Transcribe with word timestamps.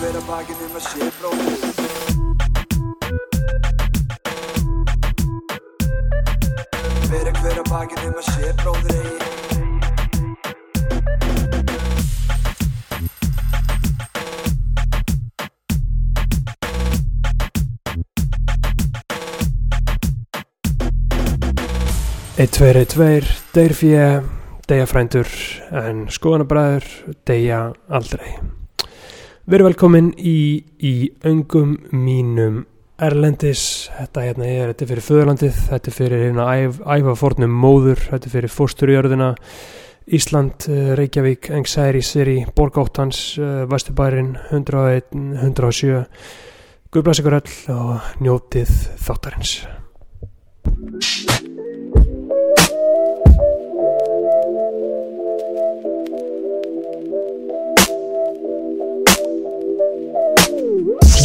hver 0.00 0.16
að 0.16 0.22
bakinn 0.24 0.60
um 0.64 0.76
að 0.78 0.84
sé 0.86 1.06
bróðir 1.18 1.60
Bera 7.10 7.32
hver 7.36 7.58
að 7.60 7.66
bakinn 7.68 8.06
um 8.08 8.16
að 8.16 8.28
sé 8.30 8.52
bróðir 8.62 8.94
eigi 8.96 9.18
Eitt, 22.40 22.54
tveir, 22.56 22.78
eitt, 22.80 22.94
tveir, 22.94 23.26
deyr 23.52 23.74
fjö, 23.76 24.06
deyja 24.64 24.86
frændur, 24.88 25.28
en 25.76 26.06
skoðanabræður, 26.08 26.88
deyja 27.28 27.60
aldrei. 27.92 28.59
Verið 29.50 29.66
velkomin 29.66 30.12
í, 30.14 30.62
í 30.86 31.10
öngum 31.26 31.72
mínum 31.90 32.60
Erlendis, 33.02 33.88
þetta 33.96 34.22
hérna 34.22 34.46
er, 34.46 34.70
þetta 34.70 34.84
er 34.84 34.90
fyrir 34.92 35.06
föðurlandið, 35.08 35.56
þetta 35.72 35.90
er 35.90 35.96
fyrir 35.96 36.22
hérna 36.28 36.44
æf, 36.54 36.78
æfafornum 36.84 37.56
móður, 37.64 38.04
þetta 38.12 38.30
er 38.30 38.34
fyrir 38.36 38.54
fósturjörðina, 38.54 39.32
Ísland, 40.14 40.68
eh, 40.70 40.92
Reykjavík, 41.00 41.50
Engsæri, 41.58 42.04
Siri, 42.06 42.38
Borgáttans, 42.54 43.24
Vesturbærin, 43.74 44.36
101, 44.52 45.10
107, 45.42 46.06
Guðblæs 46.94 47.24
ykkur 47.24 47.40
öll 47.42 47.60
og 47.74 48.16
njótið 48.22 48.74
þáttarins. 49.02 49.58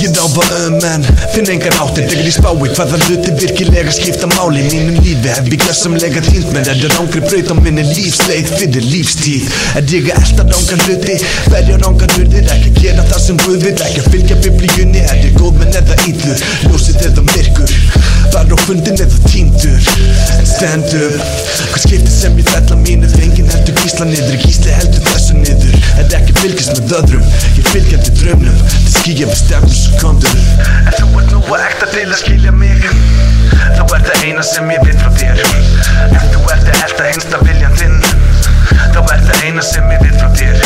Ég 0.06 0.12
dáfa 0.12 0.25
um 0.36 0.76
en 0.84 1.04
finn 1.32 1.48
engan 1.52 1.76
áttir 1.80 2.08
Þegar 2.10 2.28
ég 2.28 2.34
spái 2.36 2.70
hvaða 2.76 2.98
hluti 3.06 3.32
virkilega 3.40 3.92
skipta 3.94 4.28
máli. 4.34 4.64
Mínum 4.68 4.98
lífi 5.04 5.32
hef 5.32 5.48
ég 5.48 5.62
gjössamlega 5.64 6.24
týnt 6.26 6.50
með 6.52 6.72
Er 6.72 6.80
það 6.82 6.96
rángri 6.96 7.22
braut 7.24 7.52
á 7.52 7.56
minni 7.60 7.86
lífsleið 7.88 8.52
fyrir 8.60 8.88
lífstíð. 8.92 9.48
Er 9.80 9.88
ég 9.94 10.10
að 10.12 10.20
elta 10.24 10.48
rángan 10.50 10.84
hluti 10.88 11.16
Verja 11.54 11.80
rángan 11.84 12.16
hurðir 12.18 12.52
Ekki 12.56 12.74
gera 12.80 13.06
það 13.12 13.24
sem 13.26 13.40
Guð 13.46 13.64
vil 13.64 13.76
Ekki 13.88 14.04
fylgja 14.10 14.40
biblíunni 14.44 15.04
Er 15.06 15.22
ég 15.24 15.38
góð 15.40 15.62
menn 15.62 15.80
eða 15.80 15.98
íllur 16.10 16.44
Ljósið 16.66 17.06
eða 17.10 17.26
myrkur 17.30 17.76
Var 18.36 18.52
á 18.52 18.58
fundin 18.66 19.00
eða 19.06 19.22
týndur. 19.30 19.90
En 20.36 20.50
stand 20.50 20.98
up 21.00 21.20
Hvað 21.72 21.82
skiptir 21.86 22.12
sem 22.12 22.40
ég 22.42 22.52
fell 22.52 22.66
að 22.66 22.84
mínu 22.84 23.12
Engin 23.24 23.52
heldur 23.54 23.80
gísla 23.84 24.10
niður 24.10 24.42
Gísli 24.44 24.76
heldur 24.76 25.08
þessu 25.12 25.40
niður. 25.40 25.80
Er 26.02 26.20
ekki 26.20 26.36
fylgist 26.42 26.76
með 26.82 26.98
öðrum 27.00 27.32
Ég 27.56 27.72
fylgjandi 27.72 28.18
draumnum 28.20 28.62
Það 28.76 28.94
skýja 29.00 29.32
við 29.32 29.40
stefnum 29.46 29.80
svo 29.80 30.16
komdur 30.26 30.66
En 30.86 30.94
þú 30.94 31.08
ert 31.20 31.32
nú 31.34 31.42
að 31.54 31.64
ekta 31.66 31.88
til 31.92 32.06
að 32.06 32.20
skilja 32.20 32.52
mig. 32.54 32.84
Þá 33.76 33.82
er 33.96 34.04
það 34.06 34.24
eina 34.28 34.44
sem 34.46 34.70
ég 34.72 34.84
veit 34.86 35.02
frá 35.02 35.12
þér. 35.18 35.42
Ef 36.06 36.28
þú 36.34 36.44
ert 36.54 36.70
að 36.70 36.84
elta 36.86 37.08
einsta 37.10 37.42
viljan 37.42 37.76
þinn. 37.80 37.98
Þá 38.94 39.00
er 39.02 39.26
það 39.26 39.44
eina 39.48 39.66
sem 39.66 39.92
ég 39.94 40.06
veit 40.06 40.20
frá 40.20 40.30
þér. 40.40 40.64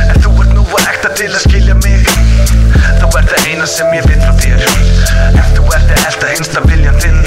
En 0.00 0.20
þú 0.24 0.34
ert 0.42 0.52
nú 0.56 0.66
að 0.66 0.90
ekta 0.92 1.14
til 1.20 1.30
að 1.30 1.40
skilja 1.46 1.78
mig. 1.84 2.12
Þá 3.00 3.06
er 3.06 3.30
það 3.32 3.48
eina 3.52 3.70
sem 3.76 3.96
ég 3.96 4.10
veit 4.10 4.26
frá 4.26 4.34
þér. 4.42 4.68
Ef 5.30 5.56
þú 5.56 5.66
ert 5.78 5.96
að 5.96 6.04
elta 6.10 6.34
einsta 6.34 6.66
viljan 6.68 7.02
þinn. 7.06 7.24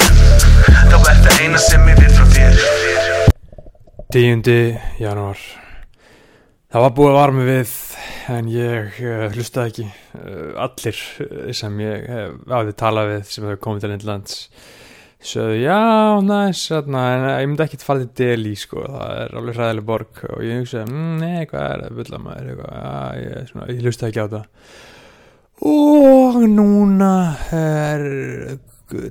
Þá 0.92 0.96
er 1.00 1.20
það 1.26 1.42
eina 1.42 1.66
sem 1.70 1.92
ég 1.92 2.00
veit 2.02 2.16
frá 2.20 2.30
þér. 2.38 2.64
10. 4.14 4.56
janúar 5.02 5.63
Það 6.74 6.82
var 6.82 6.94
búið 6.96 7.08
að 7.12 7.16
varma 7.20 7.42
við 7.46 7.72
en 8.34 8.46
ég 8.50 8.96
uh, 9.06 9.20
hlustaði 9.30 9.70
ekki 9.70 9.84
uh, 9.86 10.56
allir 10.64 11.02
uh, 11.22 11.52
sem 11.54 11.76
ég 11.84 12.08
hafði 12.50 12.74
talað 12.80 13.10
við 13.12 13.28
sem 13.30 13.46
hefur 13.46 13.60
komið 13.62 13.84
til 13.84 13.90
Indlands. 13.94 14.40
Sögðu 15.22 15.60
já, 15.60 15.76
næs 16.26 16.64
þarna, 16.72 17.04
en 17.12 17.28
ég 17.28 17.46
myndi 17.52 17.64
ekki 17.68 17.78
fara 17.78 18.02
til 18.02 18.10
Delhi 18.18 18.56
sko, 18.58 18.82
það 18.90 19.20
er 19.20 19.38
alveg 19.38 19.60
hræðileg 19.60 19.86
borg 19.92 20.24
og 20.32 20.42
ég 20.42 20.60
hugsaði, 20.64 20.90
mm, 20.90 21.14
nei, 21.22 21.46
hvað 21.52 21.68
er 21.68 21.84
það 21.84 22.00
bulla 22.00 22.22
maður, 22.26 22.50
eitthvað, 22.50 22.74
já, 22.82 23.22
ég, 23.22 23.48
svona, 23.52 23.70
ég 23.70 23.86
hlustaði 23.86 24.10
ekki 24.10 24.26
á 24.26 24.34
það. 24.34 24.74
Og 25.70 26.42
núna 26.58 27.14
er 27.54 28.08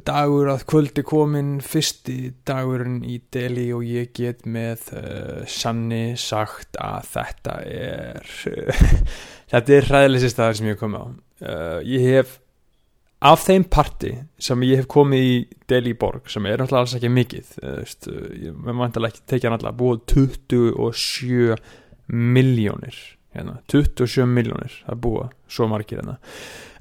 dagur 0.06 0.51
að 0.53 0.66
kvöldi 0.69 1.03
komin 1.06 1.56
fyrsti 1.66 2.34
dagurinn 2.47 3.01
í 3.07 3.19
Delhi 3.34 3.69
og 3.75 3.85
ég 3.88 4.11
get 4.16 4.45
með 4.45 4.85
uh, 5.00 5.41
sanni 5.50 6.13
sagt 6.19 6.78
að 6.81 7.09
þetta 7.13 7.57
er 7.66 8.31
þetta 9.53 9.75
er 9.78 9.89
hræðilegsi 9.89 10.31
staður 10.33 10.59
sem 10.59 10.69
ég 10.69 10.78
hef 10.78 10.83
komið 10.83 11.03
á. 11.03 11.07
Uh, 11.44 11.79
ég 11.89 12.07
hef 12.12 12.38
af 13.23 13.45
þeim 13.47 13.66
parti 13.72 14.13
sem 14.41 14.67
ég 14.67 14.83
hef 14.83 14.89
komið 14.91 15.25
í 15.31 15.35
Delhi 15.72 15.95
borg 15.97 16.29
sem 16.31 16.45
er 16.45 16.59
náttúrulega 16.59 16.85
alls 16.85 16.97
ekki 17.00 17.13
mikið 17.13 17.57
veist, 17.63 18.09
uh, 18.12 18.53
vantilega 18.69 19.13
ekki 19.13 19.25
tekja 19.33 19.53
náttúrulega 19.53 19.79
búið 19.79 20.06
27 20.13 21.57
miljónir 22.13 23.00
hérna, 23.33 23.57
27 23.71 24.29
miljónir 24.29 24.75
að 24.89 25.01
búa 25.03 25.31
svo 25.51 25.67
margir 25.71 26.01
hérna. 26.01 26.19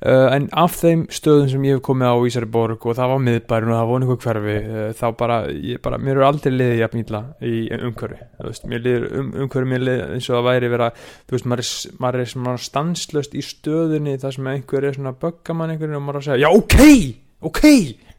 Uh, 0.03 0.33
en 0.35 0.49
af 0.59 0.75
þeim 0.81 1.05
stöðum 1.15 1.47
sem 1.53 1.65
ég 1.69 1.77
hef 1.77 1.85
komið 1.87 2.11
á 2.11 2.27
Ísari 2.27 2.49
borg 2.51 2.87
og 2.91 2.97
það 2.99 3.13
var 3.13 3.21
miðbærin 3.23 3.71
og 3.71 3.77
það 3.79 3.91
var 3.91 4.03
einhver 4.03 4.19
hverfi 4.25 4.57
uh, 4.59 4.89
þá 4.99 5.05
bara, 5.21 5.37
bara, 5.85 6.01
mér 6.03 6.17
eru 6.17 6.27
aldrei 6.27 6.51
liðið 6.57 6.81
jafn 6.81 7.03
ítla 7.05 7.21
í 7.47 7.61
umhverfi 7.77 8.67
mér 8.73 8.83
liður 8.83 9.07
um, 9.21 9.31
umhverfi 9.45 9.71
mér 9.71 9.85
liður 9.87 10.17
eins 10.17 10.27
og 10.27 10.35
það 10.41 10.49
væri 10.49 10.73
vera, 10.73 10.91
þú 11.23 11.37
veist, 11.37 11.49
maður 11.53 11.63
er, 11.63 11.71
maður 12.03 12.25
er 12.25 12.33
svona 12.35 12.57
stanslöst 12.67 13.39
í 13.39 13.47
stöðunni 13.47 14.19
þar 14.25 14.37
sem 14.39 14.53
einhver 14.57 14.89
er 14.89 14.99
svona 14.99 15.15
að 15.15 15.23
bögga 15.23 15.59
mann 15.61 15.77
einhverjum 15.77 16.01
og 16.01 16.07
maður 16.09 16.19
er 16.19 16.25
að 16.25 16.31
segja, 16.33 16.43
já, 16.43 16.51
ok, 16.59 17.53
ok 17.53 17.63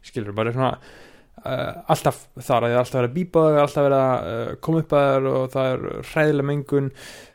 skilur, 0.08 0.36
bara 0.40 0.56
svona 0.56 0.78
Uh, 1.44 1.82
alltaf 1.92 2.22
þar 2.40 2.64
að 2.64 2.70
það 2.70 2.72
er 2.72 2.78
alltaf 2.80 2.94
verið 2.96 3.10
að 3.10 3.16
bípa 3.18 3.40
það 3.44 3.54
er 3.54 3.58
alltaf 3.60 3.84
verið 3.84 3.98
að 4.00 4.28
uh, 4.28 4.52
koma 4.64 4.78
upp 4.80 4.92
að 4.96 5.08
það 5.10 5.26
og 5.28 5.42
það 5.52 5.66
er 5.72 5.82
hræðilega 6.08 6.46
mengun 6.48 6.86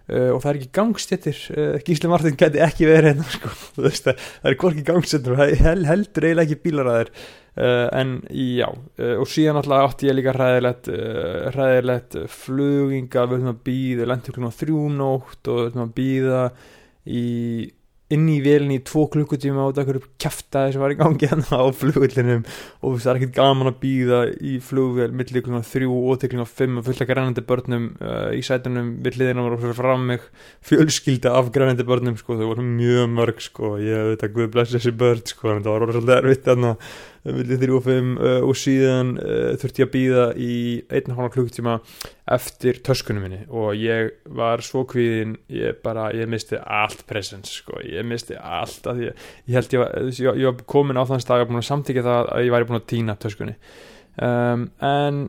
uh, 0.09 0.31
og 0.36 0.42
það 0.44 0.50
er 0.52 0.59
ekki 0.59 0.72
gangstéttir 0.80 1.44
Gísli 1.88 2.12
Martin 2.12 2.40
geti 2.40 2.64
ekki 2.66 2.90
verið 2.90 3.14
hérna 3.14 3.28
sko. 3.36 3.53
það, 3.80 4.09
það 4.16 4.50
er 4.52 4.58
hvorki 4.64 4.88
það 5.30 5.53
hel, 5.64 5.78
heldur 5.90 6.28
eiginlega 6.30 6.47
ekki 6.47 6.64
bílar 6.66 6.92
að 6.92 7.00
þeir 7.03 7.14
en 7.59 8.12
já 8.31 8.68
og 8.69 9.25
síðan 9.28 9.58
alltaf 9.59 9.90
átti 9.90 10.08
ég 10.08 10.16
líka 10.16 10.31
hræðilegt 10.31 10.88
hræðilegt 11.52 12.16
fluginga 12.31 13.25
við 13.25 13.42
höfum 13.42 13.50
að 13.52 13.64
býða, 13.66 14.06
lentur 14.08 14.38
klúna 14.38 14.52
þrjúnótt 14.56 15.50
og 15.52 15.58
við 15.59 15.66
höfum 15.74 15.84
að 15.84 15.92
býða 15.98 16.44
í 17.09 17.25
inn 18.14 18.25
í 18.31 18.40
velinni 18.42 18.80
í 18.80 18.84
tvo 18.86 19.03
klukkutíma 19.14 19.68
át 19.70 19.80
okkur 19.84 20.00
kæftæði 20.22 20.74
sem 20.74 20.81
var 20.84 20.94
í 20.94 20.97
gangi 20.97 21.30
hann 21.31 21.44
á 21.46 21.62
flugullinum 21.75 22.46
og 22.81 22.96
það 22.97 23.12
er 23.12 23.20
ekkert 23.20 23.36
gaman 23.38 23.70
að 23.70 23.78
býða 23.84 24.22
í 24.42 24.56
flugvel 24.66 25.12
millir 25.14 25.46
klukkan 25.46 25.68
þrjú 25.68 26.00
og 26.00 26.22
til 26.22 26.31
klukkan 26.31 26.50
fimm 26.50 26.81
og 26.81 26.88
fullt 26.88 27.03
af 27.06 27.12
grænandi 27.12 27.46
börnum 27.52 27.86
uh, 28.02 28.31
í 28.34 28.42
sætunum 28.46 28.96
við 29.06 29.19
hliðina 29.19 29.46
var 29.46 29.58
okkur 29.59 29.78
fram 29.78 30.08
mig. 30.09 30.25
Fjölskylda 30.66 31.36
af 31.38 31.53
grænandi 31.53 31.86
börnum 31.86 32.18
sko 32.19 32.40
þau 32.40 32.50
voru 32.53 32.66
mjög 32.66 33.14
mörg 33.14 33.46
sko. 33.46 33.75
Ég 33.84 34.14
veit 34.14 34.25
að 34.25 34.36
Guð 34.40 34.52
blessa 34.56 34.78
þessi 34.78 34.96
börn 34.98 35.24
sko 35.30 35.53
en 35.53 35.64
það 35.66 35.75
var 35.75 35.88
orðið 35.88 36.00
svolítið 36.00 36.18
erfitt 36.19 36.50
þarna 36.50 36.75
millir 37.25 37.59
þrjú 37.62 37.78
og 37.80 37.85
fimm 37.85 38.13
uh, 38.19 38.38
og 38.47 38.56
síðan 38.57 39.16
uh, 39.19 39.52
þurfti 39.59 39.84
ég 39.84 39.90
að 39.90 39.94
býða 39.96 40.25
í 40.40 40.53
einn 40.88 41.13
og 41.13 41.19
hálfa 41.19 41.34
klukkutíma 41.35 41.75
eftir 42.35 42.80
töskunum 42.85 43.25
minni. 43.25 43.41
Og 43.50 43.74
ég 43.80 44.13
var 44.40 44.63
svo 44.66 44.85
kvíðin 44.90 45.35
ég 45.53 45.81
bara, 45.84 46.09
ég 46.16 46.30
misti 46.31 46.59
allt 46.59 47.03
presens 47.09 47.52
sko, 47.62 47.81
ég 47.84 48.07
misti 48.07 48.38
allt 48.40 48.88
að 48.90 49.06
ég, 49.07 49.28
ég 49.50 49.59
held 49.59 49.75
ég 49.75 49.84
var, 49.84 50.09
ég, 50.09 50.41
ég 50.44 50.50
var 50.50 50.66
komin 50.69 51.00
á 51.00 51.03
þann 51.09 51.24
stað 51.24 51.46
að 51.46 51.52
búin 51.52 51.63
að 51.63 51.69
samtíkja 51.72 52.07
það 52.07 52.34
að 52.35 52.47
ég 52.47 52.56
væri 52.56 52.72
búin 52.72 52.81
að 52.81 52.90
týna 52.94 53.19
töskunni. 53.19 53.59
Um, 54.19 54.68
en 54.84 55.24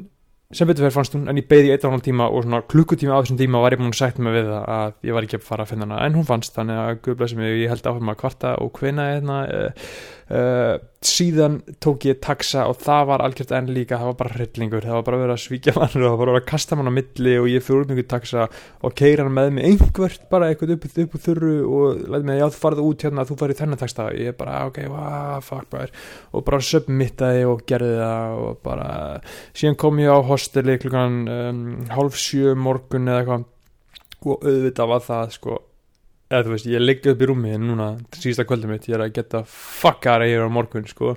sem 0.51 0.67
betur 0.67 0.83
fyrir 0.83 0.95
fannst 0.97 1.15
hún, 1.15 1.29
en 1.31 1.39
ég 1.39 1.47
beði 1.47 1.69
í 1.69 1.73
eitt 1.77 1.85
og 1.87 1.93
hálf 1.95 2.03
tíma 2.03 2.27
og 2.27 2.43
svona 2.43 2.59
klukkutíma 2.67 3.15
á 3.15 3.23
þessum 3.23 3.39
tíma 3.39 3.61
var 3.63 3.77
ég 3.77 3.79
búin 3.79 3.93
að 3.93 4.01
sagt 4.01 4.19
mig 4.19 4.35
við 4.35 4.49
það 4.51 4.65
að 4.75 4.97
ég 5.07 5.15
var 5.15 5.27
ekki 5.27 5.39
að 5.39 5.45
fara 5.47 5.67
að 5.67 5.71
finna 5.71 5.87
hana. 5.87 6.01
En 6.03 6.17
hún 6.19 6.27
fannst, 6.27 6.57
þannig 6.57 6.81
að 6.83 6.91
guð 7.05 7.19
blessi 7.21 7.39
mig 7.39 7.53
ég 7.61 7.71
held 7.71 7.87
áfram 7.87 8.11
að 8.11 8.19
kvarta 8.25 8.55
og 8.59 8.81
hvena 8.81 9.07
hérna 9.13 9.37
uh, 9.47 9.93
uh, 10.31 10.79
síðan 11.01 11.61
tók 11.81 12.05
ég 12.09 12.19
taxa 12.21 12.67
og 12.69 12.77
það 12.83 13.07
var 13.09 13.23
algjört 13.25 13.53
enn 13.57 13.71
líka 13.73 13.99
það 14.01 14.11
var 14.11 14.17
bara 14.19 14.35
hryllingur, 14.37 14.85
það 14.85 14.97
var 14.99 15.05
bara 15.07 15.21
verið 15.23 15.35
að 15.35 15.43
svíkja 15.45 15.75
mann 15.77 15.87
og 15.89 15.95
það 15.95 16.05
var 16.05 16.21
bara 16.21 16.35
verið 16.35 16.43
að 16.43 16.51
kasta 16.51 16.79
mann 16.79 16.91
á 16.93 16.99
milli 16.99 17.37
og 17.41 17.49
ég 17.51 17.65
fyrir 17.65 17.85
út 17.85 17.93
mjög 17.95 18.09
taxa 18.11 18.49
og 18.85 18.97
keira 19.01 19.25
hann 19.27 19.37
með 19.39 19.53
mig 19.57 19.69
einhvert 19.71 20.27
bara 20.33 20.51
eitthvað 20.51 20.75
upp, 20.77 20.85
upp 21.05 21.17
úr 21.17 21.25
þurru 21.27 21.55
og 21.65 22.03
læði 22.05 22.29
mig, 22.31 22.41
já 22.43 22.47
þú 22.49 22.61
farið 22.65 22.83
út 22.89 23.07
hérna 23.07 23.27
þú 23.29 23.39
farið 23.41 23.63
þennan 23.63 23.81
taxa, 23.81 24.09
ég 24.21 24.37
bara 24.41 24.59
ok, 24.69 24.83
wow, 24.93 25.39
fuck 25.47 25.71
bara, 25.73 25.89
og 26.35 26.45
bara 26.51 26.61
submittaði 26.71 27.49
og 27.49 27.65
gerði 27.71 27.97
það 28.03 28.45
og 28.45 28.61
bara 28.67 28.91
síðan 29.55 29.81
kom 29.81 30.05
ég 30.05 30.13
á 30.13 30.19
hosteli 30.31 30.77
klukkan 30.83 31.23
um, 31.33 31.65
hálf 31.95 32.21
sjö 32.21 32.53
morgun 32.59 33.09
eða 33.09 33.25
eitthvað 33.25 33.49
og 34.21 34.43
auðvitað 34.45 34.91
var 34.91 35.05
það 35.07 35.37
sko 35.39 35.59
eða 36.31 36.47
þú 36.47 36.55
veist, 36.55 36.71
ég 36.71 36.83
liggi 36.85 37.13
upp 37.13 37.23
í 37.23 37.29
rúmi 37.31 37.53
núna, 37.61 37.93
síðasta 38.17 38.47
kvöldum 38.49 38.75
mitt, 38.75 38.89
ég 38.89 38.99
er 38.99 39.07
að 39.07 39.15
geta 39.19 39.45
fuckara 39.51 40.29
hér 40.31 40.47
á 40.47 40.51
morgun, 40.53 40.89
sko. 40.89 41.17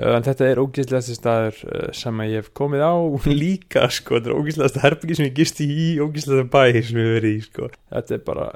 Uh, 0.00 0.14
en 0.16 0.26
þetta 0.26 0.46
er 0.48 0.60
ógæslegasti 0.62 1.16
staður 1.16 1.62
uh, 1.68 1.88
sem 1.96 2.22
ég 2.26 2.40
hef 2.40 2.52
komið 2.56 2.84
á 2.86 2.94
líka, 3.42 3.88
sko. 3.94 4.18
Þetta 4.18 4.32
er 4.32 4.38
ógæslegasta 4.42 4.84
herbyggi 4.84 5.18
sem 5.18 5.30
ég 5.30 5.40
gisti 5.40 5.66
í 5.70 5.90
ógæslegasta 6.02 6.50
bæ 6.50 6.62
sem 6.82 7.00
ég 7.00 7.10
hef 7.10 7.18
verið 7.20 7.36
í, 7.36 7.42
sko. 7.48 7.72
Þetta 7.94 8.16
er 8.16 8.24
bara 8.26 8.52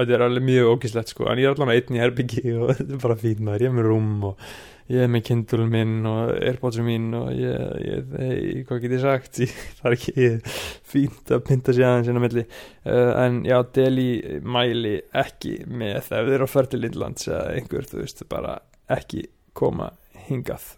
þetta 0.00 0.16
er 0.16 0.24
alveg 0.24 0.46
mjög 0.46 0.74
ógislegt 0.74 1.12
sko. 1.12 1.26
En 1.30 1.40
ég 1.40 1.48
er 1.48 1.56
allan 1.56 1.72
einn 1.74 1.96
í 1.96 2.02
herbyggi 2.02 2.44
og 2.58 2.74
þetta 2.74 2.96
er 2.96 3.02
bara 3.02 3.18
fín 3.20 3.42
maður, 3.46 3.66
ég 3.66 3.72
er 3.72 3.76
með 3.78 3.88
rúm 3.90 4.12
og 4.30 4.44
ég 4.90 5.04
er 5.04 5.10
með 5.12 5.24
kindul 5.28 5.66
minn 5.70 6.08
og 6.08 6.32
airpodsum 6.34 6.88
mín 6.90 7.08
og 7.18 7.30
ég, 7.36 7.76
ég, 7.86 8.12
ég 8.20 8.66
hvað 8.68 8.82
get 8.84 8.96
ég 8.96 9.04
sagt? 9.04 9.40
Ég, 9.44 9.54
það 9.78 9.88
er 9.90 9.96
ekki 9.98 10.26
fínt 10.90 11.34
að 11.36 11.44
pynta 11.46 11.76
sér 11.76 11.88
aðeins 11.90 12.10
inn 12.10 12.20
á 12.20 12.24
milli. 12.26 12.46
Uh, 12.84 13.12
en 13.22 13.40
já, 13.46 13.56
Deli 13.76 14.10
mæli 14.42 14.96
ekki 15.24 15.60
með 15.70 15.96
ef 16.00 16.12
þið 16.12 16.36
eru 16.36 16.50
á 16.50 16.54
ferð 16.56 16.74
til 16.74 16.84
Lindlands 16.84 17.30
eða 17.30 17.56
einhver, 17.56 17.90
þú 17.90 18.02
veist, 18.02 18.26
bara 18.30 18.60
ekki 18.90 19.26
koma 19.56 19.92
hingað 20.28 20.72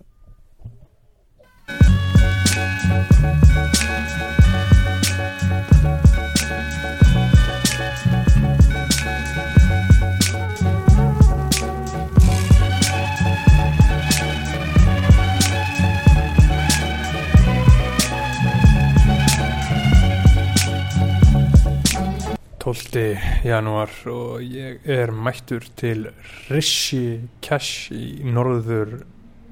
Tólti 22.73 23.19
janúar 23.45 23.91
og 24.09 24.41
ég 24.41 24.87
er 24.89 25.11
mættur 25.13 25.67
til 25.77 26.07
Rishi 26.49 27.19
Cash 27.45 27.91
í 27.93 28.25
norður 28.25 28.95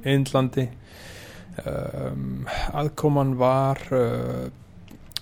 Indlandi. 0.09 0.65
Um, 1.61 2.47
aðkoman 2.73 3.35
var 3.37 3.83
uh, 3.93 4.47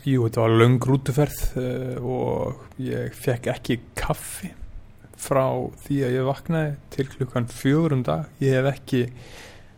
jú, 0.07 0.29
þetta 0.29 0.45
var 0.45 0.55
löng 0.61 0.79
rútuferð 0.79 1.41
uh, 1.59 1.99
og 1.99 2.79
ég 2.79 3.19
fekk 3.19 3.51
ekki 3.57 3.81
kaffi 3.99 4.53
frá 5.19 5.49
því 5.83 5.99
að 6.07 6.17
ég 6.21 6.31
vaknaði 6.31 6.73
til 6.95 7.11
klukkan 7.17 7.51
fjögurum 7.51 8.07
dag. 8.07 8.31
Ég 8.39 8.61
hef 8.61 8.71
ekki 8.77 9.03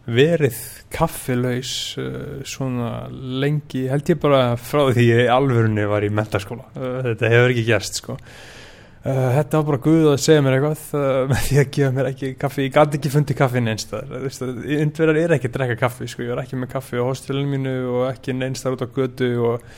verið 0.08 0.60
kaffilaus 0.92 1.74
uh, 2.00 2.40
svona 2.48 3.08
lengi 3.10 3.86
held 3.90 4.08
ég 4.10 4.20
bara 4.22 4.54
frá 4.60 4.86
því 4.94 5.04
ég 5.06 5.32
alvörunni 5.32 5.84
var 5.90 6.06
í 6.06 6.12
mentaskóla 6.14 6.70
uh, 6.72 7.02
þetta 7.10 7.30
hefur 7.34 7.54
ekki 7.54 7.66
gerst 7.68 8.00
sko. 8.00 8.16
Uh, 9.00 9.30
þetta 9.36 9.60
var 9.60 9.68
bara 9.70 9.82
Guð 9.84 10.08
að 10.10 10.18
segja 10.24 10.42
mér 10.44 10.58
eitthvað 10.58 10.82
með 11.30 11.46
því 11.46 11.60
að 11.62 11.70
gefa 11.76 11.94
mér 11.96 12.10
ekki 12.10 12.32
kaffi. 12.40 12.66
Ég 12.66 12.74
gæti 12.74 13.00
ekki 13.00 13.14
fundið 13.14 13.38
kaffi 13.38 13.64
neinstæðar 13.64 14.26
indverðar 14.80 15.22
er 15.22 15.36
ekki 15.36 15.48
að 15.52 15.56
drekka 15.56 15.80
kaffi 15.86 16.10
sko. 16.10 16.26
Ég 16.26 16.34
var 16.34 16.44
ekki 16.44 16.60
með 16.60 16.74
kaffi 16.74 17.00
á 17.00 17.04
hostelinu 17.04 17.54
mínu 17.54 17.74
og 17.94 18.04
ekki 18.10 18.36
neinstæðar 18.36 18.76
út 18.76 18.84
á 18.84 18.94
götu 18.98 19.30
og 19.52 19.70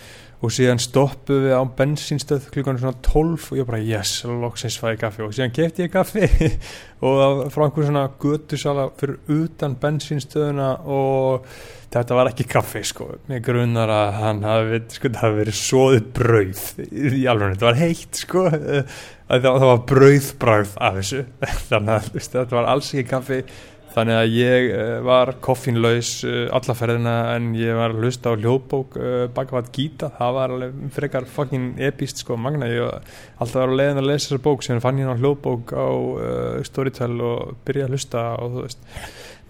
og 0.42 0.50
síðan 0.50 0.80
stoppu 0.82 1.36
við 1.44 1.52
á 1.54 1.62
bensínstöð 1.78 2.48
klukkan 2.54 2.80
svona 2.80 2.98
12 3.06 3.52
og 3.52 3.60
ég 3.60 3.68
bara 3.68 3.78
yes, 3.78 4.16
loksins 4.26 4.78
fæði 4.82 4.98
kaffi. 5.04 5.22
Og 5.22 5.36
síðan 5.36 5.54
kefti 5.54 5.84
ég 5.84 5.92
kaffi 5.92 6.26
og 7.06 7.44
frá 7.54 7.68
einhver 7.68 7.86
svona 7.86 8.08
göttusala 8.22 8.88
fyrir 8.98 9.20
utan 9.30 9.76
bensínstöðuna 9.78 10.72
og 10.90 11.46
þetta 11.94 12.18
var 12.18 12.32
ekki 12.32 12.48
kaffi 12.50 12.82
sko. 12.90 13.08
Með 13.30 13.44
grunnar 13.46 13.94
að 13.94 14.12
hann 14.18 14.42
hafi, 14.48 14.82
sko, 14.96 15.12
hafi 15.22 15.40
verið 15.44 15.58
svoðið 15.60 16.08
brauð 16.18 16.64
í 16.90 17.26
alveg, 17.30 17.54
þetta 17.54 17.68
var 17.68 17.82
heitt 17.84 18.22
sko. 18.24 18.46
Það, 18.50 19.46
það 19.46 19.68
var 19.68 19.84
brauðbrauð 19.92 20.78
af 20.88 20.98
þessu. 20.98 21.26
Þannig 21.70 21.94
að 22.00 22.10
þetta 22.18 22.58
var 22.58 22.72
alls 22.74 22.90
ekki 22.90 23.10
kaffi 23.14 23.44
þannig 23.92 24.18
að 24.18 24.34
ég 24.36 24.68
uh, 24.72 24.92
var 25.06 25.34
koffínlaus 25.44 26.12
uh, 26.26 26.46
alla 26.56 26.76
ferðina 26.76 27.16
en 27.34 27.50
ég 27.58 27.76
var 27.76 27.92
að 27.92 28.02
hlusta 28.02 28.32
á 28.32 28.38
hljóðbók 28.40 28.96
uh, 28.98 29.24
Bhagavad 29.34 29.70
Gita, 29.74 30.10
það 30.18 30.36
var 30.38 30.54
frekar 30.96 31.28
fucking 31.28 31.80
epist 31.82 32.22
sko 32.22 32.38
magna. 32.40 32.70
Ég 32.70 32.86
alltaf 33.38 33.58
var 33.58 33.72
að 33.72 33.80
leiðin 33.80 34.02
að 34.02 34.08
lesa 34.10 34.26
þessar 34.28 34.44
bók 34.46 34.64
sem 34.66 34.80
fann 34.84 35.02
ég 35.02 35.12
á 35.12 35.20
hljóðbók 35.20 35.74
á 35.76 35.88
Storytel 36.66 37.14
og 37.20 37.58
byrja 37.66 37.88
að 37.88 37.96
hlusta 37.96 38.24
og 38.40 38.56
þú 38.56 38.66
veist 38.66 38.88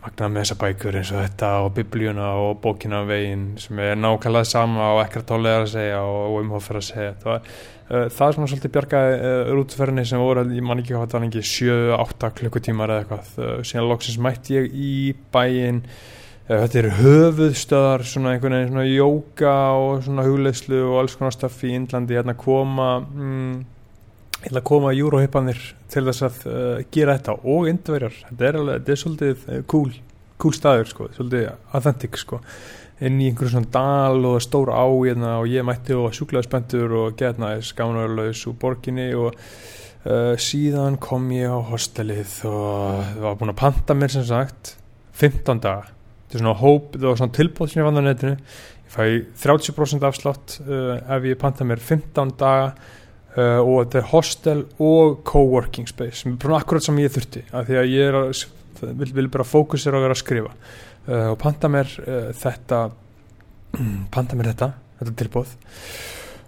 magna 0.02 0.28
með 0.28 0.44
þessar 0.44 0.60
bækur 0.62 0.98
eins 0.98 1.12
og 1.14 1.22
þetta 1.22 1.52
og 1.62 1.74
biblíuna 1.76 2.32
og 2.42 2.56
bókina 2.64 3.02
á 3.02 3.10
veginn 3.10 3.52
sem 3.62 3.78
er 3.82 4.00
nákvæmlega 4.00 4.50
sama 4.50 4.92
og 4.96 5.04
ekkert 5.04 5.30
álega 5.34 5.62
að 5.62 5.70
segja 5.76 6.02
og 6.02 6.40
umhófður 6.40 6.80
að 6.82 6.90
segja. 6.90 7.14
Það 7.22 7.32
var 7.32 7.54
Uh, 7.92 8.06
það 8.08 8.24
er 8.24 8.34
svona 8.36 8.48
svolítið 8.48 8.72
bjargaði 8.72 9.16
uh, 9.18 9.48
rútferðinni 9.52 10.02
sem 10.08 10.20
voru, 10.22 10.46
ég 10.54 10.64
man 10.64 10.78
ekki 10.80 10.94
hvað 10.94 11.10
það 11.12 11.18
var 11.18 11.24
ekki 11.26 11.40
7-8 11.50 12.30
klukkutímar 12.38 12.92
eða 12.94 13.02
eitthvað. 13.02 13.26
Uh, 13.36 13.50
síðan 13.68 13.88
loksins 13.90 14.20
mætti 14.22 14.54
ég 14.56 14.68
í 14.72 14.92
bæin 15.34 15.82
þetta 16.48 16.78
er 16.80 16.88
höfuðstöðar 16.98 18.04
svona 18.08 18.32
einhvern 18.32 18.56
veginn 18.56 18.72
svona 18.72 18.86
jóka 18.88 19.52
og 19.78 20.06
svona 20.06 20.24
hugleislu 20.26 20.80
og 20.88 21.02
alls 21.02 21.18
konar 21.18 21.36
staff 21.36 21.60
í 21.66 21.74
Índlandi 21.76 22.16
hérna 22.16 22.34
koma 22.38 22.88
mm, 23.02 23.52
hérna 24.42 24.62
koma 24.66 24.92
júróhippanir 24.96 25.58
til 25.92 26.04
þess 26.08 26.24
að 26.26 26.38
gera 26.94 27.16
þetta 27.18 27.34
og 27.48 27.68
indverjar, 27.70 28.14
þetta 28.28 28.46
er 28.48 28.58
alveg, 28.60 28.78
þetta 28.80 28.94
er 28.94 29.02
svolítið 29.02 29.66
cool, 29.70 29.90
cool 30.42 30.56
staður 30.56 30.90
sko, 30.90 31.10
svolítið 31.16 31.50
authentic 31.76 32.18
sko. 32.20 32.40
Inn 33.02 33.18
í 33.18 33.28
einhverjum 33.30 33.56
svona 33.56 33.72
dal 33.74 34.26
og 34.30 34.42
stór 34.44 34.70
á 34.70 34.86
hérna, 34.86 35.36
og 35.42 35.48
ég 35.50 35.64
mætti 35.66 35.94
og 35.98 36.12
sjúklaði 36.14 36.46
spendur 36.46 36.92
og 37.00 37.16
getna 37.18 37.56
skamnarlaus 37.64 38.44
úr 38.46 38.58
borginni 38.62 39.08
og 39.18 39.32
uh, 39.32 40.34
síðan 40.38 41.00
kom 41.02 41.26
ég 41.34 41.50
á 41.50 41.58
hostelið 41.72 42.36
og 42.50 43.18
var 43.24 43.40
búin 43.40 43.54
að 43.54 43.58
panta 43.62 43.96
mér 43.98 44.14
sem 44.14 44.26
sagt 44.28 44.76
15 45.18 45.62
daga. 45.64 45.90
Þetta 46.26 46.38
er 46.38 46.44
svona 46.44 46.60
hóp, 46.62 46.94
það 46.94 47.08
var 47.10 47.20
svona 47.20 47.36
tilbóð 47.38 47.72
sem 47.72 47.82
ég 47.82 47.88
vann 47.88 48.00
á 48.00 48.04
netinu. 48.06 48.36
Ég 48.86 48.94
fæ 48.94 49.04
30% 49.48 50.06
afslátt 50.06 50.58
uh, 50.62 50.98
ef 51.02 51.30
ég 51.30 51.40
panta 51.42 51.66
mér 51.66 51.82
15 51.82 52.36
daga 52.38 52.74
uh, 53.36 53.60
og 53.60 53.84
þetta 53.84 54.00
er 54.00 54.08
hostel 54.12 54.64
og 54.82 55.20
coworking 55.28 55.90
space 55.90 56.22
sem 56.22 56.34
er 56.34 56.40
bara 56.42 56.62
akkurat 56.62 56.86
sem 56.86 56.98
ég 57.02 57.12
þurfti 57.14 57.44
af 57.50 57.68
því 57.68 57.78
að 57.82 57.92
ég 57.92 58.10
er 58.10 58.18
að, 58.20 58.42
vil, 59.02 59.12
vil 59.20 59.28
bara 59.32 59.46
fókusera 59.46 59.98
að 59.98 60.06
vera 60.08 60.16
að 60.16 60.22
skrifa. 60.22 60.56
Uh, 61.02 61.28
og 61.32 61.38
panta 61.42 61.70
mér 61.72 61.90
uh, 62.02 62.30
þetta 62.38 62.82
panta 64.14 64.38
mér 64.38 64.52
þetta, 64.52 64.72
þetta 65.00 65.16
tilbúð 65.22 65.56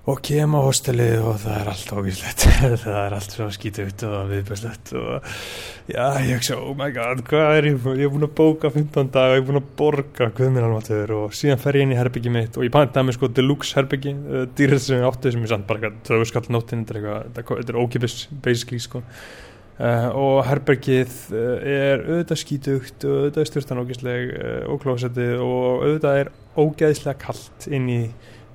og 0.04 0.18
kem 0.24 0.52
á 0.52 0.60
hostelið 0.60 1.22
og 1.24 1.38
það 1.40 1.54
er 1.56 1.68
allt 1.72 1.92
ógíslegt. 1.96 2.42
Það 2.84 2.96
er 3.00 3.14
allt 3.16 3.36
svo 3.36 3.46
skítut 3.54 4.02
og 4.04 4.16
viðbjörnslegt 4.28 4.90
og 5.00 5.38
já, 5.88 6.04
ég 6.28 6.42
svo, 6.44 6.58
oh 6.60 6.74
my 6.76 6.90
god, 6.92 7.22
hvað 7.28 7.52
er 7.60 7.68
ég 7.70 7.86
ég 7.88 8.04
er 8.04 8.12
búin 8.12 8.26
að 8.26 8.34
bóka 8.36 8.68
15 8.74 9.08
dag 9.14 9.32
og 9.32 9.38
ég 9.38 9.40
er 9.40 9.46
búin 9.48 9.60
að 9.62 9.70
borga 9.78 10.28
guðminn 10.36 10.76
og 11.16 11.32
síðan 11.36 11.62
fer 11.62 11.80
ég 11.80 11.86
inn 11.86 11.94
í 11.96 11.98
herbyggi 11.98 12.34
mitt 12.34 12.58
og 12.58 12.66
ég 12.66 12.74
pantaði 12.74 13.08
mér 13.08 13.16
sko 13.16 13.32
deluxe 13.32 13.78
herbyggi 13.78 14.12
uh, 14.12 14.44
dýrið 14.52 14.84
sem 14.84 15.00
ég 15.00 15.08
átti 15.08 15.32
sem 15.32 15.46
ég 15.46 15.52
sann 15.54 15.64
bara 15.70 15.94
þau 16.04 16.28
skall 16.28 16.52
nóttinn, 16.52 16.84
þetta 16.84 17.58
er 17.64 17.80
ókipis 17.80 18.26
basically 18.44 18.82
sko. 18.84 19.00
Uh, 19.74 20.06
og 20.14 20.36
herbergið 20.46 21.16
uh, 21.32 21.56
er 21.66 22.04
auðvitað 22.04 22.38
skítugt 22.44 23.08
og 23.08 23.24
auðvitað 23.24 23.48
styrtan 23.48 23.80
ógæsleg 23.82 24.36
uh, 24.36 24.60
og 24.70 24.84
klósettið 24.84 25.40
og 25.42 25.64
auðvitað 25.80 26.20
er 26.20 26.30
ógæðislega 26.54 27.18
kallt 27.24 27.66
inn 27.72 27.88
í 27.90 28.00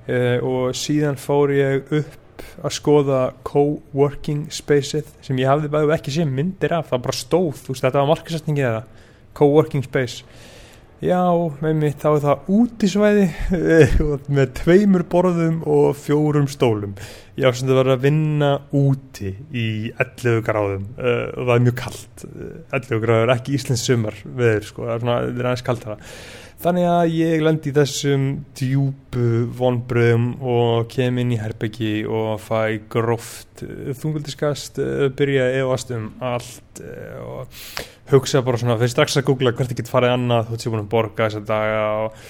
og 0.08 0.72
síðan 0.78 1.18
fór 1.20 1.52
ég 1.54 1.92
upp 2.00 2.20
að 2.64 2.76
skoða 2.76 3.20
co-working 3.46 4.48
spaceið 4.52 5.08
sem 5.24 5.40
ég 5.40 5.50
hafði 5.50 5.72
bæðið 5.72 5.96
ekki 5.96 6.14
sé 6.14 6.26
myndir 6.28 6.74
af, 6.76 6.90
það 6.92 7.04
bara 7.06 7.18
stóð, 7.18 7.50
þú 7.64 7.74
veist 7.74 7.86
þetta 7.86 8.00
var 8.00 8.10
markasætningi 8.14 8.64
eða 8.66 8.86
co-working 9.36 9.86
space. 9.86 10.24
Já, 11.00 11.22
með 11.62 11.78
mitt 11.80 12.02
þá 12.02 12.08
er 12.10 12.24
það 12.26 12.48
útisvæði 12.52 13.22
með 14.36 14.50
tveimur 14.58 15.06
borðum 15.08 15.62
og 15.64 15.94
fjórum 15.96 16.48
stólum. 16.52 16.92
Já, 17.40 17.48
sem 17.56 17.70
það 17.70 17.78
var 17.78 17.90
að 17.94 18.02
vinna 18.04 18.50
úti 18.76 19.32
í 19.56 19.68
11 19.94 20.42
gráðum 20.44 20.84
uh, 20.98 21.30
og 21.32 21.46
það 21.48 21.54
er 21.54 21.64
mjög 21.64 21.78
kallt 21.80 22.26
11 22.76 23.00
gráður, 23.06 23.32
ekki 23.32 23.56
Íslands 23.56 23.86
sumar 23.88 24.20
veður, 24.26 24.68
sko, 24.68 24.84
það 24.84 24.92
er, 24.92 25.02
svona, 25.06 25.16
það 25.22 25.40
er 25.40 25.48
aðeins 25.48 25.66
kallt 25.70 25.86
þarna 25.86 26.10
þannig 26.60 26.86
að 26.90 27.14
ég 27.16 27.44
lendi 27.44 27.70
í 27.70 27.76
þessum 27.76 28.26
djúbu 28.58 29.28
vonbröðum 29.56 30.26
og 30.44 30.90
kem 30.92 31.20
inn 31.22 31.32
í 31.32 31.40
herbyggi 31.40 31.94
og 32.04 32.34
fæ 32.44 32.80
gróft 32.92 33.64
þunguldiskast 33.64 34.80
byrja 35.16 35.48
efast 35.62 35.94
um 35.96 36.10
allt 36.20 36.82
og 37.24 37.62
hugsa 38.10 38.44
bara 38.44 38.60
svona, 38.60 38.78
fyrir 38.80 38.92
strax 38.92 39.18
að 39.20 39.28
googla 39.30 39.54
hvert 39.56 39.72
ég 39.72 39.80
get 39.80 39.90
farið 39.90 40.16
annað, 40.16 40.48
þú 40.48 40.56
veist 40.56 40.66
ég 40.66 40.74
búin 40.74 40.84
að 40.84 40.94
borga 40.94 41.28
þessa 41.28 41.44
daga 41.48 41.82
og 42.04 42.22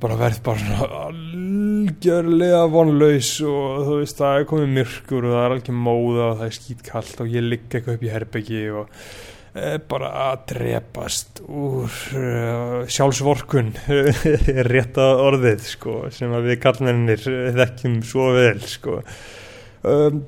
bara 0.00 0.16
verð 0.16 0.38
bara 0.44 0.60
svona 0.60 1.00
algjörlega 1.06 2.60
vonlaus 2.72 3.34
og 3.44 3.82
þú 3.86 3.98
veist 4.00 4.20
það 4.20 4.38
er 4.38 4.46
komið 4.52 4.70
myrkur 4.78 5.26
og 5.26 5.34
það 5.34 5.42
er 5.42 5.56
algjör 5.56 5.76
móða 5.88 6.28
og 6.28 6.38
það 6.38 6.46
er 6.46 6.56
skýtkallt 6.56 7.20
og 7.20 7.34
ég 7.34 7.46
ligg 7.46 7.66
eitthvað 7.68 7.98
upp 7.98 8.06
í 8.06 8.14
herbyggi 8.14 8.62
og 8.80 9.04
bara 9.90 10.10
að 10.28 10.42
drepast 10.52 11.40
úr 11.50 11.90
uh, 12.14 12.86
sjálfsvorkun. 12.86 13.72
Rétt 14.70 14.98
að 15.02 15.22
orðið 15.26 15.64
sko, 15.72 15.94
sem 16.14 16.30
við 16.44 16.60
kallmennir 16.62 17.24
þekkjum 17.56 17.96
svo 18.06 18.28
vel 18.36 18.60
sko. 18.62 19.00
um, 19.82 20.20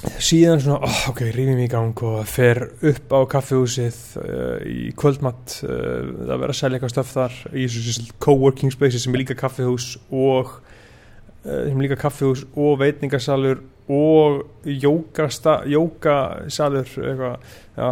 síðan 0.00 0.62
svona 0.64 0.88
oh, 0.88 1.00
ok, 1.12 1.20
rífum 1.36 1.60
í 1.62 1.68
gang 1.70 2.02
og 2.08 2.24
fer 2.26 2.58
upp 2.90 3.14
á 3.14 3.20
kaffehúsið 3.36 3.98
uh, 4.18 4.58
í 4.66 4.90
kvöldmatt 4.98 5.60
uh, 5.68 6.02
það 6.08 6.34
verður 6.34 6.54
að 6.54 6.60
selja 6.62 6.80
eitthvað 6.80 6.94
stöf 6.96 7.12
þar. 7.14 7.36
Í 7.54 7.68
þessu 7.70 8.18
co-working 8.18 8.74
space 8.74 8.98
sem 9.04 9.14
er 9.14 9.22
líka 9.22 9.38
kaffehús 9.38 9.92
og 10.10 10.58
sem 11.40 11.78
er 11.78 11.84
líka 11.86 11.96
kaffehús 11.96 12.42
og 12.52 12.82
veitningarsalur 12.82 13.62
og 13.90 14.42
jókasalur 14.68 15.62
eitthvað, 17.00 17.40
já 17.78 17.90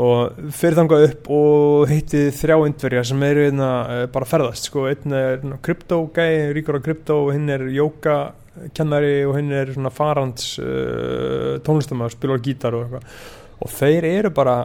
og 0.00 0.50
fyrir 0.54 0.78
þangað 0.80 1.04
upp 1.08 1.28
og 1.36 1.84
hitti 1.90 2.24
þrjá 2.34 2.56
indverja 2.66 3.04
sem 3.06 3.22
eru 3.28 3.44
einna 3.46 3.68
uh, 3.84 4.00
bara 4.10 4.26
ferðast 4.28 4.70
sko, 4.70 4.88
einn 4.90 5.14
er 5.14 5.44
kryptogæi, 5.62 6.50
ríkur 6.56 6.80
á 6.82 6.86
krypto 6.86 7.20
og 7.28 7.32
hinn 7.36 7.52
er 7.54 7.66
jókakennari 7.76 9.20
og 9.28 9.38
hinn 9.38 9.54
er 9.54 9.70
svona 9.74 9.94
farands 9.94 10.56
uh, 10.58 11.62
tónlistamæður, 11.66 12.16
spilar 12.16 12.42
gítar 12.42 12.74
og 12.74 12.86
eitthvað. 12.86 13.24
Og 13.64 13.70
þeir 13.70 14.08
eru 14.10 14.34
bara 14.34 14.56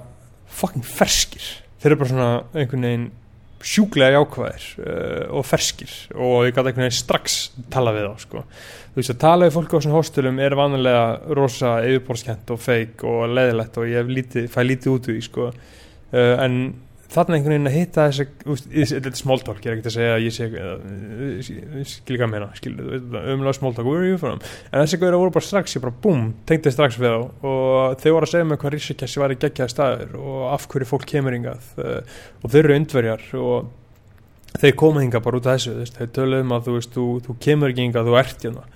fucking 0.50 0.86
ferskir. 0.86 1.46
Þeir 1.80 1.94
eru 1.94 2.02
bara 2.02 2.14
svona 2.16 2.32
einhvern 2.58 2.88
veginn 2.90 3.10
sjúklega 3.66 4.16
jákvæðir 4.16 4.68
uh, 4.80 5.24
og 5.40 5.48
ferskir 5.48 5.92
og 6.16 6.48
ég 6.48 6.54
gæti 6.54 6.70
einhvern 6.70 6.86
veginn 6.86 7.00
strax 7.00 7.40
tala 7.74 7.94
við 7.96 8.08
þá 8.08 8.26
sko. 8.26 8.44
þú 8.94 9.02
veist 9.02 9.14
að 9.14 9.22
tala 9.24 9.48
við 9.48 9.56
fólk 9.58 9.76
á 9.76 9.80
svona 9.80 9.98
hóstelum 9.98 10.40
er 10.44 10.56
vanlega 10.60 11.36
rosa 11.40 11.74
yfirbórskent 11.88 12.54
og 12.56 12.62
feik 12.64 13.04
og 13.08 13.26
leðilegt 13.34 13.80
og 13.82 13.90
ég 13.92 14.14
lítið, 14.16 14.48
fæ 14.54 14.62
lítið 14.64 14.94
út 14.94 15.10
úr 15.10 15.18
því 15.18 15.26
sko. 15.28 15.50
uh, 15.50 16.36
en 16.46 16.62
þarna 17.10 17.38
einhvern 17.38 17.56
veginn 17.56 17.70
að 17.70 17.76
hitta 17.76 18.06
þetta 18.14 19.10
er 19.10 19.18
smóltálk, 19.18 19.64
ég 19.66 19.72
er 19.72 19.78
ekkert 19.78 19.90
að 19.90 19.96
segja 19.96 20.16
að 20.16 20.26
ég 20.26 20.36
sé 20.36 20.50
skil 21.90 22.16
ekki 22.16 22.26
að 22.26 22.32
meina 22.34 22.50
umlega 23.34 23.56
smóltálk, 23.58 23.88
where 23.88 24.04
are 24.04 24.12
you 24.12 24.20
from? 24.22 24.42
En 24.70 24.84
þessi 24.84 25.00
gauður 25.02 25.20
voru 25.24 25.36
bara 25.40 25.48
strax, 25.48 25.76
ég 25.78 25.86
bara 25.86 25.98
búm 26.06 26.30
tengdi 26.50 26.74
strax 26.74 27.00
við 27.02 27.16
þá. 27.16 27.46
Og 27.50 28.00
þau 28.04 28.10
voru 28.14 28.30
að 28.30 28.34
segja 28.36 28.50
mig 28.50 28.62
hvað 28.62 28.76
Rísakessi 28.76 29.24
var 29.24 29.34
í 29.34 29.40
geggjaði 29.42 29.74
staður 29.74 30.16
og 30.22 30.42
af 30.54 30.68
hverju 30.70 30.90
fólk 30.90 31.08
kemur 31.10 31.38
hingað 31.38 31.72
uh, 31.82 32.02
og 32.44 32.54
þau 32.54 32.60
eru 32.62 32.78
undverjar 32.78 33.26
og 33.40 34.60
þeir 34.60 34.76
koma 34.78 35.06
hingað 35.06 35.26
bara 35.26 35.40
út 35.40 35.50
af 35.50 35.58
þessu 35.58 35.96
þeir 35.98 36.14
töluðum 36.14 36.54
að 36.56 36.68
þú, 36.68 36.76
veist, 36.78 36.94
þú, 36.94 37.08
þú 37.26 37.40
kemur 37.46 37.74
ekki 37.74 37.88
hingað, 37.88 38.10
þú 38.10 38.20
ert 38.22 38.46
hérna 38.48 38.68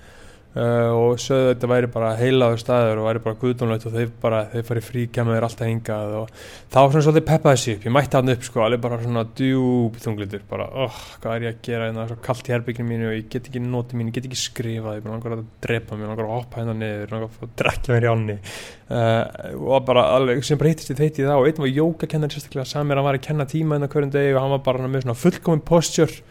Uh, 0.54 0.92
og 0.94 1.16
sögðu 1.18 1.48
þetta 1.48 1.68
væri 1.72 1.88
bara 1.90 2.12
heilaður 2.14 2.60
staður 2.62 3.00
og 3.00 3.08
væri 3.08 3.20
bara 3.24 3.38
guðdónlegt 3.40 3.86
og 3.88 3.94
þeir 3.96 4.10
bara 4.22 4.42
þeir 4.52 4.66
farið 4.68 4.84
frí, 4.86 5.02
kemur 5.10 5.42
alltaf 5.42 5.66
hingað 5.66 6.12
og 6.20 6.28
var 6.70 6.92
svona 6.92 7.02
svolítið 7.08 7.24
peppaði 7.26 7.58
sig 7.58 7.74
upp, 7.74 7.86
ég 7.88 7.94
mætti 7.96 8.18
hann 8.20 8.30
upp 8.36 8.44
sko, 8.46 8.60
alveg 8.62 8.84
bara 8.84 8.98
svona 9.02 9.24
djúb 9.40 9.98
þunglitur 10.04 10.44
bara, 10.52 10.68
oh, 10.84 11.00
hvað 11.24 11.34
er 11.34 11.46
ég 11.48 11.56
að 11.56 11.64
gera 11.66 11.88
hérna, 11.88 12.04
svo 12.06 12.18
kallt 12.22 12.46
í 12.46 12.54
herbygginu 12.54 12.86
mínu 12.86 13.08
og 13.08 13.16
ég 13.16 13.26
get 13.32 13.48
ekki 13.50 13.64
notið 13.64 13.98
mínu, 13.98 14.12
ég 14.12 14.18
get 14.20 14.28
ekki 14.30 14.38
skrifað 14.44 15.00
ég 15.00 15.10
langar 15.10 15.34
að 15.34 15.42
drepa 15.66 15.98
mér, 15.98 16.12
langar 16.12 16.28
að 16.28 16.36
hoppa 16.36 16.62
hérna 16.62 16.76
niður 16.78 17.16
langar 17.16 17.42
að 17.48 17.58
drekja 17.58 17.96
mér 17.96 18.06
í 18.06 18.12
ánni. 18.12 18.38
Uh, 18.84 19.58
og 19.58 19.88
bara 19.88 20.06
alveg, 20.14 20.44
sem 20.46 20.60
bara 20.60 20.70
hittist 20.70 20.94
ég 20.94 21.02
þeiti 21.02 21.26
það 21.26 21.40
og 21.40 21.50
einn 21.50 21.62
var 21.64 21.74
jókakennar 21.80 22.30
sérstaklega 22.30 22.70
samir, 22.70 23.02
hann 23.02 23.08
var 23.10 23.18
að 23.18 23.26
kenna 23.26 23.50
tíma 23.50 23.74
hérna 23.74 23.90
hverjum 23.90 24.14
degi 24.14 24.36
og 24.36 24.42
hann 24.44 24.54
var 24.54 24.64
bara 24.70 24.86
með 24.86 25.08
svona 25.08 25.18
fullkominn 25.18 25.66
posture 25.66 26.22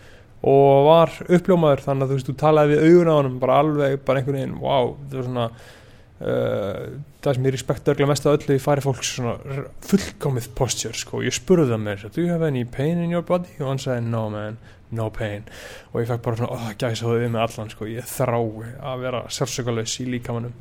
og 0.44 0.88
var 0.90 1.14
uppljómaður 1.30 1.86
þannig 1.86 2.06
að 2.06 2.12
þú 2.12 2.18
veist, 2.18 2.30
þú 2.30 2.36
talaði 2.42 2.76
við 2.76 2.84
augun 2.90 3.12
á 3.12 3.16
hann 3.16 3.40
bara 3.40 3.62
alveg, 3.64 3.96
bara 4.04 4.20
einhvern 4.20 4.40
veginn, 4.40 4.60
wow 4.60 4.94
það 5.08 5.20
er 5.20 5.28
svona 5.30 5.48
uh, 5.48 6.86
það 7.24 7.38
sem 7.38 7.48
ég 7.48 7.56
respekta 7.56 7.94
örgulega 7.94 8.12
mest 8.12 8.28
að 8.28 8.38
öllu 8.38 8.58
í 8.58 8.64
fari 8.64 8.84
fólks 8.84 9.14
svona 9.18 9.66
fullkomið 9.88 10.50
posture 10.58 11.00
sko, 11.00 11.24
ég 11.24 11.36
spurði 11.36 11.72
það 11.72 11.84
mér, 11.86 12.08
do 12.10 12.24
you 12.24 12.32
have 12.34 12.48
any 12.48 12.66
pain 12.66 13.00
in 13.00 13.14
your 13.14 13.26
body? 13.28 13.56
og 13.62 13.72
hann 13.72 13.84
sagði, 13.84 14.08
no 14.12 14.26
man, 14.34 14.60
no 14.94 15.10
pain. 15.14 15.48
Og 15.94 16.04
ég 16.04 16.10
fekk 16.12 16.26
bara 16.26 16.40
svona, 16.42 16.58
oh, 16.58 16.74
gæs 16.76 17.02
að 17.02 17.08
það 17.08 17.24
við 17.24 17.32
með 17.34 17.46
allan 17.48 17.72
sko, 17.74 17.88
ég 17.90 18.12
þrái 18.12 18.74
að 18.92 19.06
vera 19.08 19.24
sérsökulegs 19.34 19.96
í 20.04 20.10
líkamannum 20.12 20.58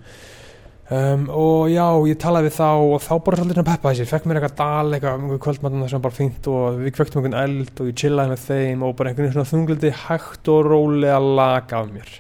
Um, 0.93 1.23
og 1.33 1.71
já, 1.73 1.85
ég 2.11 2.19
talaði 2.21 2.51
við 2.51 2.57
þá 2.59 2.67
og 2.69 2.99
þá 3.01 3.13
bara 3.25 3.37
svolítið 3.39 3.65
peppa 3.65 3.93
þessi, 3.93 4.07
fekk 4.11 4.25
mér 4.29 4.39
eitthvað 4.41 4.57
dal 4.59 4.97
eitthvað 4.97 5.37
kvöldmatna 5.47 5.87
sem 5.89 6.03
bara 6.05 6.17
fínt 6.17 6.49
og 6.53 6.81
við 6.83 6.93
kvöktum 6.99 7.23
einhvern 7.23 7.37
eld 7.39 7.81
og 7.81 7.89
ég 7.89 8.01
chillaði 8.03 8.33
með 8.35 8.43
þeim 8.43 8.83
og 8.85 8.97
bara 8.99 9.13
einhvern 9.13 9.29
veginn 9.29 9.37
svona 9.39 9.51
þunglindi 9.53 9.93
hægt 10.03 10.51
og 10.53 10.67
rólega 10.67 11.21
laga 11.23 11.81
af 11.81 11.89
mér. 11.95 12.11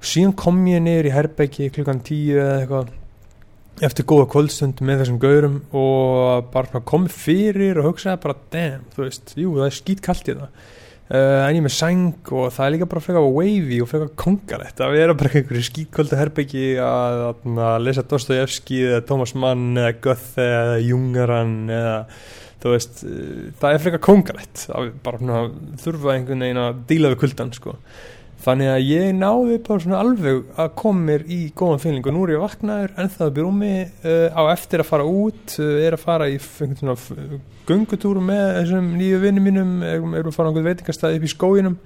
Og 0.00 0.08
síðan 0.10 0.34
kom 0.42 0.58
ég 0.72 0.82
niður 0.82 1.10
í 1.10 1.14
Herbeggi 1.14 1.70
klukkan 1.76 2.02
tíu 2.08 2.40
eða 2.40 2.56
eitthvað 2.64 2.90
eftir 3.90 4.08
góða 4.10 4.26
kvöldstund 4.34 4.82
með 4.82 5.04
þessum 5.04 5.22
gaurum 5.22 5.60
og 5.76 6.50
bara 6.50 6.82
kom 6.90 7.06
fyrir 7.12 7.78
og 7.78 7.92
hugsaði 7.92 8.24
bara 8.24 8.40
damn, 8.50 8.88
þú 8.96 9.06
veist, 9.06 9.36
jú 9.38 9.54
það 9.60 9.68
er 9.68 9.78
skýtkallt 9.78 10.32
í 10.32 10.38
það 10.40 10.79
Uh, 11.10 11.40
en 11.42 11.56
ég 11.58 11.64
með 11.64 11.72
sæng 11.74 12.28
og 12.30 12.52
það 12.54 12.64
er 12.64 12.72
líka 12.76 12.86
bara 12.86 13.00
frekar 13.02 13.24
wavy 13.34 13.80
og 13.82 13.88
frekar 13.90 14.12
kongalett 14.20 14.78
að 14.78 14.92
vera 14.94 15.16
bara 15.18 15.32
einhverju 15.40 15.64
skíkvöldu 15.66 16.18
herbyggi 16.20 16.68
að, 16.86 17.22
að, 17.24 17.48
að 17.66 17.78
lesa 17.82 18.04
Dostoyevski 18.06 18.78
eða 18.84 19.00
Thomas 19.08 19.32
Mann 19.34 19.72
eða 19.74 19.96
Goethe 20.04 20.46
eða 20.46 20.76
Jungaran 20.86 21.56
eða 21.74 21.96
þú 22.62 22.76
veist, 22.76 23.02
uh, 23.02 23.42
það 23.58 23.74
er 23.74 23.82
frekar 23.88 24.04
kongalett 24.06 24.64
að 24.70 24.92
bara 25.02 25.42
þurfa 25.82 26.14
einhvern 26.14 26.46
veginn 26.46 26.62
að 26.62 26.80
díla 26.92 27.10
við 27.10 27.22
kuldan 27.24 27.50
sko 27.58 27.74
þannig 28.44 28.70
að 28.72 28.86
ég 28.88 29.10
náði 29.16 29.58
bara 29.66 29.82
svona 29.84 30.00
alveg 30.00 30.60
að 30.60 30.70
koma 30.80 31.06
mér 31.10 31.24
í 31.28 31.40
góðan 31.56 31.82
fylgning 31.82 32.06
og 32.08 32.16
nú 32.16 32.22
er 32.24 32.34
ég 32.34 32.44
vaknaður 32.44 32.94
en 33.02 33.10
það 33.16 33.34
byrjum 33.36 33.58
mig 33.60 34.06
uh, 34.06 34.28
á 34.32 34.42
eftir 34.52 34.82
að 34.82 34.88
fara 34.90 35.08
út 35.08 35.56
uh, 35.60 35.74
er 35.84 35.96
að 35.96 36.04
fara 36.06 36.30
í 36.30 36.38
svona 36.40 36.96
gungutúru 37.68 38.22
með 38.24 38.46
þessum 38.60 38.94
nýju 38.96 39.20
vinnum 39.24 39.46
mínum 39.46 39.74
erum 39.84 40.16
að 40.16 40.32
fara 40.36 40.48
á 40.48 40.50
einhvern 40.50 40.70
veitingastæði 40.70 41.20
upp 41.20 41.28
í 41.28 41.34
skóginum. 41.34 41.76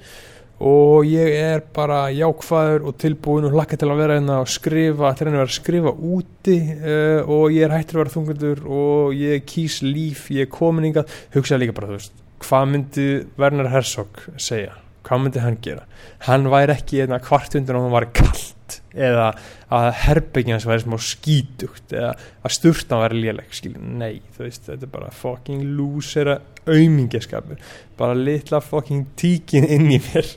Og 0.64 1.08
ég 1.10 1.34
er 1.34 1.64
bara 1.74 2.04
jákvæður 2.14 2.84
og 2.86 2.94
tilbúin 3.02 3.48
og 3.48 3.56
hlakka 3.56 3.74
til 3.74 3.88
að 3.90 3.98
vera 4.04 4.18
hérna 4.20 4.36
og 4.44 4.52
skrifa, 4.54 5.10
til 5.18 5.26
að 5.26 5.34
vera 5.34 5.48
að 5.48 5.56
skrifa 5.56 5.90
úti 5.90 6.60
uh, 6.76 7.26
og 7.26 7.48
ég 7.56 7.66
er 7.66 7.74
hættir 7.74 7.98
að 7.98 8.04
vera 8.04 8.14
þungundur 8.14 8.62
og 8.70 9.18
ég 9.18 9.42
kýs 9.50 9.80
líf, 9.82 10.28
ég 10.30 10.46
er 10.46 10.54
kominingað 10.54 11.10
hugsaði 11.34 11.66
líka 11.66 11.76
bara 11.80 11.90
þú 11.90 11.98
veist, 11.98 12.24
hvað 12.46 12.70
myndi 12.70 13.10
Werner 13.34 13.72
Herzog 13.74 14.24
segja 14.38 14.78
hvað 15.04 15.22
myndi 15.22 15.42
hann 15.44 15.60
gera? 15.64 15.84
Hann 16.28 16.48
væri 16.52 16.74
ekki 16.76 17.02
einna 17.04 17.20
kvart 17.22 17.56
undan 17.58 17.78
og 17.78 17.86
hann 17.86 17.94
var 17.94 18.08
kallt 18.16 18.78
eða 18.94 19.32
að 19.74 19.88
herbygjans 20.04 20.64
væri 20.68 20.84
smá 20.84 20.96
skítugt 21.02 21.92
eða 21.92 22.14
að 22.46 22.54
sturtan 22.56 23.02
væri 23.02 23.20
léleg 23.24 23.76
nei 23.76 24.22
þú 24.34 24.46
veist 24.46 24.68
þetta 24.70 24.86
er 24.86 24.92
bara 24.94 25.10
fucking 25.12 25.64
lúsera 25.76 26.38
aumingaskapur 26.64 27.60
bara 27.98 28.16
litla 28.16 28.62
fucking 28.64 29.10
tíkin 29.20 29.66
inn 29.68 29.90
í 29.92 30.00
mér 30.06 30.30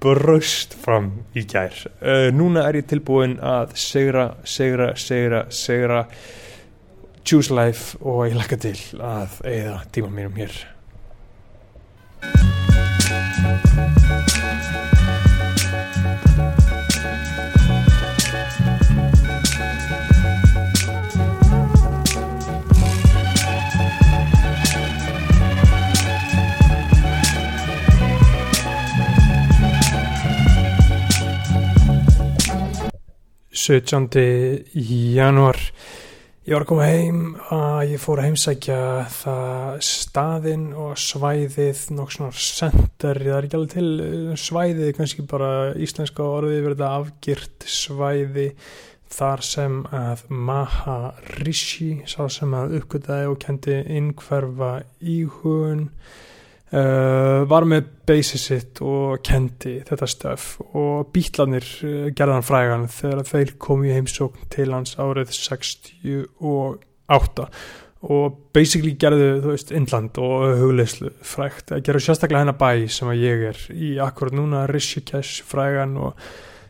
bröst 0.00 0.76
fram 0.76 1.10
í 1.34 1.44
gær. 1.48 1.74
Uh, 2.00 2.28
núna 2.34 2.66
er 2.68 2.82
ég 2.82 2.88
tilbúin 2.90 3.38
að 3.40 3.74
segra, 3.80 4.28
segra, 4.44 4.92
segra, 5.00 5.46
segra 5.50 6.04
choose 7.26 7.54
life 7.54 7.98
og 8.04 8.26
ég 8.28 8.38
lakka 8.38 8.60
til 8.60 8.78
að 9.02 9.40
eða 9.50 9.80
tíma 9.92 10.12
mínum 10.12 10.36
hér. 10.38 10.64
Thank 13.06 14.00
you. 14.00 14.05
17. 33.66 34.20
januar 35.16 35.58
ég 36.46 36.54
var 36.54 36.62
að 36.62 36.68
koma 36.70 36.84
heim 36.86 37.22
að 37.50 37.80
ég 37.90 37.98
fór 37.98 38.20
að 38.22 38.28
heimsækja 38.28 38.80
það 39.10 39.78
staðinn 39.82 40.66
og 40.78 40.92
svæðið 41.02 41.80
nokk 41.96 42.12
svona 42.14 42.36
center, 42.38 43.18
það 43.18 43.32
er 43.34 43.48
ekki 43.48 43.58
alveg 43.58 43.72
til 43.72 43.88
uh, 44.04 44.36
svæðið, 44.38 44.92
kannski 44.94 45.24
bara 45.26 45.48
íslenska 45.82 46.28
orðið 46.36 46.68
verða 46.68 46.92
afgirt 47.00 47.66
svæði 47.66 48.46
þar 49.16 49.42
sem 49.48 49.80
að 49.90 50.22
Maharishi 50.46 51.90
sá 52.06 52.28
sem 52.30 52.54
að 52.54 52.78
uppgötaði 52.78 53.32
og 53.32 53.40
kendi 53.42 53.80
innhverfa 53.98 54.70
íhugun 55.02 55.88
Uh, 56.66 57.46
var 57.46 57.62
með 57.62 57.84
basið 58.10 58.40
sitt 58.42 58.80
og 58.82 59.22
kendi 59.22 59.86
þetta 59.86 60.06
stöf 60.10 60.58
og 60.74 61.12
bítlanir 61.14 61.62
uh, 61.86 62.10
gerðan 62.10 62.42
frægan 62.42 62.88
þegar 62.90 63.22
þeir 63.28 63.52
komu 63.62 63.86
í 63.86 63.92
heimsókn 63.94 64.48
til 64.50 64.74
hans 64.74 64.98
árið 64.98 65.30
68 65.36 67.46
og 68.06 68.34
basically 68.54 68.94
gerðu 68.98 69.40
þú 69.44 69.52
veist 69.54 69.70
Indland 69.78 70.18
og 70.22 70.58
hugleislu 70.60 71.10
frægt. 71.22 71.70
Að 71.70 71.84
gera 71.86 72.02
sérstaklega 72.02 72.42
hennar 72.42 72.58
bæ 72.58 72.70
sem 72.90 73.08
að 73.14 73.22
ég 73.22 73.46
er 73.52 73.58
í 73.70 74.02
akkurat 74.02 74.34
núna 74.34 74.66
Rishikesh 74.70 75.46
frægan 75.46 75.94
og 76.02 76.18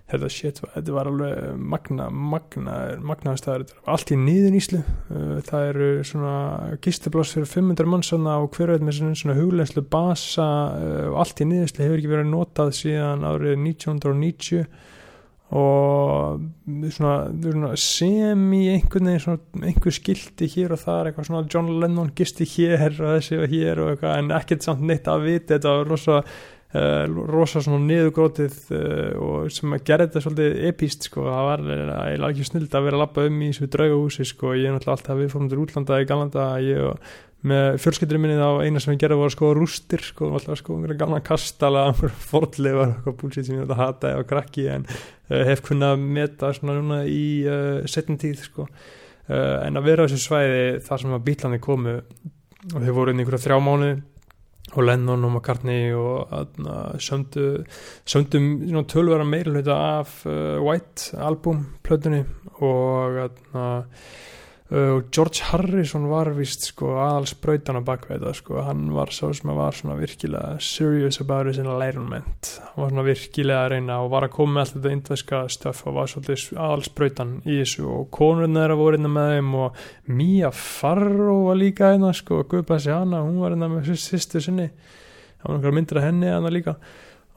þetta 0.06 0.28
shit, 0.30 0.60
þetta 0.74 0.94
var 0.94 1.10
alveg 1.10 1.62
magna, 1.74 2.08
magna, 2.10 2.74
magnaðastæður 3.02 3.72
allt 3.90 4.12
í 4.14 4.18
nýðin 4.20 4.58
íslu 4.60 4.82
uh, 4.82 5.38
það 5.46 5.70
eru 5.72 5.88
svona 6.06 6.34
gistibloss 6.84 7.34
fyrir 7.34 7.50
500 7.50 7.90
mann 7.90 8.06
svona 8.06 8.36
og 8.42 8.52
hver 8.54 8.74
veit 8.74 8.84
með 8.86 9.00
svona, 9.18 9.38
huglegslu 9.38 9.82
basa 9.90 10.50
uh, 10.76 11.06
og 11.10 11.22
allt 11.24 11.42
í 11.42 11.48
nýðislu 11.50 11.86
hefur 11.86 12.02
ekki 12.02 12.12
verið 12.12 12.30
notað 12.30 12.76
síðan 12.78 13.26
árið 13.26 13.58
1990 13.64 14.94
og 15.54 16.40
svona, 16.90 17.18
svona 17.38 17.68
sem 17.78 18.40
í 18.56 18.64
einhvern 18.72 19.12
veginn 19.12 19.66
einhver 19.68 19.94
skildi 19.94 20.48
hér 20.50 20.74
og 20.74 20.82
það 20.82 21.10
eitthvað 21.10 21.28
svona 21.28 21.46
John 21.52 21.70
Lennon 21.82 22.10
gisti 22.18 22.46
hér 22.50 22.88
og 22.96 23.12
þessi 23.14 23.38
og 23.38 23.54
hér 23.54 23.82
og 23.82 23.92
eitthvað 23.92 24.16
en 24.24 24.34
ekkert 24.34 24.66
samt 24.66 24.82
neitt 24.82 25.06
að 25.06 25.28
vita. 25.28 25.54
Þetta 25.54 25.76
var 25.76 25.92
rosa 25.92 26.18
uh, 26.76 27.26
rosa 27.30 27.62
svona 27.64 27.82
niðugrótið 27.86 28.56
uh, 28.76 29.12
og 29.22 29.52
sem 29.54 29.72
að 29.74 29.84
gera 29.88 30.06
þetta 30.06 30.22
svolítið 30.24 30.58
epíst 30.70 31.06
sko, 31.08 31.24
það 31.26 31.46
var 31.48 31.62
eiginlega 31.70 32.28
ekki 32.28 32.48
snild 32.48 32.74
að 32.76 32.88
vera 32.88 32.98
að 32.98 33.02
lappa 33.02 33.24
um 33.28 33.38
í 33.40 33.48
þessu 33.50 33.68
draugahúsi 33.72 34.26
sko, 34.30 34.52
ég 34.56 34.68
er 34.68 34.76
náttúrulega 34.76 34.96
alltaf 34.98 35.20
við 35.20 35.32
fórum 35.32 35.48
til 35.52 35.60
útlanda 35.62 36.00
í 36.02 36.08
galanda, 36.10 36.48
ég 36.64 36.82
og 36.90 37.14
með 37.46 37.78
fjölskyldurinn 37.84 38.24
minni 38.24 38.38
þá 38.40 38.64
eina 38.66 38.82
sem 38.82 38.94
ég 38.94 39.02
gerði 39.02 39.20
var 39.20 39.34
skoða 39.34 39.58
rústir 39.60 40.02
sko, 40.02 40.30
alltaf 40.34 40.60
sko 40.60 40.76
einhverja 40.76 41.00
gamla 41.02 41.22
kastala 41.24 41.86
fordleifar, 42.30 42.96
búlsitt 43.06 43.48
sem 43.48 43.58
ég 43.58 43.66
þetta 43.66 43.80
hata 43.80 44.14
eða 44.14 44.28
krakki 44.30 44.68
en 44.72 44.86
uh, 44.90 45.42
hef 45.46 45.62
kunnað 45.66 45.96
að 45.96 46.06
meta 46.18 46.52
svona 46.56 46.78
núna 46.80 47.02
í 47.08 47.26
setjum 47.90 48.20
tíð 48.20 48.46
sko. 48.50 48.68
En 49.26 49.74
að 49.74 49.88
vera 49.88 50.04
á 50.04 50.06
þessu 50.06 50.22
svæði 50.22 50.66
þar 50.86 51.00
sem 51.02 51.14
að 51.16 51.22
bílandi 51.26 51.56
komu 51.58 51.94
og 51.98 52.76
þeir 52.78 52.94
voru 52.94 53.10
inn 53.10 53.18
í 53.18 53.24
einhverja 53.24 53.42
þrjá 53.42 53.56
mánu 53.62 53.88
og 54.72 54.82
Lennon 54.82 55.24
og 55.24 55.32
McCartney 55.32 55.92
og 55.94 56.28
söndu 56.98 57.64
söndum 58.06 58.84
tölvera 58.90 59.24
meirluta 59.24 59.72
af 59.72 60.26
uh, 60.26 60.62
White 60.62 61.16
album 61.18 61.66
plötunni 61.84 62.24
og 62.62 63.30
Uh, 63.54 63.82
og 64.66 65.12
George 65.14 65.44
Harrison 65.46 66.08
var 66.10 66.32
vist 66.34 66.64
sko 66.72 66.96
aðalsbrautan 66.98 67.78
á 67.78 67.82
bakveita 67.86 68.32
sko. 68.34 68.58
Hann 68.66 68.88
var 68.96 69.12
svo 69.14 69.28
sem 69.36 69.52
að 69.52 69.60
var 69.60 69.76
svona 69.78 69.94
virkilega 70.00 70.56
serious 70.58 71.20
about 71.22 71.46
his 71.46 71.60
enlightenment. 71.62 72.50
Hann 72.72 72.82
var 72.82 72.90
svona 72.90 73.04
virkilega 73.06 73.60
að 73.62 73.70
reyna 73.76 74.00
og 74.02 74.10
var 74.16 74.26
að 74.26 74.34
koma 74.34 74.56
með 74.56 74.64
allt 74.64 74.74
þetta 74.74 74.94
indveska 74.96 75.42
stöf 75.54 75.84
og 75.86 75.98
var 76.00 76.10
svolítið 76.10 76.58
aðalsbrautan 76.66 77.32
í 77.44 77.60
þessu. 77.60 77.86
Og 77.86 78.10
konurinn 78.18 78.58
þeirra 78.58 78.80
voru 78.82 78.98
innan 78.98 79.14
með 79.14 79.32
þeim 79.36 79.56
og 79.62 79.80
Mia 80.18 80.50
Farrow 80.50 81.46
var 81.46 81.62
líka 81.62 81.92
einna 81.94 82.10
sko, 82.16 82.42
Guðbæsi 82.50 82.90
hana, 82.90 83.22
hún 83.22 83.38
var 83.44 83.54
innan 83.54 83.76
með 83.76 83.94
sýstu 84.02 84.42
sinni. 84.42 84.72
Það 85.36 85.46
var 85.46 85.60
nokkar 85.60 85.78
myndir 85.78 86.02
af 86.02 86.08
henni 86.08 86.32
hana 86.32 86.50
líka 86.50 86.80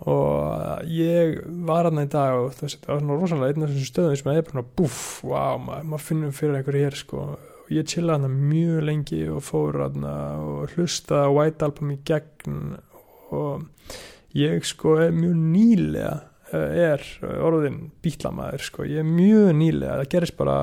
og 0.07 0.85
ég 0.87 1.41
var 1.67 1.89
aðna 1.89 2.05
í 2.07 2.11
dag 2.11 2.37
og 2.37 2.53
það 2.55 2.75
var 2.87 3.01
svona 3.01 3.17
rosalega 3.19 3.53
einn 3.53 3.65
af 3.65 3.73
þessum 3.73 3.89
stöðum 3.89 4.19
sem 4.19 4.31
að 4.31 4.39
ég 4.39 4.47
bara 4.51 4.65
búff, 4.79 5.01
wow, 5.27 5.57
maður, 5.59 5.89
maður 5.91 6.05
finnum 6.05 6.35
fyrir 6.37 6.59
einhverju 6.59 6.85
hér 6.85 6.99
sko. 6.99 7.25
Og 7.65 7.73
ég 7.75 7.89
chilla 7.91 8.15
aðna 8.15 8.29
mjög 8.31 8.85
lengi 8.87 9.21
og 9.33 9.43
fór 9.45 9.81
aðna 9.89 10.15
og 10.45 10.77
hlusta 10.77 11.25
White 11.33 11.67
Album 11.67 11.91
í 11.97 11.99
gegn. 12.07 12.63
Og 13.35 13.67
ég 14.37 14.63
sko 14.67 14.95
er 15.03 15.13
mjög 15.15 15.35
nýlega 15.49 16.15
er 16.49 17.03
orðin 17.45 17.77
bílamæður 18.03 18.63
sko, 18.65 18.85
ég 18.87 19.03
er 19.03 19.07
mjög 19.07 19.51
nýlega 19.57 19.97
það 19.99 20.11
gerist 20.13 20.37
bara 20.39 20.55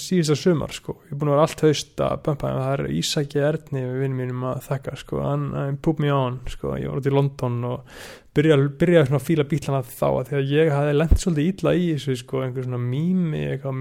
síðast 0.00 0.34
að 0.34 0.40
sumar 0.40 0.74
sko. 0.74 0.96
Ég 1.06 1.14
er 1.14 1.20
búin 1.20 1.30
að 1.30 1.36
vera 1.36 1.44
allt 1.46 1.64
haust 1.66 2.02
að 2.04 2.22
bömpa 2.26 2.52
það 2.56 2.72
er 2.72 2.82
Ísaki 2.98 3.42
Erni 3.42 3.84
við 3.84 4.00
vinnum 4.02 4.22
mínum 4.22 4.46
að 4.50 4.64
þakka 4.66 4.96
sko, 5.02 5.20
hann 5.22 5.78
púp 5.84 6.02
mér 6.02 6.16
á 6.16 6.20
hann 6.24 6.40
sko, 6.50 6.74
ég 6.80 6.90
var 6.90 7.02
út 7.02 7.10
í 7.10 7.14
London 7.14 7.60
og 7.68 8.02
byrjaði 8.36 8.66
byrja 8.78 9.04
að 9.06 9.22
fíla 9.24 9.44
bílana 9.48 9.78
þá 9.82 10.06
að 10.08 10.28
því 10.28 10.36
að 10.38 10.50
ég 10.52 10.68
hafi 10.70 10.90
lendt 10.94 11.22
svolítið 11.22 11.48
ítla 11.48 11.72
í 11.74 11.86
þessu 11.94 12.16
sko, 12.20 12.42
einhver 12.44 12.66
svona 12.66 12.80
mými, 12.82 13.40
eitthvað 13.54 13.78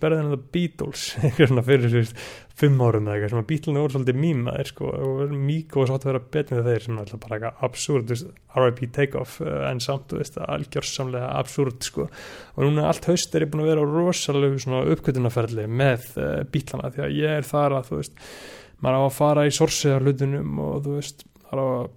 better 0.00 0.16
than 0.18 0.32
the 0.34 0.40
Beatles, 0.54 1.04
einhver 1.22 1.48
svona 1.48 1.64
fyrir 1.64 1.92
þessu 1.92 2.18
fimm 2.58 2.82
árum 2.84 3.08
eða 3.08 3.16
eitthvað, 3.16 3.40
að 3.40 3.48
bílana 3.50 3.84
voru 3.84 3.94
svolítið 3.94 4.18
mýmaðir 4.24 4.70
sko, 4.70 4.90
og 5.06 5.32
Migos 5.34 5.92
átti 5.94 6.08
að 6.08 6.12
vera 6.12 6.22
betur 6.36 6.60
með 6.60 6.68
þeir 6.70 6.84
sem 6.84 7.00
alltaf 7.02 7.22
bara 7.24 7.38
eitthvað 7.38 7.64
absúrt 7.68 8.12
R.I.P. 8.54 8.90
Takeoff, 8.94 9.40
en 9.70 9.82
samt 9.82 10.06
þú 10.12 10.20
veist, 10.20 10.38
algjörsamlega 10.44 11.32
absúrt 11.40 11.88
sko 11.88 12.06
og 12.06 12.60
núna 12.62 12.86
allt 12.90 13.08
haust 13.10 13.34
er 13.34 13.46
ég 13.46 13.50
búin 13.50 13.64
að 13.64 13.72
vera 13.72 13.82
á 13.82 13.94
rosalega 13.94 14.60
svona 14.62 14.84
uppkvötunaferli 14.94 15.66
með 15.66 16.06
uh, 16.18 16.30
bílana 16.46 16.92
því 16.94 17.06
að 17.08 17.18
ég 17.18 17.36
er 17.40 17.48
þar 17.48 17.78
að 17.80 17.90
þú 17.90 18.00
veist 18.02 18.24
maður 18.84 19.00
á 19.00 19.02
að 19.02 19.18
fara 19.18 19.48
í 19.48 19.54
sorsið 19.54 19.96
af 19.96 20.04
hlutunum 20.04 20.62
og 20.62 20.80
þú 20.84 20.96
veist, 21.00 21.26
maður 21.48 21.64
á 21.64 21.66
að 21.66 21.92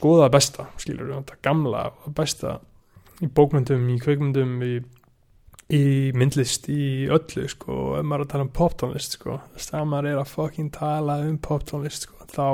skoða 0.00 0.30
besta, 0.32 0.70
skilur 0.80 1.12
við, 1.12 1.34
gamla 1.44 1.90
besta 2.16 2.56
í 3.20 3.28
bókmyndum, 3.28 3.84
í 3.92 3.98
kveikmyndum 4.00 4.56
í, 4.64 4.72
í 5.76 5.84
myndlist, 6.16 6.70
í 6.72 7.06
öllu 7.12 7.46
sko, 7.52 7.98
ef 7.98 8.06
maður 8.06 8.24
er 8.24 8.26
að 8.26 8.32
tala 8.32 8.46
um 8.46 8.52
poptónlist 8.56 9.18
sko, 9.18 9.38
þess 9.54 9.76
að 9.76 9.88
maður 9.92 10.10
er 10.10 10.20
að 10.22 10.32
fucking 10.32 10.72
tala 10.74 11.20
um 11.26 11.36
poptónlist 11.44 12.08
sko, 12.08 12.24
þá 12.32 12.46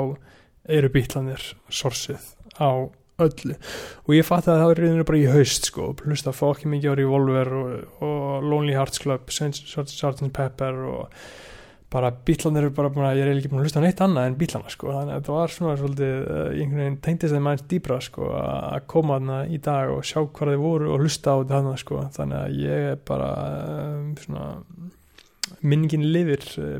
eru 0.77 0.91
bítlanir 0.91 1.51
sorsið 1.71 2.33
á 2.59 2.91
öllu 3.23 3.55
og 3.55 4.11
ég 4.13 4.27
fatt 4.27 4.49
að 4.51 4.59
það 4.61 4.71
er 4.73 4.81
reyðinu 4.83 5.05
bara 5.07 5.21
í 5.21 5.29
haust 5.31 5.71
sko, 5.71 5.91
hlusta 6.03 6.35
fucking 6.35 6.73
mikið 6.73 6.91
á 6.91 6.99
Revolver 6.99 7.53
og, 7.61 8.01
og 8.03 8.43
Lonely 8.45 8.75
Hearts 8.75 9.01
Club 9.01 9.31
Sgt. 9.31 10.27
Pepper 10.35 10.83
og 10.91 11.21
bara 11.91 12.11
bílarnir 12.11 12.67
eru 12.67 12.73
bara 12.75 12.89
að 13.09 13.19
ég 13.19 13.23
er 13.23 13.37
ekki 13.37 13.49
búin 13.51 13.61
að 13.61 13.67
hlusta 13.67 13.79
á 13.79 13.85
neitt 13.85 14.01
annað 14.03 14.27
en 14.27 14.37
bílarna 14.41 14.71
sko. 14.73 14.89
Þannig 14.91 15.13
að 15.13 15.21
þetta 15.21 15.37
var 15.37 15.53
svona 15.53 15.75
svolítið 15.79 16.15
uh, 16.17 16.49
einhvern 16.51 16.81
veginn 16.81 16.99
tengtist 17.05 17.35
þeim 17.35 17.47
aðeins 17.47 17.69
dýbra 17.71 17.99
sko 18.03 18.31
að 18.41 18.83
koma 18.91 19.17
þarna 19.17 19.39
í 19.47 19.61
dag 19.69 19.93
og 19.95 20.03
sjá 20.07 20.19
hvað 20.25 20.53
þið 20.53 20.61
voru 20.65 20.91
og 20.91 21.05
hlusta 21.05 21.33
á 21.33 21.37
þetta 21.39 21.75
sko. 21.83 22.03
Þannig 22.17 22.39
að 22.41 22.59
ég 22.65 22.87
er 22.91 23.01
bara 23.07 23.31
um, 23.71 24.13
svona 24.19 24.45
minningin 25.63 26.07
lifir 26.11 26.47
uh, 26.59 26.79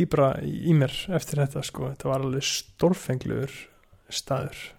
dýbra 0.00 0.34
í 0.42 0.74
mér 0.76 0.96
eftir 1.14 1.44
þetta 1.44 1.62
sko. 1.66 1.92
Þetta 1.94 2.10
var 2.10 2.26
alveg 2.26 2.48
stórfengluður 2.50 3.60
staður 4.12 4.70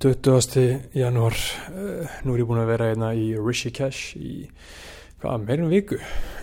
Tuttugasti 0.00 0.62
janúar, 0.96 1.34
uh, 1.76 2.12
nú 2.24 2.32
er 2.32 2.40
ég 2.40 2.46
búin 2.48 2.62
að 2.62 2.70
vera 2.70 2.86
hérna 2.88 3.10
í 3.12 3.34
Rishikesh 3.36 4.14
í 4.16 4.30
hvað, 5.20 5.42
meirum 5.44 5.68
viku. 5.68 5.98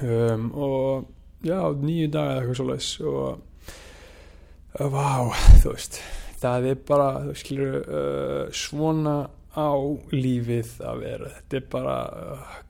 Um, 0.05 0.51
og 0.53 1.07
já, 1.41 1.57
nýju 1.81 2.11
dag 2.13 2.35
eða 2.35 2.43
eitthvað 2.43 2.59
svolítið 2.59 3.07
og 3.09 4.77
uh, 4.77 4.85
vá, 4.93 5.33
þú 5.63 5.73
veist 5.73 5.97
það 6.37 6.69
er 6.69 6.79
bara, 6.91 7.09
þú 7.25 7.35
skilur 7.41 7.79
uh, 7.81 8.53
svona 8.53 9.17
á 9.57 9.73
lífið 10.13 10.77
að 10.85 11.03
vera, 11.07 11.33
þetta 11.39 11.57
er 11.57 11.67
bara 11.73 11.99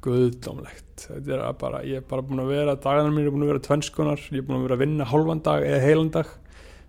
guðdómlegt, 0.07 1.07
þetta 1.09 1.35
er 1.35 1.61
bara 1.67 1.83
ég 1.83 1.99
er 1.99 2.09
bara 2.15 2.23
búin 2.31 2.45
að 2.45 2.53
vera, 2.55 2.79
dagarnar 2.79 3.11
mér 3.11 3.27
er 3.27 3.35
búin 3.35 3.43
að 3.43 3.57
vera 3.57 3.67
tvennskonar, 3.67 4.27
ég 4.31 4.39
er 4.39 4.47
búin 4.47 4.61
að 4.61 4.69
vera 4.69 4.79
að 4.79 4.85
vinna 4.85 5.11
hálfan 5.11 5.43
dag 5.51 5.67
eða 5.67 5.83
heilan 5.83 6.15
dag 6.15 6.31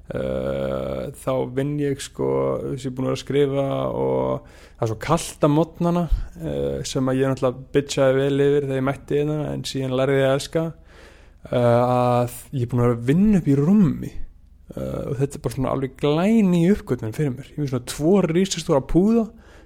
Uh, 0.08 1.10
þá 1.20 1.32
vinn 1.52 1.74
ég 1.82 1.98
sko 2.00 2.26
að 2.54 2.78
ég 2.78 2.84
er 2.88 2.92
búin 2.96 3.10
að 3.10 3.18
skrifa 3.20 3.64
og 3.92 4.46
það 4.48 4.84
er 4.86 4.88
svo 4.88 4.96
kallt 5.04 5.44
að 5.44 5.52
mótnana 5.52 6.04
uh, 6.08 6.78
sem 6.88 7.10
að 7.12 7.18
ég 7.18 7.28
náttúrulega 7.28 7.66
bitchaði 7.76 8.14
vel 8.16 8.44
yfir 8.46 8.64
þegar 8.64 8.80
ég 8.80 8.86
mætti 8.88 9.18
hérna 9.18 9.36
en 9.50 9.66
síðan 9.68 9.96
lærði 9.98 10.16
ég 10.16 10.30
að 10.30 10.36
elska. 10.38 10.64
Uh, 11.52 11.58
að 11.58 12.40
ég 12.56 12.64
er 12.64 12.72
búin 12.72 12.84
að 12.86 13.04
vinna 13.10 13.42
upp 13.42 13.52
í 13.52 13.58
rúmi. 13.60 14.14
Og 14.78 15.14
þetta 15.16 15.38
er 15.38 15.42
bara 15.44 15.54
svona 15.54 15.70
alveg 15.72 15.94
glæni 15.96 16.58
uppgötun 16.68 17.14
fyrir 17.16 17.30
mér, 17.32 17.46
ég 17.54 17.62
er 17.64 17.70
svona 17.70 17.88
tvo 17.88 18.10
rísastóra 18.20 18.82
púða, 18.84 19.22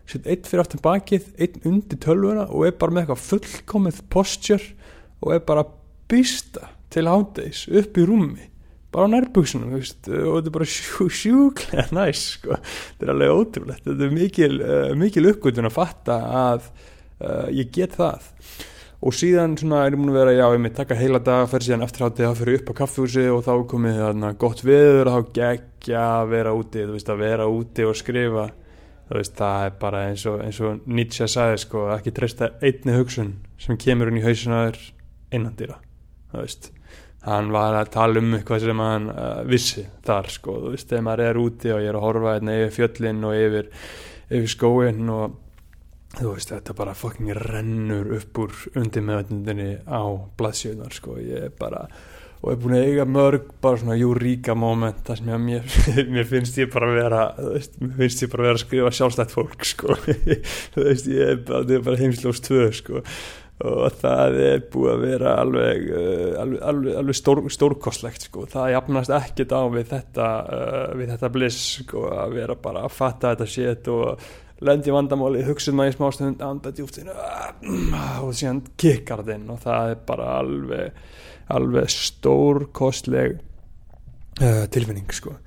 sett 0.06 0.28
eitt 0.30 0.46
fyrir 0.46 0.62
aftur 0.62 0.82
bakið, 0.84 1.26
eitt 1.42 1.58
undir 1.66 1.98
tölvuna 2.02 2.44
og 2.46 2.68
er 2.68 2.76
bara 2.78 2.94
með 2.94 3.02
eitthvað 3.02 3.24
fullkomið 3.26 3.98
posture 4.14 4.92
og 5.18 5.34
er 5.34 5.42
bara 5.50 5.66
býsta 6.10 6.70
til 6.94 7.08
hátdeis 7.10 7.64
upp 7.66 7.98
í 7.98 8.06
rúmi 8.06 8.46
bara 8.92 9.08
á 9.08 9.12
nærbuksunum 9.14 9.76
og 9.76 9.84
þetta 9.86 10.50
er 10.50 10.54
bara 10.54 10.68
sjú, 10.68 11.06
sjúklega 11.08 11.86
næst 11.96 12.36
sko. 12.36 12.58
þetta 12.58 13.06
er 13.06 13.12
alveg 13.14 13.32
ótrúlegt. 13.38 13.86
Þetta 13.86 14.06
er 14.06 14.14
mikil, 14.14 14.52
uh, 14.60 14.90
mikil 14.98 15.30
uppgötun 15.32 15.68
að 15.68 15.76
fatta 15.78 16.18
að 16.42 16.68
uh, 16.68 17.48
ég 17.54 17.72
get 17.74 17.96
það. 17.98 18.28
Og 19.02 19.16
síðan 19.18 19.56
svona 19.58 19.80
er 19.82 19.96
ég 19.96 19.98
múin 19.98 20.12
að 20.12 20.18
vera 20.20 20.34
já, 20.36 20.44
ég 20.54 20.60
mitt 20.62 20.76
taka 20.78 20.98
heila 20.98 21.18
dag, 21.24 21.48
fer 21.50 21.64
síðan 21.66 21.86
eftir 21.88 22.04
hátti 22.06 22.26
þá 22.28 22.36
fyrir 22.38 22.60
upp 22.60 22.68
á 22.70 22.78
kaffehúsi 22.82 23.24
og 23.34 23.40
þá 23.48 23.54
komið 23.72 24.02
þarna 24.04 24.34
gott 24.44 24.62
viður 24.62 25.10
og 25.10 25.16
þá 25.16 25.32
geggja 25.38 26.02
að 26.20 26.34
vera 26.36 26.52
úti, 26.54 26.84
þú 26.86 26.98
veist 26.98 27.10
að 27.10 27.24
vera 27.24 27.48
úti 27.50 27.88
og 27.88 27.98
skrifa. 27.98 28.50
Veist 29.12 29.34
það 29.36 29.66
er 29.66 29.74
bara 29.80 30.04
eins 30.08 30.22
og, 30.30 30.38
eins 30.40 30.58
og 30.64 30.86
Nietzsche 30.88 31.26
sagði 31.28 31.58
sko, 31.60 31.82
ekki 31.92 32.14
treysta 32.16 32.54
einni 32.64 32.94
hugsun 32.96 33.34
sem 33.60 33.76
kemur 33.76 34.08
inn 34.08 34.22
í 34.22 34.24
hausunar 34.24 34.78
innandýra, 35.34 35.76
þú 36.30 36.44
veist 36.46 36.70
hann 37.26 37.52
var 37.54 37.76
að 37.78 37.92
tala 37.94 38.22
um 38.22 38.32
eitthvað 38.36 38.64
sem 38.64 38.82
hann 38.82 39.10
uh, 39.12 39.42
vissi 39.46 39.84
þar 40.06 40.30
sko, 40.32 40.56
þú 40.64 40.72
veist, 40.74 40.88
þegar 40.90 41.06
maður 41.06 41.24
er 41.28 41.42
úti 41.42 41.74
og 41.74 41.82
ég 41.84 41.92
er 41.92 41.98
að 41.98 42.06
horfa 42.06 42.34
hérna 42.36 42.56
yfir 42.58 42.74
fjöllin 42.78 43.28
og 43.28 43.36
yfir, 43.38 43.68
yfir 44.32 44.54
skóin 44.56 45.12
og 45.12 45.36
þú 46.18 46.32
veist, 46.32 46.50
þetta 46.50 46.78
bara 46.82 46.96
fucking 46.98 47.30
rennur 47.38 48.16
upp 48.18 48.42
úr 48.42 48.56
undir 48.80 49.06
meðvendinni 49.06 49.70
á 49.86 50.02
blaðsjöðunar 50.38 50.98
sko, 50.98 51.20
ég 51.22 51.46
er 51.46 51.54
bara 51.58 51.86
og 52.42 52.50
er 52.50 52.58
búin 52.58 52.74
að 52.74 52.88
eiga 52.88 53.04
mörg 53.06 53.50
bara 53.62 53.78
svona 53.78 53.94
júríka 53.94 54.56
moment 54.58 54.98
þar 55.06 55.20
sem 55.20 55.28
ég, 55.30 55.42
mér, 55.46 56.08
mér 56.16 56.26
finnst 56.26 56.58
ég 56.58 56.72
bara 56.72 56.88
vera 56.90 57.20
þú 57.36 57.52
veist, 57.54 57.76
mér 57.78 57.92
finnst 58.00 58.24
ég 58.24 58.32
bara 58.32 58.48
vera 58.48 58.58
að 58.58 58.64
skrifa 58.64 58.90
sjálfstætt 58.98 59.34
fólk 59.36 59.68
sko. 59.68 59.98
Þú 60.74 60.88
veist, 60.88 61.06
ég 61.12 61.36
er 61.36 61.38
bara, 61.46 61.78
bara 61.86 62.00
heimslós 62.00 62.42
tvö 62.42 62.66
sko 62.74 63.04
og 63.62 63.96
það 64.00 64.38
er 64.42 64.62
búið 64.72 64.92
að 64.92 65.02
vera 65.06 65.32
alveg, 65.42 65.82
uh, 65.88 66.30
alveg, 66.42 66.62
alveg, 66.70 66.96
alveg 67.02 67.18
stór, 67.18 67.42
stórkostlegt 67.52 68.26
sko. 68.28 68.46
það 68.50 68.72
jafnast 68.74 69.14
ekkert 69.16 69.54
á 69.54 69.62
við 69.72 69.90
þetta, 69.92 70.28
uh, 70.42 70.86
við 70.98 71.12
þetta 71.14 71.32
bliss 71.36 71.60
sko, 71.82 72.06
að 72.14 72.38
vera 72.40 72.56
bara 72.68 72.86
að 72.86 72.96
fatta 72.96 73.34
þetta 73.34 73.50
shit 73.54 73.92
og 73.92 74.26
lendi 74.62 74.94
vandamáli, 74.94 75.44
hugsun 75.46 75.78
maður 75.78 75.94
í 75.94 75.96
smástund 75.96 76.42
anda 76.46 76.70
djúftinu 76.74 77.14
og 78.22 78.34
síðan 78.38 78.62
kikkar 78.78 79.24
þetta 79.24 79.38
inn 79.38 79.54
og 79.54 79.62
það 79.64 79.94
er 79.94 80.02
bara 80.06 80.28
alveg, 80.38 81.00
alveg 81.56 81.94
stórkostleg 81.96 83.38
uh, 84.38 84.64
tilfinning 84.70 85.10
sko 85.14 85.38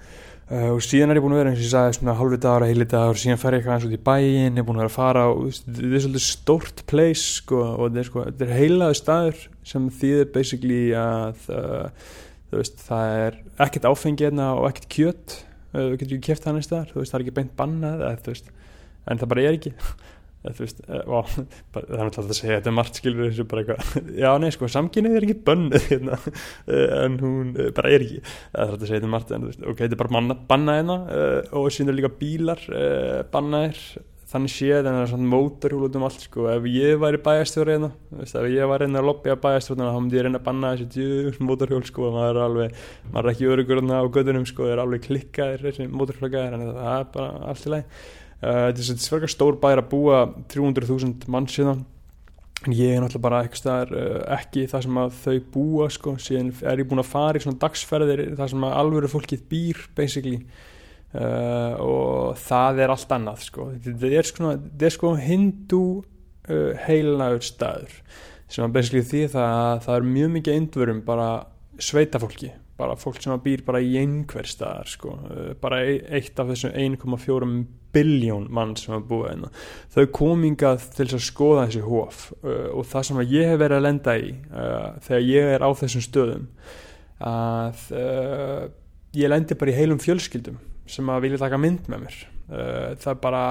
Uh, 0.46 0.76
og 0.76 0.82
síðan 0.86 1.10
er 1.10 1.18
ég 1.18 1.24
búin 1.26 1.34
að 1.34 1.40
vera 1.40 1.52
eins 1.52 1.58
og 1.58 1.66
ég 1.66 1.72
sagði 1.72 1.94
svona 1.98 2.14
halvi 2.20 2.38
dagar 2.38 2.62
að 2.62 2.70
heili 2.70 2.86
dagar 2.86 3.16
og 3.16 3.18
síðan 3.18 3.40
fer 3.42 3.56
ég 3.56 3.64
eitthvað 3.64 3.80
eins 3.80 3.86
út 3.88 3.96
í 3.96 4.04
bæin 4.06 4.54
ég 4.54 4.60
er 4.62 4.68
búin 4.68 4.78
að 4.78 4.84
vera 4.84 4.92
að 4.92 4.98
fara 5.00 5.24
og 5.32 5.48
þetta 5.56 5.86
er 5.88 6.04
svolítið 6.04 6.26
stórt 6.26 6.84
place 6.92 7.24
sko 7.40 7.62
og 7.64 7.82
þetta 7.88 8.02
er, 8.04 8.10
sko, 8.12 8.26
er 8.46 8.52
heilaðu 8.54 9.00
staður 9.00 9.40
sem 9.66 9.88
þýðir 9.90 10.30
basically 10.36 10.84
að 11.02 11.50
uh, 11.50 12.12
veist, 12.54 12.78
það 12.86 13.16
er 13.24 13.40
ekkert 13.66 13.90
áfengi 13.90 14.28
hérna 14.28 14.52
og 14.60 14.70
ekkert 14.70 14.88
kjött 14.94 15.38
uh, 15.40 15.80
þú 15.80 15.90
getur 15.96 16.14
ekki 16.20 16.30
kæft 16.30 16.46
hann 16.46 16.62
í 16.62 16.66
staðar 16.68 16.94
það 16.94 17.18
er 17.18 17.26
ekki 17.26 17.38
beint 17.40 17.58
bannað 17.58 18.06
en 18.06 19.22
það 19.22 19.30
bara 19.34 19.48
er 19.50 19.58
ekki. 19.58 19.74
þú 19.82 20.15
veist, 20.60 20.82
ó, 20.86 21.20
bara, 21.74 21.86
það 21.90 21.98
er 21.98 22.06
alltaf 22.06 22.26
að 22.26 22.40
segja 22.40 22.58
þetta 22.60 22.72
er 22.72 22.78
margt 22.80 23.00
skilur 23.00 23.30
þessu 23.30 23.48
bara 23.52 23.64
eitthvað. 23.64 24.08
Já 24.24 24.32
nei 24.42 24.50
sko, 24.56 24.72
samkynnið 24.72 25.20
er 25.20 25.28
ekki 25.28 25.38
bönnuð 25.50 25.86
hérna, 25.92 26.20
en 27.04 27.20
hún 27.22 27.54
bara 27.78 27.94
er 27.94 28.08
ekki. 28.08 28.24
Það 28.26 28.60
er 28.60 28.66
alltaf 28.66 28.82
að 28.82 28.90
segja 28.90 29.00
þetta 29.00 29.10
er 29.10 29.16
margt 29.16 29.36
en 29.36 29.48
veist, 29.50 29.64
ok, 29.64 29.80
þetta 29.86 29.98
er 29.98 30.04
bara 30.04 30.18
banna, 30.18 30.42
bannað 30.50 30.82
hérna 30.82 31.00
og 31.56 31.72
er 31.72 31.96
líka 32.00 32.18
bílar 32.20 32.68
uh, 32.72 33.24
bannaðir. 33.32 33.88
Þannig 34.26 34.52
séð 34.52 34.88
en 34.90 34.96
það 34.96 35.04
er 35.04 35.10
svona 35.12 35.28
mótorhjól 35.32 35.84
út 35.86 35.96
um 35.96 36.04
allt 36.08 36.24
sko, 36.26 36.48
ef 36.50 36.66
ég 36.68 36.98
væri 37.00 37.20
bæjastjóri 37.24 37.76
hérna, 37.76 37.92
ef 38.24 38.34
ég 38.50 38.72
væri 38.72 38.88
hérna 38.88 39.00
að 39.00 39.08
lobby 39.12 39.32
að 39.32 39.44
bæjastjóri 39.44 39.86
þá 39.86 40.00
myndi 40.00 40.18
ég 40.18 40.26
reyna 40.26 40.42
að 40.42 40.48
banna 40.48 40.72
þessi 40.74 40.88
djús 40.96 41.38
mótorhjól 41.46 41.86
sko, 41.86 42.10
maður 42.12 42.40
er 42.42 42.48
alveg 42.48 42.82
maður 43.14 43.30
er 43.30 43.32
ekki 43.36 43.52
örugur 43.54 43.84
á 43.86 44.02
gödunum 44.18 44.48
sko, 44.50 44.68
er 44.74 44.82
alveg 44.82 45.06
klikkaðir 45.06 45.68
þessi 45.70 45.88
mótorhjólagaðir, 45.94 46.58
en 46.58 46.74
það 46.74 46.98
er 46.98 47.08
bara 47.14 47.30
allt 47.54 47.70
í 47.70 47.74
lagi 47.76 48.04
þetta 48.42 48.84
er 48.84 49.04
svergar 49.04 49.32
stór 49.32 49.60
bæri 49.62 49.84
að 49.84 49.92
búa 49.92 50.22
300.000 50.52 51.30
mann 51.32 51.48
síðan 51.50 51.86
en 52.66 52.74
ég 52.74 52.96
er 52.96 53.04
náttúrulega 53.04 53.26
bara 53.26 53.42
ekki, 53.46 53.60
staðar, 53.62 53.92
uh, 53.94 54.22
ekki 54.38 54.66
það 54.72 54.86
sem 54.86 55.00
að 55.02 55.18
þau 55.22 55.36
búa 55.54 55.90
sko, 55.94 56.16
síðan 56.22 56.52
er 56.66 56.82
ég 56.82 56.90
búin 56.90 57.04
að 57.04 57.12
fara 57.12 57.40
í 57.40 57.44
svona 57.44 57.62
dagsferðir 57.62 58.24
það 58.40 58.52
sem 58.54 58.66
að 58.66 58.78
alvöru 58.82 59.12
fólkið 59.12 59.46
býr 59.52 59.84
basically. 59.98 60.40
Uh, 61.16 61.76
og 61.80 62.40
það 62.42 62.82
er 62.84 62.92
allt 62.92 63.14
annað 63.16 63.46
sko. 63.46 63.70
þetta 63.86 64.10
er 64.20 64.28
sko, 64.28 64.56
sko 64.98 65.14
hindu 65.22 65.86
heilnaður 66.86 67.46
staður. 67.46 67.94
Sem 68.52 68.66
að 68.66 68.76
basically 68.76 69.06
því 69.06 69.24
það, 69.34 69.80
það 69.86 69.96
er 69.96 70.12
mjög 70.12 70.36
mikið 70.36 70.60
eindvörum 70.60 71.02
bara 71.08 71.30
sveita 71.82 72.22
fólki 72.22 72.52
bara 72.80 72.98
fólk 73.00 73.22
sem 73.24 73.36
býr 73.44 73.64
bara 73.66 73.82
í 73.84 73.96
einhver 74.02 74.48
staðar 74.50 74.90
sko. 74.92 75.16
bara 75.62 75.82
eitt 75.86 76.40
af 76.40 76.52
þessum 76.52 76.76
1,4 76.76 77.50
biljón 77.96 78.48
mann 78.52 78.76
sem 78.80 78.94
hafa 78.94 79.08
búið 79.10 79.30
einna 79.32 79.52
þau 79.94 80.06
komingað 80.18 80.90
til 80.98 81.08
að 81.08 81.24
skoða 81.24 81.68
þessi 81.70 81.84
hóf 81.86 82.22
uh, 82.42 82.70
og 82.76 82.88
það 82.92 83.08
sem 83.10 83.22
ég 83.32 83.52
hef 83.52 83.62
verið 83.62 83.80
að 83.80 83.88
lenda 83.88 84.18
í 84.20 84.32
uh, 84.36 84.88
þegar 85.06 85.28
ég 85.30 85.52
er 85.56 85.66
á 85.66 85.70
þessum 85.82 86.06
stöðum 86.06 86.48
að 87.26 87.84
uh, 87.96 88.64
ég 89.16 89.32
lendi 89.32 89.60
bara 89.60 89.72
í 89.72 89.78
heilum 89.80 90.02
fjölskyldum 90.04 90.60
sem 90.92 91.10
að 91.10 91.28
vilja 91.28 91.44
taka 91.46 91.60
mynd 91.62 91.88
með 91.92 92.08
mér 92.08 92.24
það 93.02 93.08
er 93.10 93.22
bara 93.24 93.46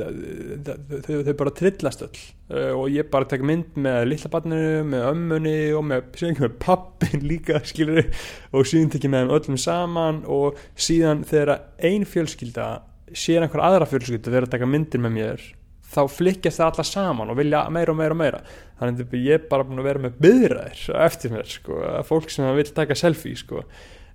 þau, 0.00 1.14
þau 1.26 1.34
bara 1.38 1.52
trillast 1.56 2.04
öll. 2.06 2.20
Uh, 2.50 2.72
og 2.74 2.88
ég 2.92 3.08
bara 3.12 3.28
tek 3.30 3.44
mynd 3.46 3.78
með 3.80 4.08
lillabarninu, 4.10 4.82
með 4.90 5.06
ömmunni 5.12 5.56
og 5.76 5.86
með, 5.86 6.18
með 6.40 6.56
pappin 6.62 7.24
líka 7.26 7.60
skilur, 7.70 8.08
og 8.52 8.68
síðan 8.68 8.90
tek 8.94 9.06
ég 9.06 9.14
með 9.14 9.26
þeim 9.26 9.36
öllum 9.38 9.60
saman 9.60 10.20
og 10.30 10.60
síðan 10.74 11.24
þegar 11.28 11.56
ein 11.90 12.08
fjölskylda 12.08 12.68
sér 13.10 13.44
einhver 13.44 13.64
aðra 13.66 13.88
fjölskylda 13.90 14.30
þegar 14.30 14.46
það 14.46 14.54
taka 14.56 14.70
myndir 14.70 15.02
með 15.02 15.16
mér 15.16 15.48
þá 15.90 16.02
flikkast 16.06 16.60
það 16.60 16.68
alla 16.68 16.86
saman 16.86 17.32
og 17.32 17.38
vilja 17.40 17.64
meira 17.74 17.94
og 17.94 17.98
meira 17.98 18.14
og 18.14 18.20
meira. 18.20 18.42
Þannig 18.78 19.00
að 19.06 19.24
ég 19.24 19.40
er 19.40 19.48
bara 19.50 19.66
búin 19.66 19.82
að 19.82 19.88
vera 19.90 20.02
með 20.04 20.20
byðræðir 20.22 21.00
eftir 21.06 21.34
mér 21.34 21.48
sko, 21.50 21.80
fólk 22.06 22.30
sem 22.30 22.46
vil 22.56 22.68
taka 22.76 22.96
selfie 22.98 23.38
sko 23.38 23.64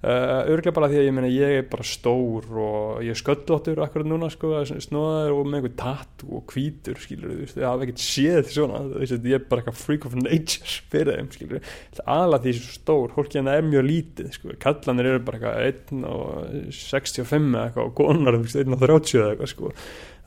Uh, 0.05 0.51
örglega 0.53 0.75
bara 0.75 0.85
því 0.91 0.99
að 0.99 1.05
ég 1.07 1.13
meina 1.17 1.29
ég 1.33 1.51
er 1.57 1.63
bara 1.65 1.81
stór 1.87 2.43
og 2.61 2.99
ég 3.01 3.15
er 3.15 3.17
sköllóttur 3.17 3.79
akkurat 3.81 4.05
núna 4.05 4.27
sko, 4.29 4.51
snóðar 4.83 5.31
og 5.33 5.47
með 5.49 5.63
einhver 5.63 5.71
tatt 5.79 6.25
og 6.27 6.43
kvítur, 6.51 6.99
skilur 7.01 7.31
þú 7.31 7.37
veist, 7.39 7.57
ég 7.57 7.65
hafa 7.65 7.87
ekkert 7.87 8.03
séð 8.03 8.51
svona, 8.53 8.83
veist, 8.91 9.15
ég 9.15 9.39
er 9.39 9.47
bara 9.49 9.63
eitthvað 9.63 9.79
freak 9.79 10.03
of 10.05 10.13
nature 10.19 10.75
fyrir 10.91 11.17
þeim, 11.17 11.31
skilur 11.33 11.71
þú 11.97 12.05
aðla 12.19 12.39
því 12.43 12.53
svo 12.59 12.75
stór, 12.75 13.15
hólkið 13.15 13.39
en 13.41 13.49
það 13.49 13.57
er 13.57 13.65
mjög 13.71 13.87
lítið 13.87 14.27
sko, 14.35 14.57
kallanir 14.67 15.09
eru 15.09 15.23
bara 15.25 15.39
eitthvað 15.39 15.65
1 15.71 16.03
og 16.11 16.75
65 16.83 17.47
eða 17.47 17.63
eitthvað 17.63 17.89
og 17.89 17.95
konar 17.97 18.37
1 18.43 18.75
og 18.75 18.83
30 18.83 19.17
eða 19.23 19.31
eitthvað 19.31 19.51
sko. 19.55 19.71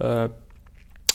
Uh, 0.03 0.25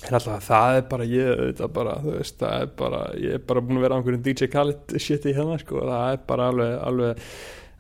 en 0.04 0.18
alltaf 0.20 0.48
það 0.48 0.78
er 0.78 0.88
bara 0.94 1.10
ég, 1.10 1.44
það 1.60 1.76
bara, 1.82 1.98
þú 2.06 2.16
veist, 2.16 2.38
það 2.40 2.64
er 2.64 2.72
bara 2.80 3.04
ég 3.20 3.36
er 3.42 3.44
bara 3.52 3.66
búin 3.66 3.82
að 3.82 3.86
vera 3.88 3.96
á 3.96 3.98
einhverjum 4.00 4.24
DJ 4.30 4.50
Khaled 4.56 4.96
shit 5.04 5.28
í 5.28 5.36
hérna 5.36 5.60
sko, 5.60 5.84
það 5.84 6.16
er 6.16 6.24
bara 6.32 6.48
alveg, 6.54 6.74
alveg 6.88 7.28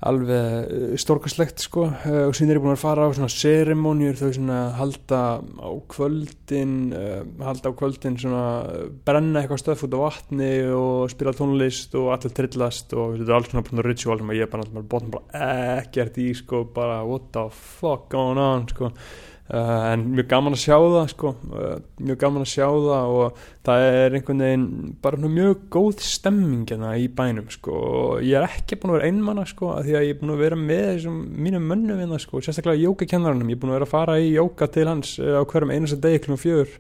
alveg 0.10 0.70
eh, 0.74 0.94
stórkaslegt 1.00 1.63
sko. 1.63 1.88
Uh, 2.04 2.28
og 2.28 2.36
síðan 2.36 2.54
er 2.54 2.60
ég 2.60 2.63
búin 2.66 2.76
að 2.76 2.84
fara 2.84 3.08
á 3.08 3.16
svona 3.16 3.32
serimónjur 3.32 4.20
þau 4.20 4.30
svona 4.38 4.60
halda 4.78 5.22
á 5.39 5.70
kvöldin 5.94 6.78
uh, 6.98 7.20
halda 7.44 7.72
á 7.72 7.78
kvöldin 7.80 8.20
svona 8.22 8.46
brenna 9.08 9.42
eitthvað 9.42 9.63
stöð 9.63 9.86
út 9.88 9.98
á 9.98 10.00
vatni 10.04 10.54
og 10.76 11.12
spila 11.13 11.36
tónlist 11.38 11.98
og 12.00 12.13
allir 12.16 12.36
trillast 12.38 12.96
og 12.98 13.18
þetta 13.18 13.30
er 13.30 13.38
alls 13.39 13.52
svona 13.54 13.88
ritual 13.88 14.20
sem 14.22 14.34
ég 14.38 14.52
bara, 14.52 14.68
bara 14.74 14.89
bóttum 14.94 15.13
bara 15.18 15.52
ekkert 15.82 16.20
í 16.22 16.32
sko 16.38 16.66
bara 16.76 17.04
what 17.08 17.32
the 17.36 17.48
fuck 17.54 18.10
going 18.13 18.42
on 18.42 18.68
sko 18.72 18.92
Uh, 19.51 19.91
en 19.91 20.06
mjög 20.15 20.29
gaman 20.32 20.56
að 20.56 20.62
sjá 20.62 20.77
það 20.79 21.10
sko, 21.12 21.29
uh, 21.51 21.73
mjög 21.99 22.19
gaman 22.21 22.45
að 22.45 22.51
sjá 22.53 22.63
það 22.63 23.15
og 23.17 23.41
það 23.67 23.88
er 23.89 24.13
einhvern 24.15 24.43
veginn 24.45 24.93
bara 25.03 25.32
mjög 25.34 25.65
góð 25.75 26.06
stemming 26.08 26.63
hérna 26.71 26.93
í 26.95 27.10
bænum 27.12 27.49
sko. 27.51 27.75
Og 27.75 28.23
ég 28.23 28.39
er 28.39 28.47
ekki 28.47 28.77
búin 28.79 28.93
að 28.93 28.97
vera 29.01 29.10
einmanna 29.12 29.43
sko 29.49 29.73
því 29.84 29.97
að 29.99 30.08
ég 30.08 30.15
er 30.15 30.21
búin 30.21 30.32
að 30.38 30.45
vera 30.45 30.60
með 30.62 30.86
þessum 30.93 31.19
mínum 31.43 31.67
mönnum 31.73 31.99
hérna 31.99 32.21
sko, 32.23 32.39
sérstaklega 32.39 32.86
jókakennarannum, 32.86 33.51
ég 33.51 33.60
er 33.60 33.63
búin 33.65 33.73
að 33.73 33.77
vera 33.82 33.89
að 33.89 33.95
fara 33.97 34.15
í 34.23 34.32
jóka 34.32 34.69
til 34.71 34.88
hans 34.88 35.17
uh, 35.19 35.36
á 35.36 35.43
hverjum 35.43 35.75
einasta 35.75 35.99
degi 36.08 36.23
klúm 36.23 36.39
fjör 36.39 36.71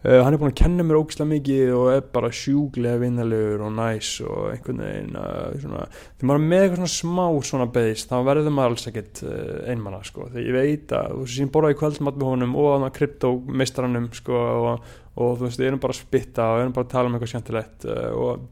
Uh, 0.00 0.22
hann 0.24 0.32
er 0.32 0.40
búin 0.40 0.48
að 0.48 0.60
kenna 0.62 0.84
mér 0.86 0.96
ógislega 0.96 1.28
mikið 1.28 1.70
og 1.76 1.86
er 1.92 2.04
bara 2.14 2.30
sjúglega 2.32 3.02
vinnalegur 3.02 3.66
og 3.66 3.74
næs 3.76 4.14
og 4.24 4.46
einhvern 4.48 4.78
veginn 4.80 5.16
uh, 5.20 5.50
svona, 5.60 5.82
þegar 6.14 6.28
maður 6.30 6.38
er 6.40 6.46
með 6.52 6.62
eitthvað 6.62 6.78
svona 6.78 6.92
smá 6.94 7.48
svona 7.50 7.66
beðist 7.74 8.08
þá 8.08 8.14
verður 8.30 8.54
maður 8.56 8.72
alls 8.72 8.88
ekkert 8.88 9.20
uh, 9.26 9.58
einmanna 9.68 9.98
sko, 10.08 10.30
þegar 10.30 10.46
ég 10.46 10.56
veit 10.56 10.94
að 10.96 11.12
þú 11.12 11.26
veist, 11.26 11.42
ég 11.42 11.50
borða 11.52 11.72
í 11.74 11.76
kvöldmatt 11.82 12.16
með 12.16 12.30
honum 12.30 12.56
og 12.62 12.70
að 12.78 12.94
kryptomeistranum 12.96 14.06
sko 14.16 14.38
og, 14.40 14.88
og 15.20 15.34
þú 15.34 15.44
veist, 15.44 15.60
ég 15.60 15.68
er 15.74 15.76
bara 15.84 15.96
að 15.96 16.00
spitta 16.00 16.46
og 16.48 16.62
ég 16.62 16.64
er 16.70 16.72
bara 16.78 16.88
að 16.88 16.94
tala 16.94 17.10
um 17.10 17.18
eitthvað 17.18 17.32
skemmtilegt 17.34 17.86
og 17.90 18.46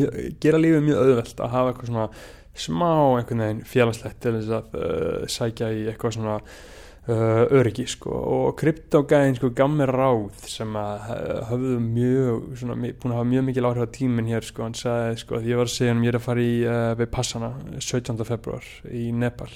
mjög, 0.00 0.18
gera 0.42 0.62
lífið 0.64 0.82
mjög 0.88 1.04
auðvelt 1.04 1.44
að 1.44 1.54
hafa 1.54 1.70
eitthvað 1.70 1.92
svona 1.92 2.08
smá 2.58 2.90
einhvern 3.20 3.44
veginn 3.44 3.62
félagslegt 3.76 4.18
til 4.26 4.34
þess 4.40 4.58
að 4.58 5.30
sækja 5.36 5.70
í 5.70 5.86
eitthvað 5.92 6.18
svona 6.18 6.40
öryggi 7.08 7.86
sko. 7.88 8.12
Og 8.12 8.56
kryptogæðin 8.60 9.38
sko 9.38 9.50
gaf 9.56 9.70
mér 9.72 9.92
ráð 9.94 10.42
sem 10.50 10.76
að 10.76 11.06
hafðu 11.48 11.78
mjög 11.84 12.50
svona, 12.60 12.76
búin 12.76 13.14
að 13.14 13.16
hafa 13.16 13.30
mjög 13.30 13.46
mikil 13.46 13.68
áhrif 13.68 13.88
á 13.88 13.96
tíminn 13.96 14.28
hér 14.28 14.44
sko. 14.44 14.66
Hann 14.66 14.76
sagði 14.76 15.22
sko 15.22 15.38
að 15.38 15.48
ég 15.48 15.60
var 15.60 15.70
að 15.70 15.74
segja 15.76 15.94
um 15.96 16.04
ég 16.04 16.12
er 16.12 16.18
að 16.18 16.26
fara 16.26 16.44
í 16.44 16.54
uh, 16.66 16.92
við 16.98 17.10
Passana 17.14 17.50
17. 17.78 18.24
februar 18.28 18.68
í 18.92 19.04
Nepal. 19.16 19.50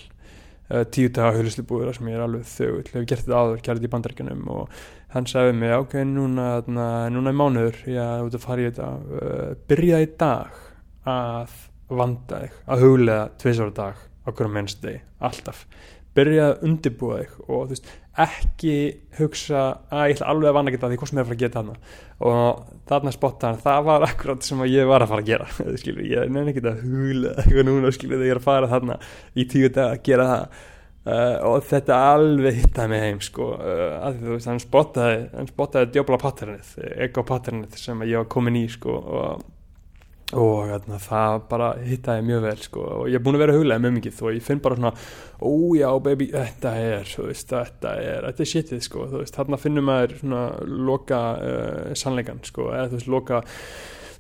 Uh, 0.73 0.85
tíu 0.89 1.11
daga 1.13 1.37
hölusli 1.37 1.67
búður 1.69 1.93
sem 1.99 2.09
ég 2.09 2.19
er 2.19 2.25
alveg 2.25 2.47
þögull. 2.55 2.87
Hefur 2.89 3.09
gert 3.11 3.27
þetta 3.27 3.43
áður, 3.43 3.65
þetta 3.67 3.89
í 3.89 3.93
bandaríkanum 3.97 4.47
og 4.57 4.79
hann 5.13 5.29
sagði 5.29 5.59
mig 5.61 5.77
ok, 5.77 5.99
núna, 6.09 6.47
na, 6.73 6.87
núna 7.13 7.35
er 7.35 7.41
mánuður. 7.43 7.83
Ég 7.91 8.01
er 8.01 8.25
út 8.31 8.39
að 8.39 8.47
fara 8.47 8.65
í 8.65 8.71
þetta. 8.71 9.59
Byrja 9.69 10.01
í 10.01 10.09
dag 10.17 10.63
að 11.13 11.59
vanda 11.93 12.45
þig, 12.47 12.61
að 12.73 12.87
huglega 12.87 13.25
tviðsvara 13.43 13.77
dag 13.77 14.09
okkur 14.31 14.49
á 14.49 14.55
mennst 14.55 14.85
deg, 14.85 15.03
alltaf 15.21 15.67
byrja 16.17 16.49
að 16.51 16.65
undirbúa 16.69 17.21
þig 17.23 17.37
og 17.47 17.61
þú 17.67 17.75
veist, 17.75 17.93
ekki 18.23 18.75
hugsa 19.17 19.61
að 19.89 20.11
ég 20.11 20.17
ætla 20.17 20.33
alveg 20.33 20.51
að 20.51 20.57
vanna 20.59 20.73
geta 20.75 20.91
því 20.91 20.99
hvað 21.01 21.11
sem 21.11 21.19
ég 21.19 21.23
er 21.23 21.25
að 21.25 21.31
fara 21.31 21.39
að 21.39 21.45
geta 21.45 21.63
hana 21.63 21.77
og 22.23 22.67
þarna 22.91 23.15
spotta 23.15 23.49
hann, 23.49 23.63
það 23.63 23.87
var 23.89 24.05
akkurat 24.09 24.45
sem 24.47 24.67
ég 24.69 24.91
var 24.91 25.05
að 25.05 25.13
fara 25.13 25.25
að 25.25 25.31
gera. 25.31 25.47
Skilur, 25.81 26.05
ég 26.07 26.29
nefnir 26.29 26.53
ekki 26.53 26.67
að 26.69 26.85
hugla 26.85 27.33
eitthvað 27.39 27.67
núna, 27.69 27.95
skilur, 27.95 28.19
þegar 28.19 28.29
ég 28.29 28.37
er 28.37 28.43
að 28.43 28.51
fara 28.51 28.71
þarna 28.71 28.99
í 29.33 29.49
tíu 29.49 29.73
dag 29.73 29.97
að 29.97 30.05
gera 30.11 30.29
það. 30.33 30.61
Uh, 31.03 31.37
og 31.49 31.65
þetta 31.67 31.97
alveg 32.13 32.61
hittaði 32.61 32.91
mig 32.93 33.01
heim 33.03 33.17
sko, 33.27 33.49
uh, 33.57 33.97
að 34.07 34.21
þú 34.21 34.37
veist, 34.37 34.47
hann 34.47 34.61
spottaði 34.63 35.17
hann 35.33 35.49
spottaði 35.51 35.89
djóbla 35.97 36.19
patternið, 36.23 36.69
ego 37.09 37.25
patternið 37.27 37.81
sem 37.81 38.05
ég 38.07 38.21
var 38.21 38.29
komin 38.31 38.61
í 38.61 38.69
sko 38.71 39.01
og 39.01 39.49
og 40.33 40.71
hérna, 40.71 40.99
það 41.03 41.39
bara 41.51 41.69
hittaði 41.85 42.25
mjög 42.29 42.45
vel 42.47 42.61
sko. 42.65 42.85
og 42.97 43.09
ég 43.11 43.19
er 43.19 43.25
búin 43.25 43.37
að 43.37 43.45
vera 43.45 43.57
huglega 43.57 43.85
með 43.85 43.95
mikið 43.99 44.21
og 44.23 44.37
ég 44.37 44.47
finn 44.47 44.63
bara 44.65 44.79
svona, 44.79 44.93
ójá 45.43 45.89
baby 46.07 46.29
þetta 46.33 46.75
er, 46.81 47.15
veist, 47.29 47.53
þetta 47.53 47.95
er 48.01 48.29
þetta 48.29 48.45
er 48.45 48.53
shitið, 48.53 48.85
sko, 48.87 49.09
veist, 49.17 49.37
þarna 49.37 49.61
finnum 49.61 49.91
svona 50.21 50.45
loka 50.91 51.23
uh, 51.37 51.91
sannleikan, 51.99 52.41
sko, 52.49 52.71
eða 52.73 52.89
þú 52.93 53.01
veist, 53.01 53.13
loka 53.13 53.43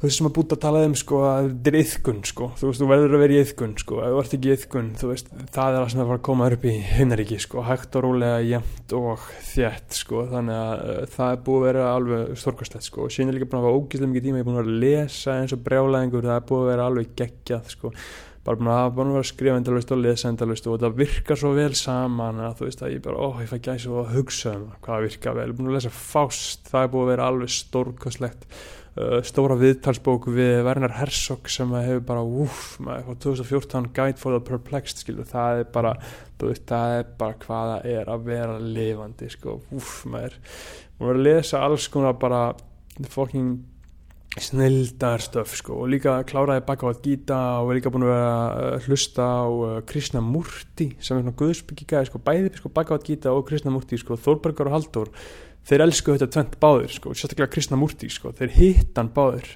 þú 0.02 0.08
veist 0.08 0.18
sem 0.18 0.26
að 0.26 0.32
búta 0.34 0.56
að 0.56 0.62
tala 0.64 0.80
um 0.82 0.94
sko 0.98 1.18
að 1.22 1.44
þetta 1.46 1.70
er 1.70 1.76
yðkun 1.78 2.16
sko, 2.26 2.46
þú 2.58 2.66
veist 2.66 2.80
þú 2.82 2.86
verður 2.90 3.12
að 3.14 3.20
vera 3.22 3.34
í 3.34 3.36
yðkun 3.38 3.74
sko, 3.78 3.98
ef 4.02 4.08
þú 4.10 4.22
ert 4.22 4.32
ekki 4.34 4.48
í 4.48 4.54
yðkun 4.56 4.88
þú 4.98 5.10
veist 5.12 5.28
það 5.30 5.60
er 5.68 5.76
það 5.76 5.84
sem 5.92 6.00
það 6.00 6.08
var 6.08 6.18
að 6.18 6.24
koma 6.26 6.48
upp 6.56 6.66
í 6.66 6.72
himnaríki 6.88 7.38
sko, 7.44 7.62
hægt 7.68 7.98
og 8.00 8.04
rólega, 8.08 8.40
jæmt 8.48 8.94
og 8.98 9.28
þjætt 9.52 9.98
sko, 10.00 10.24
þannig 10.32 10.58
að 10.58 10.82
uh, 10.88 10.98
það 11.14 11.36
er 11.36 11.46
búið 11.46 11.60
að 11.60 11.68
vera 11.68 11.86
alveg 11.92 12.34
stórkastlegt 12.42 12.88
sko. 12.88 13.06
Og 13.06 13.14
síðan 13.14 13.30
er 13.30 13.38
líka 13.38 13.50
búin 13.52 13.60
að 13.62 13.68
hafa 13.68 13.78
ógíslega 13.78 14.10
mikið 14.10 14.26
tíma, 14.26 14.42
ég 14.42 14.42
er 14.42 14.50
búin 14.50 14.58
að 14.58 14.66
að 14.66 14.82
lesa 14.82 15.38
eins 15.38 15.54
og 15.54 15.64
brjálæðingur, 15.70 16.28
það 16.32 16.40
er 16.40 16.50
búið 16.50 16.66
að 16.66 16.70
vera 16.72 16.90
alveg 16.90 17.16
geggjað 17.22 17.72
sko, 17.76 17.94
bara 18.42 18.58
búin 18.58 18.74
að, 18.74 18.90
búin 18.98 19.06
að 19.06 19.16
vera 19.20 19.22
að 19.28 19.30
skrifa 19.30 19.62
endalust 19.62 19.94
og 19.94 20.02
lesa 20.02 20.34
endalust 20.34 20.66
og 20.66 20.82
það 20.82 20.98
virkar 20.98 21.38
svo 21.38 21.54
vel 21.54 21.72
saman 21.78 22.42
að 22.42 22.58
þú 22.58 22.66
veist 22.72 22.82
að 22.82 22.94
ég 22.96 23.06
bara, 23.06 23.22
ó, 23.22 23.28
ég 23.38 23.52
fæ 23.52 23.58
gæsa 23.68 23.92
og 23.92 24.00
að 24.02 24.14
hugsa 24.16 24.54
um 24.58 24.68
hvað 24.82 25.06
virkar 25.06 25.38
vel, 25.38 25.50
búin 25.54 25.70
að 25.70 25.78
lesa 25.78 25.94
fást, 25.94 26.66
það 26.72 26.88
er 26.88 26.94
búið 26.96 27.04
að 27.04 27.12
vera 27.12 27.28
alveg 27.30 27.54
stórkastlegt 27.54 28.48
Uh, 28.50 28.81
stóra 29.24 29.56
viðtalsbók 29.56 30.26
við 30.34 30.58
Werner 30.66 30.92
Herzog 30.98 31.48
sem 31.48 31.70
hefur 31.72 32.02
bara 32.10 32.24
maður, 32.84 33.16
2014 33.24 33.88
Guide 33.96 34.20
for 34.20 34.36
the 34.36 34.42
Perplexed 34.44 35.00
skilur, 35.00 35.24
það 35.28 35.62
er 35.62 35.68
bara 35.72 35.94
veist, 36.42 36.66
það 36.68 36.96
er 36.98 37.10
bara 37.18 37.38
hvaða 37.46 37.78
er 37.88 38.10
að 38.12 38.26
vera 38.28 38.58
lifandi 38.60 39.30
sko, 39.32 39.60
uff, 39.72 40.02
maður. 40.04 40.36
Maður 40.98 41.14
er 41.14 41.20
að 41.20 41.28
lesa 41.28 41.62
alls 41.64 41.86
konar 41.92 42.18
bara 42.20 42.42
fucking 43.08 43.62
snildar 44.40 45.20
sko, 45.20 45.78
og 45.84 45.90
líka 45.92 46.18
kláraði 46.28 46.64
baka 46.68 46.88
á 46.88 46.92
að 46.92 47.00
gýta 47.04 47.38
og 47.60 47.70
er 47.72 47.78
líka 47.78 47.92
búin 47.92 48.06
að 48.06 48.12
vera 48.14 48.34
að 48.72 48.86
hlusta 48.88 49.28
á 49.28 49.44
uh, 49.44 49.72
Krishna 49.88 50.22
Murti 50.24 50.90
sem 50.98 51.16
er 51.16 51.24
svona 51.24 51.36
guðsbyggigæði, 51.40 52.08
sko, 52.08 52.20
bæði 52.24 52.52
sko, 52.56 52.72
baka 52.72 52.96
á 52.96 52.96
að 52.96 53.08
gýta 53.08 53.32
og 53.36 53.44
Krishna 53.48 53.72
Murti, 53.74 54.00
sko, 54.00 54.16
Þórbergar 54.20 54.70
og 54.70 54.76
Haldur 54.78 55.12
þeir 55.68 55.84
elsku 55.86 56.14
þetta 56.16 56.30
tvent 56.36 56.56
báður 56.62 56.94
sko, 56.96 57.14
sérstaklega 57.14 57.52
Krishnamurti 57.52 58.10
sko, 58.12 58.32
þeir 58.38 58.54
hittan 58.56 59.10
báður 59.14 59.48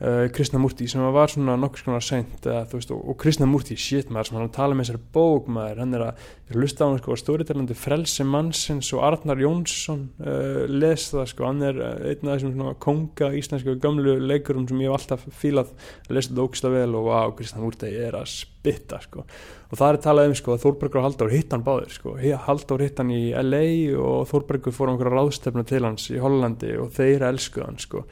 uh, 0.00 0.26
Krishnamurti 0.34 0.86
sem 0.90 1.02
var 1.14 1.30
svona 1.32 1.56
nokkur 1.60 1.84
svona 1.84 2.00
sent 2.04 2.46
uh, 2.50 2.62
veist, 2.70 2.92
og, 2.94 3.00
og 3.10 3.16
Krishnamurti, 3.20 3.76
shit 3.80 4.10
maður 4.12 4.30
sem 4.30 4.38
hann 4.38 4.52
tala 4.54 4.76
með 4.76 4.90
þessari 4.90 5.10
bók 5.16 5.50
maður, 5.52 5.82
hann 5.82 5.96
er 5.96 6.04
að 6.08 6.24
hlusta 6.56 6.86
á 6.86 6.90
hann 6.90 7.00
sko, 7.00 7.18
stóriðarlandi 7.20 7.76
Frelsi 7.78 8.26
Mansins 8.28 8.92
og 8.96 9.04
Arnar 9.06 9.40
Jónsson 9.42 10.06
uh, 10.20 10.62
les 10.70 11.08
það 11.12 11.30
sko, 11.32 11.48
hann 11.48 11.66
er 11.66 11.80
uh, 11.80 11.92
einn 12.12 12.32
af 12.32 12.40
þessum 12.40 12.72
konga 12.82 13.32
íslensku 13.40 13.76
gamlu 13.82 14.18
leikurum 14.22 14.68
sem 14.68 14.84
ég 14.84 14.92
hef 14.92 15.00
alltaf 15.00 15.28
fílað 15.40 15.74
að 16.06 16.16
lesa 16.18 16.32
þetta 16.32 16.48
ógsta 16.48 16.72
vel 16.72 16.88
og 16.94 17.10
wow, 17.10 17.36
Krishnamurti 17.36 17.92
er 17.96 18.18
að 18.20 18.30
spitta 18.36 19.00
sko. 19.02 19.26
Og 19.66 19.78
það 19.80 19.92
er 19.92 19.96
talað 20.04 20.28
um 20.30 20.34
sko 20.38 20.52
að 20.54 20.62
Þórbergur 20.62 21.00
og 21.00 21.06
Halldór 21.08 21.32
hitt 21.34 21.54
hann 21.54 21.64
báður 21.66 21.94
sko, 21.94 22.12
Halldór 22.44 22.84
hitt 22.84 23.00
hann 23.02 23.10
í 23.10 23.22
LA 23.34 23.66
og 23.98 24.28
Þórbergur 24.30 24.74
fór 24.74 24.90
á 24.90 24.94
einhverja 24.94 25.16
ráðstefnu 25.18 25.64
til 25.66 25.82
hans 25.82 26.06
í 26.14 26.20
Hollandi 26.22 26.76
og 26.78 26.92
þeir 26.94 27.26
elskuð 27.32 27.66
hann 27.66 27.80
sko 27.82 28.04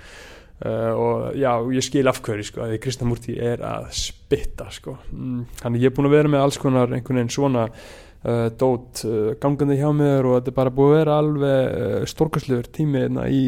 uh, 0.64 0.92
og 0.94 1.36
já, 1.38 1.50
ég 1.76 1.84
skil 1.84 2.10
afhverju 2.10 2.48
sko 2.48 2.64
að 2.64 2.78
Kristamúrti 2.84 3.36
er 3.40 3.62
að 3.64 3.90
spitta 3.96 4.70
sko, 4.74 4.96
mm, 5.12 5.44
ég 5.76 5.90
er 5.90 5.94
búin 5.94 6.10
að 6.10 6.16
vera 6.18 6.32
með 6.32 6.46
alls 6.46 6.58
konar 6.62 6.90
einhvern 6.90 7.20
veginn 7.20 7.32
svona 7.34 7.66
uh, 7.68 8.48
dót 8.60 9.04
uh, 9.08 9.30
gangandi 9.42 9.78
hjá 9.80 9.88
mér 9.96 10.28
og 10.28 10.38
þetta 10.38 10.52
er 10.52 10.58
bara 10.58 10.74
búin 10.74 10.90
að 10.90 10.98
vera 10.98 11.18
alveg 11.22 12.10
stórkastlegur 12.14 12.70
tími 12.74 13.04
hérna 13.04 13.28
í 13.28 13.42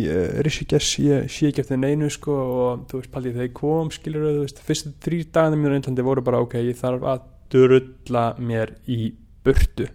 Rishikesh, 0.46 1.00
ég 1.06 1.28
sé 1.32 1.50
ekki 1.50 1.64
eftir 1.64 1.80
neinu 1.82 2.10
sko 2.12 2.40
og 2.46 2.88
þú 2.90 3.02
veist, 3.02 3.12
paldið 3.14 3.38
þegar 3.38 3.50
ég 3.50 3.58
kom 3.60 3.92
skilur 3.94 4.28
þú 4.30 4.46
veist, 4.46 4.64
fyrstu 4.70 4.96
þrý 5.06 5.22
dagina 5.28 5.62
mínu 5.62 5.80
eintlandi 5.80 6.06
voru 6.06 6.26
bara 6.26 6.42
ok, 6.44 6.58
ég 6.64 6.80
þarf 6.80 7.08
að 7.14 7.30
drulla 7.52 8.30
mér 8.42 8.76
í 8.90 9.14
burtu 9.46 9.86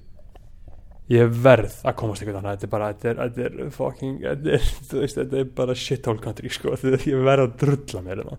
ég 1.11 1.35
verð 1.43 1.77
að 1.85 1.97
komast 1.99 2.23
eitthvað 2.23 2.39
annað 2.41 2.57
þetta 2.57 2.67
er 2.67 2.73
bara, 2.73 2.89
þetta 2.93 3.11
er, 3.11 3.21
þetta 3.21 3.45
er 3.47 3.75
fucking, 3.75 4.17
þetta 4.23 4.55
er, 4.57 4.67
veist, 5.01 5.21
þetta 5.21 5.39
er 5.41 5.53
bara 5.61 5.77
shithole 5.77 6.23
country 6.23 6.51
sko, 6.53 6.75
ég 7.11 7.23
verð 7.27 7.47
að 7.47 7.55
drulla 7.65 8.03
mér 8.07 8.25
uh, 8.25 8.35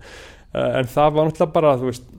en 0.53 0.93
það 0.93 1.17
var 1.17 1.29
náttúrulega 1.29 1.57
bara, 1.57 1.79
þú 1.81 1.91
veist 1.91 2.13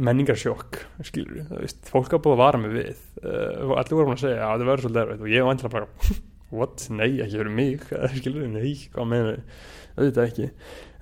menningarsjokk, 0.00 0.80
skilur 1.04 1.46
þú 1.48 1.60
veist, 1.60 1.80
fólk 1.90 2.12
hafa 2.14 2.24
búið 2.24 2.36
að 2.36 2.42
vara 2.44 2.60
mig 2.62 2.74
við 2.74 3.00
uh, 3.24 3.74
allir 3.76 3.98
voru 3.98 4.14
að 4.14 4.22
segja, 4.22 4.38
já, 4.38 4.46
þetta 4.46 4.68
verður 4.70 4.84
svolítið 4.86 5.02
erfitt. 5.02 5.24
Og 5.24 5.32
ég 5.32 5.42
var 5.42 5.50
vantilega 5.50 5.74
bara, 5.76 6.14
what, 6.60 6.86
nei, 6.94 7.08
ekki 7.10 7.40
fyrir 7.40 7.56
mig. 7.58 7.88
Skilur, 8.16 8.46
nei, 8.54 8.70
hvað 8.94 9.10
meður 9.10 9.42
auðvitað 9.98 10.30
ekki 10.30 10.48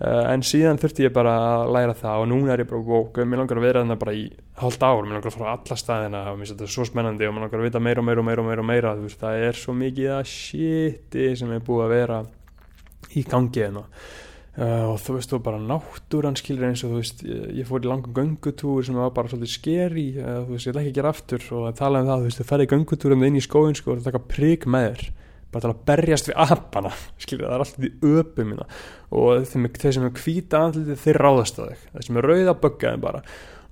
uh, 0.00 0.24
en 0.32 0.44
síðan 0.46 0.80
þurfti 0.82 1.06
ég 1.06 1.14
bara 1.16 1.34
að 1.38 1.72
læra 1.76 1.96
það 1.98 2.22
og 2.22 2.30
núna 2.32 2.54
er 2.54 2.64
ég 2.64 2.70
bara 2.70 2.86
góð, 2.88 3.20
mér 3.24 3.42
langar 3.42 3.60
að 3.60 3.66
vera 3.68 3.82
þarna 3.84 3.98
bara 4.00 4.16
í 4.16 4.24
hálft 4.62 4.86
ár, 4.86 5.02
mér 5.04 5.18
langar 5.18 5.32
að 5.32 5.38
fara 5.38 5.56
alla 5.56 5.80
staðina 5.82 6.24
og 6.32 6.38
mér 6.38 6.46
finnst 6.46 6.56
þetta 6.56 6.72
svo 6.76 6.88
spennandi 6.88 7.28
og 7.28 7.36
mér 7.36 7.46
langar 7.46 7.62
að 7.62 7.68
vita 7.68 7.82
meira 7.82 8.02
og 8.02 8.08
meira 8.08 8.22
og 8.22 8.28
meira 8.30 8.42
og 8.42 8.48
meira, 8.48 8.64
og 8.64 8.70
meira. 8.72 8.94
Veist, 9.02 9.20
það 9.20 9.44
er 9.48 9.60
svo 9.60 9.76
mikið 9.78 10.14
að 10.16 10.32
shiti 10.32 11.28
sem 11.38 11.52
er 11.54 11.66
búið 11.66 11.84
að 11.86 11.94
vera 11.96 12.22
í 13.16 13.24
gangi 13.26 13.62
hérna 13.62 13.84
uh, 14.58 14.86
og 14.92 14.98
þú 15.02 15.16
veist 15.16 15.32
þú 15.32 15.40
bara 15.44 15.60
náttúran 15.62 16.38
skilur 16.38 16.68
eins 16.68 16.82
og 16.84 16.92
þú 16.92 17.00
veist 17.00 17.22
ég, 17.28 17.64
fór 17.68 17.84
í 17.84 17.90
langum 17.90 18.14
göngutúr 18.16 18.86
sem 18.86 18.98
var 18.98 19.14
bara 19.16 19.30
svolítið 19.30 19.54
skeri 19.54 20.08
uh, 20.18 20.42
þú 20.46 20.56
veist 20.56 20.68
ég 20.68 20.74
ætla 20.74 20.84
ekki 20.84 20.92
að 20.92 20.98
gera 21.00 21.14
aftur 21.14 21.48
og 21.58 21.68
að 21.70 21.78
tala 21.82 22.02
um 22.02 22.10
það 22.10 22.22
þú 22.22 22.28
veist 22.28 22.42
þú 22.42 22.48
ferði 22.50 22.70
göngutúrum 22.74 23.26
inn 23.28 23.38
í 23.38 23.44
skóin 23.44 23.78
sko 23.78 23.94
og 23.94 24.00
það 24.00 24.10
taka 24.10 24.24
prík 24.34 24.68
með 24.70 24.88
þér 24.88 25.08
bara 25.52 25.64
til 25.64 25.72
að 25.72 25.84
berjast 25.88 26.30
við 26.30 26.40
apana 26.44 26.94
skilur 27.22 27.46
það 27.48 27.54
er 27.56 27.64
alltaf 27.64 27.86
í 27.86 27.92
öpum 28.14 28.50
mína 28.52 28.66
og 29.08 29.46
þeir 29.48 29.94
sem 29.96 30.08
er 30.08 30.18
hvita 30.18 30.64
andliti 30.66 30.98
þeir 31.00 31.22
ráðast 31.24 31.60
á 31.60 31.64
þig. 31.68 31.86
Þeir 31.94 32.08
sem 32.08 32.18
er 32.20 32.28
rauða 32.28 32.58
böggaðin 32.64 33.04
bara. 33.04 33.22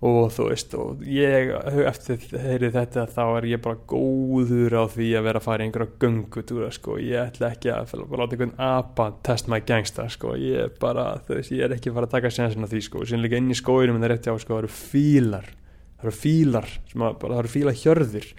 Og 0.06 0.26
þú 0.28 0.46
veist 0.50 0.74
og 0.76 1.04
ég 1.08 1.50
eftir 1.88 2.18
þeirri 2.20 2.68
þetta 2.74 3.06
þá 3.14 3.22
er 3.24 3.46
ég 3.48 3.62
bara 3.64 3.78
góður 3.88 4.76
á 4.76 4.84
því 4.92 5.06
að 5.16 5.24
vera 5.24 5.40
að 5.40 5.46
fara 5.46 5.64
í 5.64 5.66
einhverja 5.66 5.94
gungutúra 6.02 6.68
sko. 6.72 6.98
Ég 7.00 7.30
ætla 7.30 7.50
ekki 7.54 7.72
að 7.72 7.94
láta 8.04 8.36
einhvern 8.36 8.52
apa 8.60 9.06
test 9.24 9.48
my 9.48 9.62
gangsta 9.64 10.04
sko. 10.12 10.34
Ég 10.36 10.66
er 10.66 10.74
bara 10.80 11.14
þú 11.24 11.38
veist 11.38 11.54
ég 11.56 11.64
er 11.64 11.76
ekki 11.78 11.92
að 11.92 11.96
fara 11.96 12.10
að 12.10 12.16
taka 12.18 12.32
sensin 12.36 12.68
á 12.68 12.72
því 12.72 12.82
sko. 12.84 13.06
Síðan 13.08 13.24
líka 13.24 13.40
inn 13.40 13.48
í 13.52 13.56
skóinum 13.56 13.96
en 13.96 14.04
það 14.04 14.10
er 14.10 14.14
rétti 14.16 14.36
á 14.36 14.36
sko 14.36 14.52
það 14.52 14.62
eru 14.62 14.72
fílar. 14.76 15.50
Það 15.96 16.10
eru 16.10 16.16
fílar 16.20 16.70
það 16.92 17.38
eru 17.40 17.54
fíla 17.56 17.76
hjörðir 17.80 18.30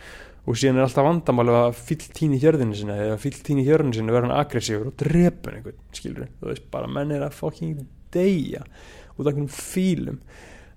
og 0.48 0.56
síðan 0.56 0.80
er 0.80 0.88
alltaf 0.88 1.08
vandamáli 1.08 1.56
að 1.60 1.80
fyll 1.90 2.04
tíni 2.16 2.40
hjörðinu 2.40 2.78
sinna 2.80 2.96
eða 3.04 3.20
fyll 3.20 3.36
tíni 3.44 3.66
hjörðinu 3.68 3.98
sinna 3.98 4.16
verður 4.16 4.32
hann 4.32 4.40
aggressífur 4.40 4.92
og 4.92 5.00
drepur 5.02 5.58
einhvern, 5.58 5.82
skilur 5.96 6.30
þú 6.40 6.52
veist, 6.54 6.70
bara 6.72 6.92
menn 6.92 7.12
er 7.12 7.26
að 7.28 7.36
fucking 7.36 7.82
deyja 8.16 8.64
út 9.18 9.26
af 9.26 9.34
einhvern 9.34 9.52
fílum. 9.52 10.22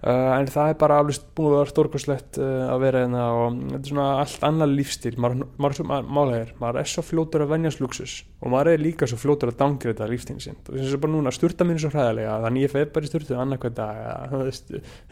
Uh, 0.01 0.31
en 0.33 0.47
það 0.49 0.71
er 0.71 0.77
bara 0.81 0.97
alveg 1.03 1.19
búin 1.37 1.51
að 1.51 1.59
vera 1.59 1.69
stórkoslegt 1.69 2.39
uh, 2.41 2.71
að 2.73 2.79
vera 2.87 3.01
hérna 3.03 3.25
og 3.37 3.59
þetta 3.59 3.81
er 3.83 3.91
svona 3.91 4.07
allt 4.23 4.47
annað 4.49 4.71
lífstíl 4.79 5.11
maður, 5.21 5.43
maður, 5.61 5.91
maður, 6.09 6.53
maður, 6.63 6.79
er 6.81 6.89
svo 6.89 7.05
fljótur 7.05 7.45
að 7.45 7.51
venjast 7.53 7.83
luxus 7.85 8.15
og 8.41 8.55
maður 8.55 8.71
er 8.71 8.81
líka 8.81 9.09
svo 9.11 9.19
fljótur 9.21 9.53
að 9.53 9.59
dangreita 9.61 10.09
lífstílinn 10.09 10.41
sinn. 10.41 10.57
Og 10.71 10.79
þess 10.79 10.97
að 10.97 11.03
bara 11.05 11.15
núna 11.19 11.35
styrta 11.37 11.67
mínu 11.69 11.85
svo 11.85 11.93
hræðilega 11.93 12.39
þannig 12.47 12.65
ég 12.65 12.73
feð 12.73 12.89
bara 12.95 13.11
í 13.11 13.13
styrtu 13.13 13.37
annarkvæð 13.43 13.77
dag 13.77 14.01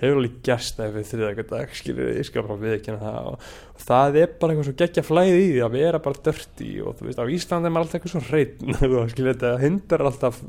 hefur 0.00 0.22
alveg 0.22 0.40
gæst 0.48 0.80
að 0.80 0.96
við 0.96 1.06
þriðakvæð 1.12 1.52
dag 1.52 1.76
skilur 1.82 2.10
ég 2.14 2.30
skal 2.30 2.46
bara 2.48 2.60
viðkjöna 2.64 3.04
það 3.04 3.28
og 3.34 3.52
það 3.78 4.18
er 4.22 4.32
bara 4.40 4.54
eitthvað 4.54 4.68
svo 4.68 4.78
geggja 4.78 5.04
flæði 5.06 5.38
í 5.38 5.50
því 5.52 5.60
að 5.64 5.76
vera 5.76 6.00
bara 6.02 6.22
dörti 6.28 6.70
og 6.82 6.96
þú 6.98 7.06
veist 7.08 7.20
á 7.22 7.32
Íslandi 7.36 7.68
er 7.68 7.74
maður 7.74 7.86
alltaf 7.86 7.98
eitthvað 7.98 8.14
svo 8.14 8.24
hreitt 8.28 8.64
skilur 9.12 9.30
þetta 9.34 9.52
hindar 9.62 10.04
alltaf 10.08 10.40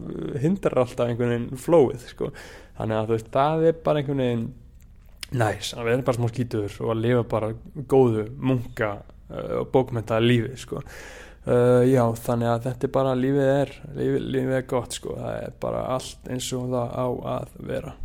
hindar 0.43 0.79
alltaf 0.83 1.05
einhvern 1.05 1.35
veginn 1.35 1.61
flóið 1.61 2.09
sko. 2.13 2.31
Þannig 2.79 2.97
að 2.97 3.07
þú 3.07 3.15
veist, 3.17 3.31
það 3.35 3.69
er 3.69 3.79
bara 3.85 4.01
einhvern 4.01 4.23
veginn 4.23 4.49
næs, 5.39 5.71
að 5.77 5.89
vera 5.91 6.05
bara 6.09 6.17
smá 6.17 6.29
skítur 6.31 6.75
og 6.81 6.93
að 6.95 7.01
lifa 7.05 7.23
bara 7.35 7.53
góðu 7.91 8.27
munka 8.37 8.91
uh, 8.97 9.55
og 9.61 9.71
bókmynda 9.73 10.19
lífi 10.23 10.57
sko. 10.63 10.83
uh, 11.45 11.85
já, 11.85 12.03
þannig 12.25 12.53
að 12.53 12.67
þetta 12.67 12.87
er 12.87 12.93
bara 12.97 13.15
lífið 13.17 13.49
er, 13.53 13.73
lífið, 13.99 14.29
lífið 14.35 14.59
er 14.59 14.69
gott 14.73 14.97
sko, 14.97 15.17
það 15.19 15.41
er 15.43 15.57
bara 15.61 15.87
allt 15.95 16.31
eins 16.33 16.53
og 16.57 16.69
það 16.73 16.95
á 16.97 17.07
að 17.37 17.57
vera 17.69 17.97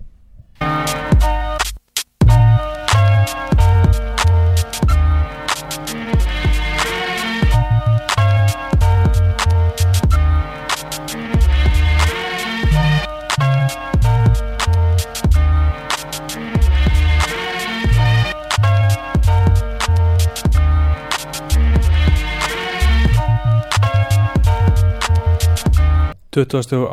22. 26.34 26.88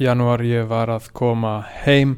januar 0.00 0.40
ég 0.40 0.68
var 0.70 0.88
að 0.88 1.10
koma 1.12 1.58
heim 1.82 2.14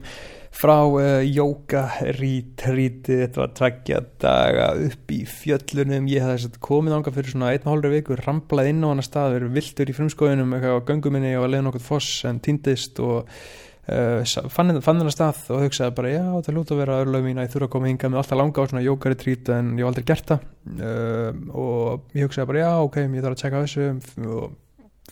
frá 0.54 0.76
uh, 0.86 1.24
jóka 1.26 1.80
rítríti, 2.14 3.16
þetta 3.24 3.40
var 3.40 3.54
tveggja 3.58 3.98
daga 4.22 4.68
upp 4.86 5.10
í 5.10 5.24
fjöllunum. 5.26 6.06
Ég 6.10 6.22
hafði 6.22 6.52
komið 6.62 6.94
ánga 6.94 7.12
fyrir 7.16 7.34
svona 7.34 7.48
einn 7.50 7.64
og 7.66 7.72
hálfur 7.72 7.94
viku 7.96 8.18
ramblað 8.20 8.70
inn 8.70 8.86
á 8.86 8.90
hana 8.92 9.06
stað, 9.06 9.34
verið 9.40 9.56
viltur 9.58 9.90
í 9.90 9.96
frumskóðinum 9.96 10.54
eitthvað 10.54 10.78
á 10.78 10.86
ganguminni 10.92 11.32
og 11.38 11.48
að 11.48 11.56
leiða 11.56 11.64
nokkuð 11.66 11.88
foss 11.88 12.22
en 12.30 12.38
týndist 12.46 13.02
og 13.02 13.18
uh, 13.26 14.46
fann, 14.54 14.78
hennar 14.78 15.14
stað 15.14 15.42
og 15.56 15.66
hugsaði 15.66 15.96
bara 15.98 16.14
já 16.14 16.24
það 16.46 16.54
lúta 16.60 16.76
að 16.76 16.84
vera 16.84 17.00
örlög 17.02 17.26
mín 17.26 17.42
að 17.42 17.48
ég 17.48 17.56
þurfa 17.56 17.70
að 17.70 17.74
koma 17.74 17.90
hinga 17.90 18.12
með 18.12 18.22
alltaf 18.22 18.42
langa 18.42 18.62
á 18.62 18.68
svona 18.70 18.86
jókari 18.86 19.18
trít 19.18 19.50
en 19.54 19.74
ég 19.74 19.82
hef 19.82 19.90
aldrei 19.90 20.08
gert 20.14 20.30
það. 20.30 20.46
Uh, 20.78 21.44
og 21.58 22.14
ég 22.14 22.30
hugsaði 22.30 22.52
bara 22.54 22.64
já 22.64 22.72
ok, 22.86 23.02
ég 23.02 23.20
þarf 23.26 23.34
að 23.34 23.44
tjekka 23.44 23.66
þessu. 23.66 23.90
Og 24.30 24.48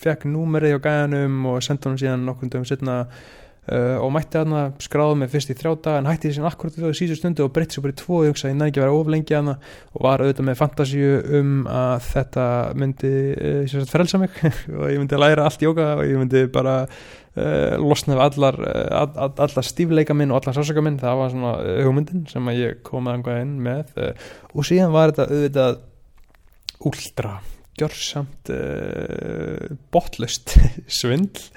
fekk 0.01 0.29
númerið 0.31 0.79
á 0.79 0.85
gæjanum 0.87 1.43
og 1.53 1.65
sendi 1.65 1.89
hann 1.89 2.01
síðan 2.01 2.27
nokkur 2.29 2.53
dögum 2.53 2.69
setna 2.69 3.05
Uh, 3.67 3.99
og 3.99 4.13
mætti 4.15 4.39
aðna 4.39 4.61
skráða 4.79 5.17
mig 5.19 5.31
fyrst 5.33 5.49
í 5.51 5.55
þrjá 5.59 5.73
dag 5.83 5.97
en 5.99 6.07
hætti 6.07 6.29
því 6.29 6.37
sem 6.37 6.45
akkurat 6.47 6.77
við 6.79 6.93
síðustu 6.95 7.17
stundu 7.19 7.43
og 7.43 7.49
breytti 7.51 7.75
svo 7.75 7.83
bara 7.83 7.95
í 7.97 7.97
tvo 7.99 8.21
og 8.21 8.27
ég 8.29 8.31
hugsaði 8.31 8.53
að 8.53 8.53
ég 8.53 8.61
næði 8.61 8.71
ekki 8.71 8.79
að 8.79 8.85
vera 8.85 8.99
oflengi 9.01 9.35
aðna 9.35 9.55
og 9.91 10.05
var 10.07 10.23
auðvitað 10.23 10.47
með 10.47 10.59
fantasíu 10.61 11.09
um 11.41 11.49
að 11.73 11.95
þetta 12.07 12.45
myndi 12.79 13.11
uh, 13.35 13.75
frelsa 13.91 14.21
mig. 14.23 14.39
Og 14.77 14.87
ég 14.93 15.01
myndi 15.03 15.19
læra 15.19 15.49
allt 15.51 15.67
jóka 15.67 15.89
og 15.97 16.05
ég 16.07 16.23
myndi 16.23 16.45
bara 16.55 16.77
uh, 16.87 17.75
losna 17.83 18.15
við 18.15 18.25
allar, 18.29 18.61
all, 19.01 19.11
all, 19.27 19.35
allar 19.49 19.69
stífleika 19.73 20.15
minn 20.15 20.31
og 20.31 20.39
allar 20.39 20.61
sásaka 20.61 20.87
minn. 20.87 21.03
Það 21.03 21.25
var 21.25 21.35
svona 21.35 21.57
hugmyndin 21.89 22.23
sem 22.31 22.55
að 22.55 22.63
ég 22.63 22.81
kom 22.87 23.11
að 23.11 23.35
inn 23.41 23.59
með 23.67 23.91
og 23.99 24.63
síðan 24.63 24.95
var 24.95 25.11
þetta 25.11 25.27
auðvitað 25.35 25.83
úldra 26.87 27.37
gjörsamt 27.81 28.53
botlust 29.95 30.57
svindl. 31.01 31.51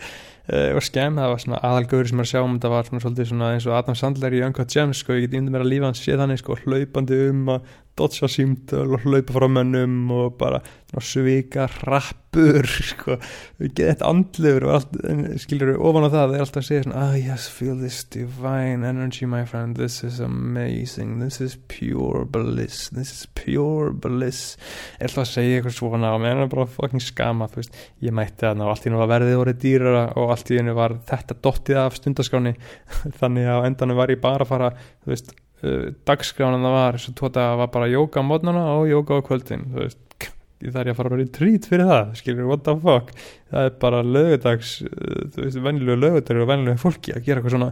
Uh, 0.50 0.72
og 0.74 0.82
skemm, 0.82 1.20
það 1.20 1.30
var 1.30 1.42
svona 1.44 1.58
aðalgöður 1.68 2.08
sem 2.10 2.22
að 2.24 2.28
sjá 2.32 2.40
um 2.42 2.54
þetta 2.56 2.70
var 2.74 2.88
svona 2.88 3.02
svolítið 3.04 3.28
svona 3.30 3.50
eins 3.54 3.66
og 3.70 3.76
Adam 3.78 3.98
Sandler 4.00 4.34
í 4.34 4.40
Uncut 4.48 4.72
Gems 4.74 5.04
sko, 5.04 5.14
ég 5.14 5.28
get 5.28 5.36
ímyndið 5.38 5.54
mér 5.54 5.66
að 5.66 5.70
lífa 5.76 5.90
hans 5.92 6.02
séð 6.02 6.24
hann 6.24 6.34
sko, 6.42 6.58
hlaupandi 6.64 7.20
um 7.28 7.52
að 7.54 7.68
dodja 8.00 8.30
símtöl 8.32 8.96
og 8.96 9.06
hlaupa 9.06 9.36
frá 9.36 9.50
mönnum 9.52 10.10
og 10.16 10.38
bara 10.40 10.64
svika 10.98 11.68
rappur 11.86 12.66
sko, 12.90 13.20
getum 13.60 13.92
þetta 13.92 14.10
andlefur 14.10 15.38
skilur 15.42 15.74
við 15.74 15.84
ofan 15.86 16.08
á 16.08 16.10
það 16.10 16.24
það 16.24 16.36
er 16.36 16.44
alltaf 16.44 16.62
að 16.62 16.68
segja 16.68 16.86
svona, 16.86 17.04
ah 17.04 17.18
yes, 17.20 17.46
feel 17.54 17.76
this 17.78 18.00
divine 18.10 18.88
energy 18.88 19.28
my 19.30 19.44
friend, 19.46 19.78
this 19.78 20.04
is 20.04 20.20
amazing. 20.20 21.20
This 21.20 21.40
is 21.42 21.58
pure 21.68 22.26
bliss. 22.26 22.90
This 22.90 23.12
is 23.14 23.28
pure 23.38 23.92
bliss. 23.94 24.58
Ég 24.98 25.10
ætla 25.10 25.26
að 25.26 25.32
segja 25.34 25.60
eitthvað 25.60 25.78
svona 25.78 26.14
og 26.16 26.24
mér 26.24 26.44
er 26.46 26.52
bara 26.52 26.68
fucking 26.70 27.04
skama, 27.04 27.50
þú 27.52 27.62
veist, 27.62 27.78
ég 28.06 28.16
mætti 28.16 28.50
að 28.50 28.64
allt 28.66 28.88
í 28.88 28.94
nú 28.94 29.02
var 29.02 29.14
verðið 29.14 29.44
orðið 29.44 29.62
dýrara 29.66 30.08
og 30.20 30.34
allt 30.34 30.54
í 30.56 30.64
nú 30.66 30.76
var 30.78 30.98
þetta 31.10 31.38
dottið 31.46 31.84
af 31.84 32.00
stundaskáni 32.00 32.56
þannig 33.22 33.54
að 33.54 33.70
endanum 33.70 34.02
var 34.02 34.14
ég 34.14 34.24
bara 34.24 34.48
að 34.48 34.54
fara, 34.56 34.74
þú 35.04 35.14
veist 35.14 35.36
uh, 35.64 35.90
dagskránan 36.08 36.66
það 36.66 36.76
var 36.76 37.00
tóta 37.20 37.48
að 37.52 37.58
var 37.64 37.74
bara 37.74 37.90
jóka 37.92 38.24
á 38.24 38.30
mótnana 38.30 38.68
og 38.76 38.88
jóka 38.90 39.20
á 39.20 39.26
kvöldin 39.26 39.66
þú 39.74 39.82
veist, 39.84 40.30
ég 40.60 40.76
þarf 40.76 40.90
ég 40.90 40.94
að 40.94 41.00
fara 41.00 41.10
að 41.10 41.16
vera 41.16 41.26
í 41.26 41.34
trít 41.38 41.68
fyrir 41.72 41.90
það, 41.90 42.14
skilur, 42.20 42.48
what 42.50 42.64
the 42.66 42.76
fuck? 42.84 43.12
Það 43.50 43.68
er 43.68 43.76
bara 43.84 44.06
lögudags 44.06 44.72
uh, 44.86 45.20
þú 45.36 45.44
veist, 45.46 45.60
venjulegu 45.68 46.00
lögudagur 46.06 46.46
og 46.46 46.50
venjulegu 46.54 46.84
fólki 46.84 47.16
að 47.16 47.28
gera 47.28 47.42
eitthvað 47.42 47.56
svona, 47.56 47.70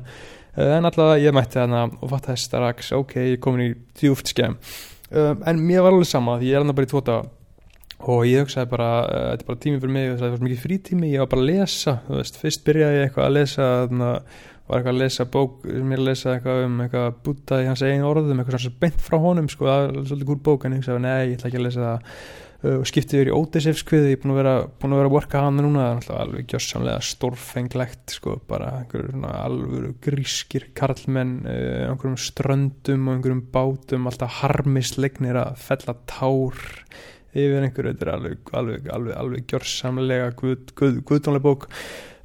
uh, 0.57 0.75
en 0.77 0.91
allavega 0.91 1.23
ég 1.25 1.35
mætti 1.35 1.59
þarna 1.59 1.87
og 1.97 2.13
fatt 2.13 2.29
það 2.31 2.43
strax, 2.45 2.93
ok, 2.97 3.17
ég 3.33 3.41
komin 3.43 3.65
í 3.65 3.73
djúft 3.99 4.31
skemm, 4.31 4.59
uh, 5.11 5.33
en 5.43 5.65
mér 5.65 5.83
var 5.83 5.95
alveg 5.97 6.11
sama 6.11 6.39
því 6.39 6.53
ég 6.53 6.59
er 6.59 6.63
hann 6.63 6.77
bara 6.77 6.87
í 6.87 6.93
tóta 6.93 7.23
og 8.05 8.27
ég 8.29 8.45
hugsaði 8.45 8.69
bara, 8.69 8.89
þetta 9.09 9.43
er 9.43 9.47
bara 9.47 9.61
tími 9.63 9.79
fyrir 9.81 9.93
mig 9.95 10.11
það 10.19 10.35
var 10.35 10.43
mikið 10.45 10.63
frítími, 10.63 11.09
ég 11.15 11.23
var 11.23 11.31
bara 11.31 11.43
að 11.43 11.49
lesa 11.49 11.95
veist, 12.11 12.37
fyrst 12.41 12.63
byrjaði 12.67 12.99
ég 12.99 13.07
eitthvað 13.07 13.25
að 13.25 13.37
lesa 13.39 13.69
þarna, 13.81 14.11
var 14.67 14.81
eitthvað 14.81 14.93
að 14.93 14.99
lesa 15.01 15.25
bók 15.31 15.63
mér 15.67 16.01
að 16.01 16.09
lesa 16.09 16.33
eitthvað 16.33 16.65
um 16.65 16.81
eitthvað 16.83 17.21
búta 17.23 17.61
í 17.63 17.69
hans 17.69 17.83
eigin 17.85 18.07
orðum, 18.07 18.41
eitthvað 18.41 18.65
svona 18.65 18.81
beint 18.83 18.99
frá 19.03 19.17
honum 19.23 19.47
sko, 19.51 19.69
það 19.69 19.85
er 19.87 20.09
svolítið 20.09 20.29
gúr 20.31 20.43
bók 20.43 20.67
en 20.67 20.75
ég 20.75 20.83
hugsaði, 20.83 21.03
nei, 21.05 21.21
ég 21.23 21.37
ætla 21.37 21.49
ekki 21.51 21.61
að 21.61 21.65
lesa 21.67 21.85
það. 21.85 22.19
Uh, 22.57 22.79
og 22.81 22.87
skiptið 22.89 23.19
yfir 23.19 23.29
í 23.29 23.35
Ódisefskvið 23.37 24.05
ég 24.09 24.15
er 24.15 24.21
búin 24.23 24.33
að 24.33 24.39
vera, 24.39 24.53
búin 24.81 24.93
að 24.95 24.97
vera 24.97 25.09
að 25.11 25.13
worka 25.13 25.41
hann 25.45 25.59
núna 25.61 25.83
það 26.01 26.15
er 26.15 26.21
alveg 26.23 26.47
gjörsamlega 26.49 27.03
stórfenglegt 27.05 28.15
sko, 28.15 28.31
bara 28.49 28.71
einhverjum 28.79 29.27
alveg 29.29 29.91
grískir 30.01 30.65
karlmenn 30.77 31.35
uh, 31.45 31.85
einhverjum 31.91 32.17
ströndum 32.17 33.05
og 33.05 33.13
einhverjum 33.13 33.43
bátum 33.53 34.09
alltaf 34.09 34.39
harmislegnir 34.39 35.37
að 35.37 35.61
fella 35.67 35.93
tár 36.09 36.57
yfir 37.37 37.61
einhverju, 37.61 37.93
þetta 37.93 38.07
er 38.07 38.13
alveg, 38.15 38.41
alveg, 38.57 38.89
alveg, 38.89 39.13
alveg 39.21 39.45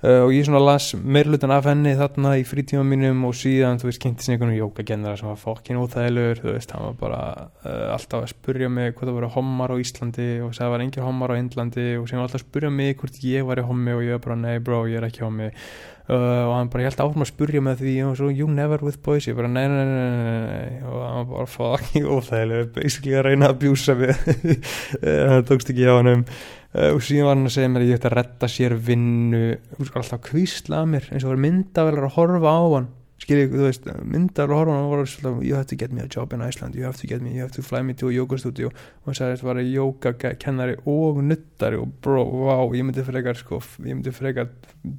uh, 0.02 0.22
og 0.26 0.32
ég 0.34 0.46
svona 0.46 0.62
las 0.62 0.90
meirlutan 0.98 1.54
af 1.54 1.68
henni 1.70 1.94
þarna 1.98 2.34
í 2.40 2.44
frítíma 2.48 2.82
mínum 2.86 3.22
og 3.28 3.36
síðan, 3.38 3.80
þú 3.82 3.88
veist, 3.88 4.02
kynnti 4.02 4.26
sér 4.26 4.36
einhvern 4.36 4.56
jókagennara 4.56 5.20
sem 5.20 5.30
var 5.30 5.40
fokkin 5.40 5.80
óþægilegur, 5.82 6.42
þú 6.42 6.56
veist, 6.56 6.74
hann 6.76 6.88
var 6.90 6.98
bara 7.00 7.22
uh, 7.62 7.86
alltaf 7.94 8.26
að 8.26 8.34
spurja 8.34 8.70
mig 8.72 8.92
hvað 8.96 9.10
það 9.10 9.18
voru 9.20 9.32
homar 9.38 9.74
á 9.74 9.76
Íslandi 9.82 10.28
og 10.44 10.54
það 10.58 10.74
var 10.74 10.86
engin 10.86 11.06
homar 11.06 11.34
á 11.34 11.40
Índlandi 11.40 11.88
og 12.00 12.10
sem 12.10 12.20
var 12.20 12.28
alltaf 12.28 12.42
að 12.42 12.46
spurja 12.48 12.74
mig 12.82 12.98
hvort 13.00 13.24
ég 13.26 13.48
var 13.48 13.62
í 13.62 13.66
homi 13.70 13.96
og 13.96 14.04
ég 14.06 14.18
var 14.18 14.26
bara, 14.28 14.40
nei 14.42 14.62
bro, 14.62 14.84
ég 14.90 15.00
er 15.00 15.10
ekki 15.10 15.26
homi 15.26 15.50
Uh, 16.10 16.48
og 16.48 16.56
hann 16.56 16.68
bara, 16.68 16.82
ég 16.82 16.90
held 16.90 17.00
áfram 17.04 17.22
að 17.22 17.28
spurja 17.30 17.60
með 17.62 17.76
því. 17.84 17.92
Og 18.08 18.16
svo, 18.18 18.26
you 18.34 18.48
never 18.50 18.80
with 18.82 18.98
boys. 19.06 19.28
Ég 19.30 19.36
bara, 19.38 19.46
nei, 19.48 19.68
nei, 19.70 19.84
nei, 19.86 20.08
nei, 20.48 20.80
og 20.82 20.98
hann 21.06 21.28
bara 21.30 21.46
fucking 21.46 22.08
óþægilega 22.10 22.72
basically 22.74 23.14
að 23.16 23.22
reyna 23.28 23.46
að 23.52 23.60
bjúsa 23.62 23.94
við 24.00 24.10
á 26.72 26.78
hann 26.78 26.88
uh, 26.88 26.96
og 26.96 27.04
síðan 27.04 27.28
var 27.28 27.36
hann 27.36 27.50
að 27.50 27.54
segja 27.56 27.70
mér 27.72 27.84
að 27.84 27.90
ég 27.92 28.00
ætti 28.00 28.10
að 28.10 28.16
retta 28.18 28.48
sér 28.48 28.74
vinnu, 28.88 29.44
alltaf 29.82 30.24
kvísla 30.24 30.82
að 30.82 30.90
mér 30.94 31.08
eins 31.12 31.26
og 31.26 31.34
var 31.34 31.46
myndavelar 31.46 32.08
að 32.08 32.14
horfa 32.16 32.56
á 32.56 32.64
hann. 32.78 32.90
Skiljið, 33.22 33.52
þú 33.54 33.66
veist, 33.68 33.84
myndar 34.02 34.50
og 34.50 34.58
horfum 34.58 34.80
og 34.80 34.88
voru 34.90 35.04
svona, 35.06 35.42
you 35.46 35.54
have 35.54 35.68
to 35.70 35.76
get 35.78 35.92
me 35.94 36.02
a 36.02 36.08
job 36.10 36.32
in 36.34 36.42
Iceland 36.42 36.74
you 36.74 36.82
have 36.82 36.98
to 36.98 37.06
get 37.06 37.22
me, 37.22 37.30
you 37.36 37.44
have 37.44 37.54
to 37.54 37.62
fly 37.62 37.78
me 37.86 37.94
to 37.94 38.08
a 38.08 38.14
yoga 38.14 38.38
studio. 38.40 38.72
Og 38.72 39.10
hann 39.10 39.18
sagði 39.18 39.36
að 39.36 39.36
þetta 39.36 39.48
var 39.48 39.60
yoga 39.62 40.32
kennari 40.42 40.74
og 40.90 41.20
nuttari 41.22 41.78
og 41.78 41.92
bro, 42.02 42.24
wow 42.48 42.74
ég 42.74 42.82
myndi 42.88 43.06
frekar, 43.06 43.38
sko, 43.38 43.60
ég 43.78 43.94
myndi 43.94 44.14
frekar 44.16 44.50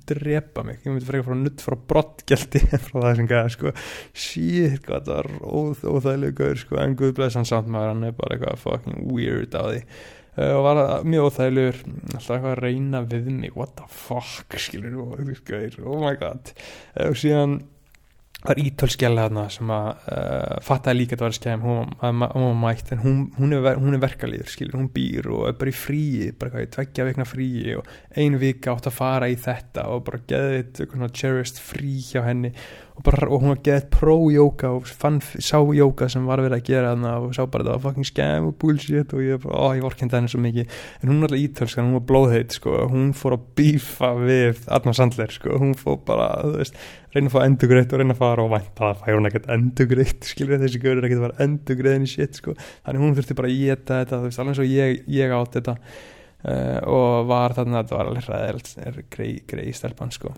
drepa 0.07 0.63
mig, 0.63 0.79
ég 0.85 0.93
myndi 0.93 1.09
frekar 1.09 1.27
frá 1.27 1.39
nutt 1.41 1.63
frá 1.67 1.75
brottgjaldi 1.91 2.63
frá 2.71 2.97
það 3.01 3.19
sem 3.19 3.31
gæða 3.33 3.53
sko, 3.57 3.75
shit, 4.15 4.79
hvað 4.87 5.11
það 5.11 5.15
var 5.19 5.31
óþ, 5.43 5.85
óþægilega 5.91 6.39
gaur, 6.39 6.63
sko, 6.63 6.79
en 6.85 6.99
guðblæs 7.03 7.39
hann 7.41 7.49
samt 7.49 7.71
maður, 7.75 7.95
hann 7.97 8.07
er 8.07 8.19
bara 8.23 8.37
eitthvað 8.37 8.63
fucking 8.63 9.07
weird 9.11 9.59
á 9.59 9.67
því 9.67 9.83
og 10.33 10.63
var 10.65 10.79
mjög 11.05 11.27
óþægilegur 11.29 11.83
alltaf 11.85 12.31
eitthvað 12.33 12.49
að 12.55 12.63
reyna 12.63 13.03
við 13.05 13.29
mig. 13.35 13.53
What 13.57 13.75
the 13.77 13.85
fuck, 13.89 14.57
skilur 14.57 14.97
oh 15.85 16.01
my 16.01 16.15
god. 16.17 16.53
Uh, 16.95 17.11
og 17.11 17.19
síðan 17.21 17.59
það 18.43 18.51
er 18.53 18.61
ítölskjæla 18.67 19.25
þarna 19.27 19.43
sem 19.53 19.69
að 19.71 19.89
uh, 20.11 20.55
fattaði 20.67 20.99
líka 20.99 21.15
að 21.15 21.21
það 21.21 21.27
var 21.27 21.35
skæm 21.37 21.61
hún, 21.63 21.93
var 22.01 22.57
mætt 22.59 22.91
en 22.91 23.03
hún, 23.03 23.19
hún 23.37 23.55
er, 23.55 23.67
er 23.71 24.01
verkalýður 24.03 24.51
skilur, 24.51 24.79
hún 24.81 24.89
býr 24.93 25.29
og 25.31 25.45
er 25.47 25.55
bara 25.61 25.71
í 25.71 25.77
fríi 25.77 26.31
bara 26.39 26.65
tveggja 26.75 27.07
vekna 27.07 27.27
fríi 27.27 27.77
og 27.77 27.87
einu 28.17 28.41
vika 28.41 28.73
átt 28.73 28.89
að 28.91 28.97
fara 28.97 29.31
í 29.31 29.37
þetta 29.39 29.87
og 29.93 30.03
bara 30.09 30.23
geði 30.27 30.63
þetta 30.73 31.11
cherished 31.15 31.61
frí 31.63 31.95
hjá 32.03 32.25
henni 32.27 32.51
og, 32.93 33.01
bara, 33.05 33.27
og 33.27 33.41
hún 33.41 33.53
var 33.53 33.61
geðið 33.65 33.85
pro-jóka 33.93 34.69
og 34.77 34.89
fann, 35.01 35.17
sá 35.41 35.57
jóka 35.73 36.07
sem 36.11 36.25
var 36.29 36.43
verið 36.43 36.59
að 36.59 36.67
gera 36.67 36.91
þarna 36.91 37.13
og 37.23 37.33
sá 37.33 37.41
bara 37.49 37.65
það 37.65 37.73
var 37.73 37.83
fucking 37.87 38.07
scam 38.07 38.49
og 38.49 38.55
bullshit 38.61 39.15
og 39.15 39.23
ég, 39.25 39.41
bara, 39.41 39.57
ó, 39.57 39.65
ég 39.77 39.85
vorkenda 39.85 40.19
henni 40.19 40.31
svo 40.31 40.41
mikið 40.43 40.69
en 41.01 41.09
hún 41.11 41.23
var 41.23 41.33
alltaf 41.33 41.43
ítölsk, 41.47 41.81
hún 41.81 41.95
var 41.97 42.05
blóðheit 42.11 42.57
sko. 42.57 42.75
hún 42.91 43.09
fór 43.17 43.37
að 43.37 43.47
bífa 43.57 44.11
við 44.21 44.61
Arnar 44.77 44.97
Sandler, 44.99 45.33
sko. 45.33 45.57
hún 45.63 45.73
fór 45.79 45.99
bara 46.05 46.29
veist, 46.53 46.77
reyna 47.15 47.31
að 47.31 47.35
fá 47.35 47.41
endugreitt 47.47 47.93
og 47.93 48.03
reyna 48.03 48.17
að 48.17 48.23
fara 48.23 48.45
og 48.45 48.53
vænt 48.53 48.85
að 48.85 49.03
færa 49.03 49.17
hún 49.17 49.31
ekkert 49.31 49.51
endugreitt 49.57 50.31
þessi 50.63 50.85
görur 50.85 51.09
ekkert 51.09 51.43
endugreiðin 51.47 52.07
í 52.07 52.13
shit 52.13 52.41
sko. 52.41 52.57
þannig 52.85 53.07
hún 53.07 53.17
þurfti 53.17 53.39
bara 53.41 53.49
að 53.49 53.61
geta 53.65 54.01
þetta 54.03 54.23
veist, 54.27 54.43
alveg 54.43 54.63
og 54.63 54.73
ég, 54.77 55.03
ég 55.17 55.37
átt 55.41 55.57
þetta 55.57 55.77
uh, 55.81 56.79
og 56.93 57.29
var 57.33 57.57
þarna, 57.57 57.81
þetta 57.81 57.99
var 57.99 58.13
alveg 58.13 58.33
ræðilt 58.33 59.05
grei, 59.09 59.31
grei 59.49 59.71
stelpann 59.73 60.13
sko 60.13 60.35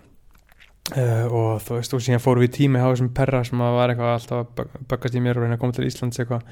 Uh, 0.94 1.26
og 1.34 1.62
þú 1.66 1.80
veist, 1.80 1.94
og 1.96 2.02
síðan 2.04 2.22
fórum 2.22 2.44
við 2.44 2.52
tími 2.60 2.78
á 2.78 2.86
þessum 2.86 3.10
perra 3.16 3.42
sem 3.44 3.58
var 3.58 3.90
eitthvað 3.90 4.12
alltaf 4.20 4.42
að 4.44 4.82
böggast 4.86 5.16
í 5.18 5.22
mér 5.24 5.40
og 5.40 5.42
reyna 5.42 5.56
að 5.58 5.62
koma 5.64 5.74
til 5.74 5.86
Íslands 5.88 6.20
eitthvað. 6.22 6.44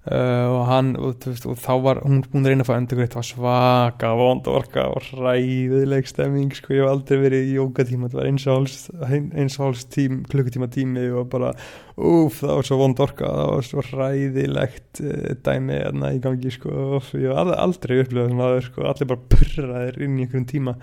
Uh, 0.00 0.48
og 0.48 0.62
hann, 0.64 0.90
og, 0.96 1.16
veist, 1.28 1.44
og 1.44 1.58
þá 1.60 1.72
var 1.84 1.98
hún 2.04 2.22
búin 2.24 2.44
að 2.44 2.54
reyna 2.54 2.64
að 2.64 2.68
fá 2.70 2.74
endur 2.76 3.00
greitt, 3.00 3.12
það 3.12 3.20
var 3.20 3.26
svaka 3.28 4.12
vondorka 4.16 4.84
og 4.94 5.08
ræðileg 5.12 6.08
stemming 6.08 6.54
sko, 6.56 6.72
ég 6.72 6.84
hef 6.84 6.92
aldrei 6.92 7.20
verið 7.20 7.50
í 7.50 7.58
jókatíma 7.58 8.08
það 8.08 8.20
var 8.22 8.30
eins 8.30 8.46
og 8.46 8.56
háls, 8.56 8.78
eins 9.12 9.58
og 9.58 9.66
háls 9.66 9.84
tím, 9.92 10.22
klukkutíma 10.32 10.70
tími 10.72 11.04
og 11.12 11.28
bara 11.32 11.52
úf, 12.00 12.40
það 12.40 12.56
var 12.62 12.68
svo 12.70 12.80
vondorka, 12.80 13.28
það 13.28 13.52
var 13.52 13.68
svo 13.68 13.86
ræðilegt 13.90 15.04
uh, 15.04 15.30
dæmi 15.44 15.80
enna 15.90 16.14
í 16.16 16.24
gangi 16.24 16.56
sko, 16.56 16.72
og 16.96 17.14
ég 17.20 17.36
hef 17.36 17.56
aldrei 17.60 18.00
upplifað 18.00 18.32
svona 18.32 18.48
aður 18.48 18.68
sko, 18.70 18.88
allir 18.88 19.12
bara 19.12 19.32
purraðir 19.36 20.04
inn 20.04 20.16
í 20.16 20.24
einhverjum 20.24 20.52
tíma 20.56 20.76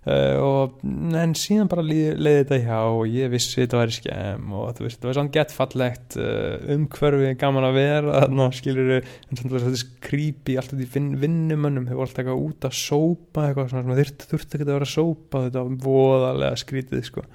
Uh, 0.00 0.36
og, 0.40 0.78
en 1.12 1.34
síðan 1.36 1.68
bara 1.68 1.82
leiði 1.84 2.38
þetta 2.38 2.58
hjá 2.62 2.76
og 2.88 3.02
ég 3.12 3.28
vissi 3.34 3.58
þetta 3.58 3.82
væri 3.82 3.96
skemm 3.98 4.54
og 4.56 4.70
þú 4.78 4.86
veist, 4.86 4.96
þetta 4.96 5.08
var 5.10 5.16
svona 5.18 5.32
gett 5.34 5.52
fallegt 5.52 6.16
uh, 6.16 6.54
umhverfi 6.72 7.34
gaman 7.42 7.66
að 7.68 7.76
vera 7.76 8.22
þannig 8.22 8.44
að 8.46 8.56
skilur 8.56 8.88
þetta 9.28 9.72
skrýpi 9.82 10.56
alltaf 10.56 10.80
í 10.80 10.88
vin, 10.94 11.10
vinnumönnum 11.20 11.90
hefur 11.90 12.06
alltaf 12.06 12.22
eitthvað 12.22 12.46
út 12.46 12.68
að 12.70 12.78
sópa 12.80 13.44
eitthvað 13.44 13.68
svona, 13.74 13.84
svona 13.84 13.98
þurft, 14.00 14.26
þurft 14.32 14.56
ekki 14.56 14.64
að 14.64 14.72
vera 14.72 14.88
að 14.88 14.94
sópa 14.94 15.44
þetta 15.50 15.66
var 15.66 15.76
voðalega 15.84 16.62
skrítið 16.64 17.04
sko 17.10 17.26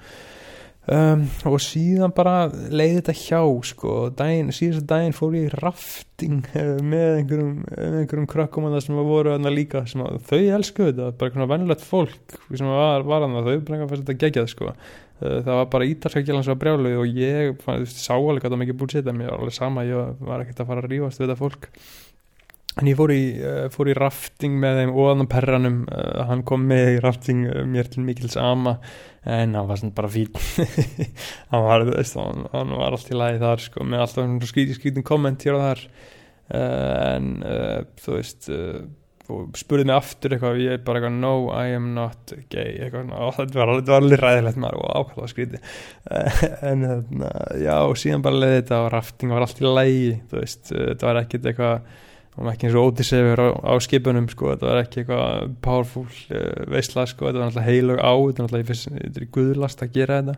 Um, 0.86 1.24
og 1.50 1.56
síðan 1.58 2.12
bara 2.14 2.46
leiði 2.46 3.00
þetta 3.00 3.14
hjá 3.18 3.40
sko, 3.66 3.94
daginn, 4.14 4.52
síðast 4.54 4.84
daginn 4.86 5.16
fór 5.16 5.32
ég 5.34 5.56
rafting 5.58 6.44
með 6.92 7.06
einhverjum, 7.16 7.56
einhverjum 7.74 8.28
krökkum 8.30 8.68
að 8.68 8.76
það 8.76 8.84
sem 8.84 9.00
voru 9.08 9.32
aðna 9.32 9.50
líka 9.50 9.82
að, 9.82 10.20
þau 10.28 10.38
elskuðu 10.60 10.92
þetta, 10.92 11.08
bara 11.18 11.32
einhvern 11.32 11.52
vennilegt 11.56 11.82
fólk 11.82 12.38
sem 12.52 12.70
var, 12.70 13.02
var 13.08 13.26
aðna, 13.26 13.42
þau 13.42 13.66
bara 13.66 13.90
fannst 13.90 14.04
þetta 14.04 14.18
gegjað 14.22 14.48
sko. 14.54 14.70
Uh, 15.16 15.40
það 15.40 15.52
var 15.56 15.68
bara 15.74 15.90
ítalska 15.90 16.22
gælan 16.22 16.46
sem 16.46 16.54
var 16.54 16.62
brjálu 16.62 16.94
og 17.02 17.18
ég 17.18 17.58
fann, 17.64 17.82
þú 17.82 17.88
veist, 17.88 18.02
sá 18.04 18.14
alveg 18.14 18.46
að 18.46 18.54
það 18.54 18.62
mikið 18.62 18.80
búlsitt 18.84 19.10
en 19.10 19.18
mér 19.18 19.32
var 19.32 19.42
alveg 19.42 19.58
sama, 19.58 19.86
ég 19.88 20.22
var 20.28 20.44
ekkert 20.44 20.62
að 20.62 20.70
fara 20.70 20.86
að 20.86 20.92
rífast 20.92 21.18
við 21.18 21.26
þetta 21.26 21.40
fólk 21.40 21.70
en 22.76 22.90
ég 22.90 22.96
fór 22.98 23.12
í, 23.14 23.20
uh, 23.40 23.66
fór 23.72 23.88
í 23.88 23.96
rafting 23.96 24.58
með 24.60 24.82
þeim 24.82 24.90
og 24.92 25.12
annan 25.12 25.30
perranum. 25.32 25.78
Uh, 25.88 26.26
hann 26.28 26.44
kom 26.48 26.66
með 26.68 26.96
í 26.96 26.98
rafting 27.04 27.46
uh, 27.48 27.62
mér 27.68 27.88
til 27.92 28.04
mikils 28.04 28.36
ama. 28.40 28.76
En 29.26 29.56
hann 29.56 29.66
var 29.66 29.80
svona 29.80 29.96
bara 29.96 30.10
fín 30.12 30.28
hann 31.50 31.64
var, 31.64 31.86
veist, 31.88 32.18
hann, 32.20 32.44
hann 32.52 32.76
var 32.78 32.94
allt 32.94 33.08
í 33.10 33.16
lagi 33.16 33.40
þar 33.42 33.64
sko, 33.64 33.86
með 33.88 34.04
alltaf 34.04 34.52
skríti 34.52 34.76
skrítin 34.76 35.06
komment 35.06 35.42
hér 35.46 35.56
og 35.58 35.64
þar. 35.64 35.82
En 36.54 37.32
þú 37.98 38.12
veist 38.14 38.46
spurði 39.58 39.88
mig 39.88 39.96
aftur 39.96 40.36
eitthvað 40.36 40.60
ég 40.62 40.84
bara 40.86 41.00
eitthvað 41.00 41.16
no 41.18 41.32
I 41.50 41.74
am 41.74 41.88
not 41.96 42.30
gay. 42.52 42.76
Eitthvað, 42.84 43.10
og 43.18 43.34
þetta 43.40 43.58
var, 43.58 43.72
var 43.88 43.98
alveg 44.04 44.22
ræðilegt 44.22 44.60
maður 44.62 44.84
og 44.84 44.92
ákvæða 45.00 45.30
skríti 45.32 45.62
en 46.70 46.86
þarna, 46.86 47.32
já 47.64 47.76
síðan 47.98 48.26
bara 48.28 48.42
leiði 48.44 48.60
þetta 48.60 48.82
og 48.84 48.90
rafting 48.94 49.34
var 49.34 49.46
allt 49.48 49.62
í 49.64 49.66
lægi 49.66 50.12
þú 50.30 50.38
veist, 50.44 50.70
þetta 50.70 51.10
var 51.10 51.22
ekkit 51.24 51.50
eitthvað 51.50 52.04
það 52.36 52.44
var 52.44 52.52
ekki 52.52 52.68
eins 52.68 52.76
og 52.76 52.88
ótisefur 52.90 53.42
á, 53.42 53.48
á 53.64 53.74
skipunum 53.80 54.26
sko, 54.32 54.50
þetta 54.52 54.68
var 54.70 54.80
ekki 54.82 55.02
eitthvað 55.02 55.54
powerful 55.64 56.06
uh, 56.06 56.64
veistla 56.72 57.06
sko, 57.08 57.28
þetta 57.28 57.40
var 57.40 57.48
náttúrulega 57.48 57.68
heilug 57.70 58.02
á 58.04 58.12
þetta 58.12 58.44
var 58.44 58.50
náttúrulega, 58.50 58.80
þetta 58.96 59.22
er 59.22 59.30
guðlast 59.38 59.86
að 59.86 59.94
gera 59.96 60.20
þetta 60.20 60.36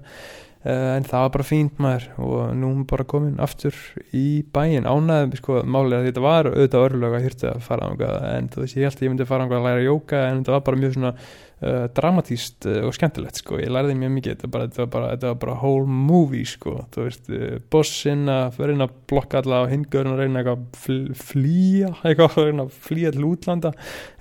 en 0.66 1.04
það 1.06 1.22
var 1.22 1.34
bara 1.36 1.46
fínt 1.46 1.76
maður 1.78 2.06
og 2.18 2.38
nú 2.59 2.68
erum 2.72 2.78
við 2.80 2.86
bara 2.90 3.04
komin 3.06 3.36
aftur 3.42 3.76
í 4.11 4.42
bæin, 4.42 4.88
ánæðum 4.90 5.36
sko, 5.38 5.59
málið 5.62 6.00
að 6.00 6.09
þetta 6.09 6.22
var 6.24 6.48
auðvitað 6.50 6.86
örlög 6.88 7.14
að 7.14 7.26
hýrta 7.26 7.52
að 7.52 7.61
fara 7.68 7.90
ánga 7.92 8.09
en 8.32 8.48
þú 8.50 8.64
veist, 8.64 8.78
ég 8.78 8.88
held 8.88 8.98
að 8.98 9.06
ég 9.06 9.12
myndi 9.12 9.26
fara 9.28 9.46
ánga 9.46 9.61
að 9.61 9.68
læra 9.68 9.84
jóka 9.84 10.22
en 10.24 10.40
þetta 10.40 10.56
var 10.56 10.64
bara 10.66 10.80
mjög 10.82 10.96
svona 10.96 11.12
uh, 11.14 11.84
dramatíst 11.94 12.66
uh, 12.72 12.80
og 12.88 12.96
skemmtilegt 12.96 13.38
sko, 13.38 13.61
ég 13.62 13.70
lærði 13.70 13.94
mjög 14.00 14.12
mikið 14.16 14.34
þetta 14.34 14.50
bara, 14.56 14.66
þetta 14.66 14.82
var 14.82 14.90
bara, 14.96 15.12
þetta 15.12 15.30
var 15.30 15.38
bara 15.44 15.56
whole 15.62 16.00
movie 16.11 16.50
sko, 16.56 16.74
þú 16.96 17.06
veist, 17.06 17.30
uh, 17.30 17.46
bossinn 17.70 18.26
að 18.34 18.59
reyna 18.64 18.90
að 18.90 18.98
blokka 19.14 19.44
alla 19.44 19.62
og 19.62 19.70
hingurinn 19.76 20.16
að 20.16 20.24
reyna 20.24 20.42
að 20.42 20.66
fl 20.82 20.98
flýja 21.22 21.94
eitthvað 22.02 22.34
að 22.42 22.50
reyna 22.50 22.66
að 22.66 22.82
flýja 22.88 23.14
til 23.14 23.30
útlanda. 23.30 23.72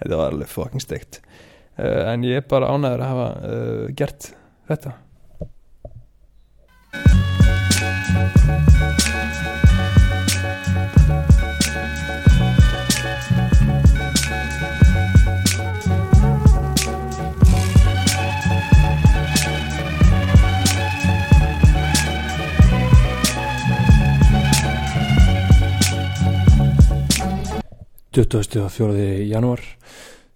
Þetta 0.03 0.21
var 0.21 0.37
alveg 0.37 0.53
fucking 0.53 0.85
steikt. 0.85 1.19
Uh, 1.81 2.13
en 2.13 2.29
ég 2.29 2.43
er 2.43 2.47
bara 2.53 2.69
ánæður 2.69 3.05
að 3.07 3.13
hafa 3.15 3.27
gert 3.97 4.31
þetta 4.69 4.97
24. 28.17 28.69
fjóði 28.73 29.27
januar 29.29 29.61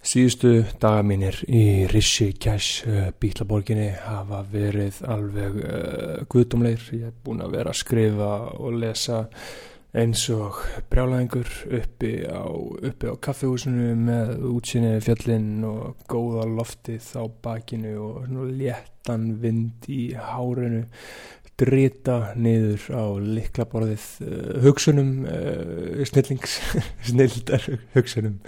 síðustu 0.02 0.52
daga 0.82 1.04
mínir 1.06 1.38
í 1.46 1.86
Rishi 1.92 2.32
Cash 2.42 2.88
uh, 2.90 3.10
bítlaborginni 3.22 3.92
hafa 4.02 4.42
verið 4.50 5.02
alveg 5.06 5.60
uh, 5.62 6.16
guðdumleir, 6.32 6.88
ég 6.98 7.12
hef 7.12 7.20
búin 7.26 7.44
að 7.46 7.58
vera 7.60 7.74
að 7.74 7.82
skrifa 7.84 8.32
og 8.58 8.80
lesa 8.82 9.26
eins 9.92 10.24
og 10.32 10.58
brjálæðingur 10.90 11.50
uppi 11.78 12.12
á, 12.24 12.48
á 12.48 13.14
kaffehúsinu 13.22 13.92
með 14.00 14.46
útsinni 14.54 14.96
fjallinn 15.04 15.66
og 15.68 16.06
góða 16.10 16.48
loftið 16.50 17.10
á 17.20 17.24
bakinu 17.44 17.98
og 18.08 18.30
léttan 18.56 19.36
vind 19.44 19.90
í 19.92 20.14
hárinu. 20.16 20.86
Drita 21.62 22.32
niður 22.42 22.88
á 22.90 23.06
liklaborðið 23.22 24.06
uh, 24.26 24.54
hugsunum 24.64 25.12
uh, 25.30 26.00
snillings 26.10 26.58
snildar 27.12 27.68
hugsunum 27.94 28.40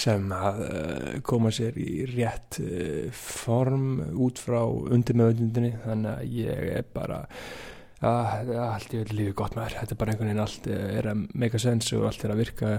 sem 0.00 0.30
að 0.34 0.60
uh, 0.66 1.16
koma 1.26 1.52
sér 1.54 1.76
í 1.80 2.04
rétt 2.10 2.60
uh, 2.62 3.08
form 3.16 3.98
út 4.20 4.40
frá 4.40 4.62
undir 4.64 5.18
með 5.18 5.34
undundinni 5.34 5.74
þannig 5.84 6.14
að 6.14 6.38
ég 6.38 6.70
er 6.78 6.86
bara 6.94 7.24
að 8.00 8.54
allt 8.56 8.94
í 8.96 9.02
öll 9.02 9.10
lífi 9.12 9.34
gott 9.36 9.52
með 9.58 9.66
þér 9.66 9.74
þetta 9.82 9.94
er 9.94 9.98
bara 10.00 10.12
einhvern 10.14 10.30
veginn 10.30 10.44
allt 10.46 10.70
uh, 10.70 10.78
er 11.00 11.10
að 11.10 11.26
make 11.42 11.58
a 11.58 11.64
sense 11.64 11.98
og 11.98 12.06
allt 12.08 12.24
er 12.24 12.32
að 12.32 12.40
virka. 12.40 12.70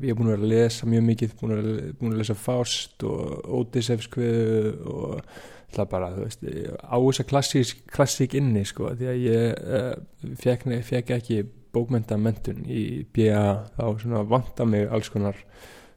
Ég 0.00 0.14
er 0.14 0.16
búin 0.16 0.30
að 0.30 0.32
vera 0.36 0.46
að 0.46 0.54
lesa 0.54 0.88
mjög 0.88 1.04
mikið 1.10 1.36
búin 1.42 1.58
að, 1.58 1.68
búin 2.00 2.16
að 2.16 2.22
lesa 2.22 2.38
Faust 2.40 3.04
og 3.04 3.52
Odysseifskviðu 3.60 4.72
og 4.94 5.36
það 5.76 5.88
bara, 5.92 6.08
þú 6.14 6.24
veist, 6.24 6.44
á 6.80 6.96
þessa 6.96 7.24
klassík, 7.28 7.80
klassík 7.92 8.36
inni, 8.38 8.62
sko, 8.64 8.94
því 8.96 9.08
að 9.10 9.24
ég 9.26 10.84
fekk, 10.86 11.10
ekki 11.18 11.40
bókmyndamendun 11.76 12.64
í 12.70 12.84
BA 13.12 13.42
þá 13.76 13.84
svona 14.00 14.22
vanta 14.28 14.66
mig 14.68 14.86
alls 14.88 15.10
konar 15.12 15.38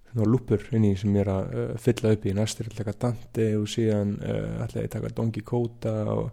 svona 0.09 0.29
lúpur 0.29 0.65
inn 0.75 0.89
í 0.89 0.95
sem 0.97 1.13
ég 1.15 1.25
er 1.25 1.31
að 1.33 1.53
uh, 1.53 1.69
fylla 1.81 2.15
upp 2.15 2.25
í 2.25 2.33
næstur 2.37 2.69
að 2.69 2.81
taka 2.81 2.97
Dante 3.05 3.47
og 3.59 3.69
síðan 3.69 4.17
uh, 4.19 4.65
ætla 4.65 4.83
ég 4.83 4.89
að 4.89 4.93
taka 4.97 5.13
Don 5.15 5.31
Quixote 5.35 5.95
og 6.13 6.29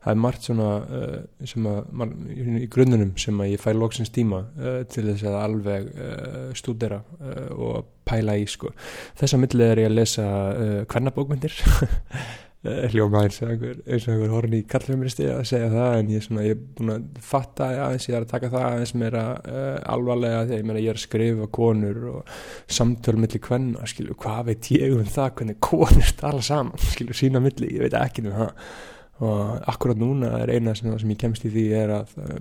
það 0.00 0.12
er 0.14 0.20
margt 0.24 0.46
svona 0.48 0.68
uh, 0.80 1.16
sem 1.52 1.70
að, 1.70 1.80
man, 2.02 2.14
í 2.32 2.68
grunnunum 2.72 3.14
sem 3.20 3.40
að 3.44 3.52
ég 3.52 3.64
fæ 3.64 3.70
loksins 3.76 4.12
tíma 4.14 4.42
til 4.92 5.06
þess 5.10 5.26
að 5.28 5.40
alveg 5.40 5.90
stúdera 6.56 7.02
og 7.56 7.90
pæla 8.08 8.38
í 8.40 8.46
sko. 8.48 8.72
Þessa 9.20 9.38
milli 9.38 9.66
er 9.66 9.84
ég 9.84 9.90
að 9.90 9.98
lesa 9.98 10.28
hvernabókmyndir 10.90 11.58
hljóma 12.60 13.22
eins 13.24 13.38
og 13.40 13.54
einhver, 13.54 14.26
horni 14.28 14.58
í 14.60 14.66
kallfeministi 14.68 15.24
að 15.32 15.46
segja 15.48 15.70
það 15.72 15.94
en 15.96 16.10
ég 16.12 16.24
svona, 16.26 16.42
ég 16.44 16.58
er 16.58 16.74
búin 16.76 16.92
að 16.92 17.22
fatta 17.24 17.68
aðeins, 17.86 18.08
ég 18.10 18.16
er 18.18 18.26
að 18.26 18.32
taka 18.34 18.50
það 18.52 18.66
aðeins 18.66 18.92
meira 19.00 19.22
uh, 19.38 19.78
alvarlega 19.94 20.42
að 20.42 20.52
ég 20.58 20.66
meina 20.68 20.82
ég 20.82 20.92
er 20.92 21.00
að 21.00 21.06
skrifa 21.06 21.48
konur 21.56 22.02
og 22.10 22.34
samtöl 22.68 23.16
milli 23.16 23.40
kvenna, 23.40 23.88
skilju, 23.88 24.16
hvað 24.20 24.50
veit 24.50 24.68
ég 24.76 24.92
um 24.92 25.08
það 25.08 25.32
hvernig 25.38 25.60
konur 25.64 26.12
tala 26.20 26.44
saman 26.44 26.84
skilju, 26.84 27.16
sína 27.16 27.40
milli, 27.40 27.70
ég 27.78 27.86
veit 27.86 27.96
ekki 27.96 28.26
um 28.26 28.36
það. 28.36 28.68
Og 29.20 29.56
akkurat 29.68 30.00
núna 30.00 30.34
er 30.40 30.52
eina 30.52 30.76
sem, 30.76 30.92
sem 31.00 31.12
ég 31.12 31.20
kemst 31.20 31.48
í 31.48 31.54
því 31.56 31.66
er 31.80 31.94
að 31.96 32.14
uh, 32.20 32.36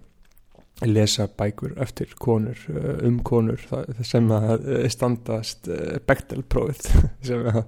lesa 0.83 1.29
bækur 1.31 1.79
eftir 1.79 2.11
konur 2.19 2.59
um 3.07 3.17
konur 3.23 3.59
það, 3.71 4.03
sem 4.07 4.29
að 4.35 4.67
standast 4.91 5.71
uh, 5.71 5.95
Bechtel-prófið 6.03 6.91
sem 7.31 7.47
að 7.47 7.63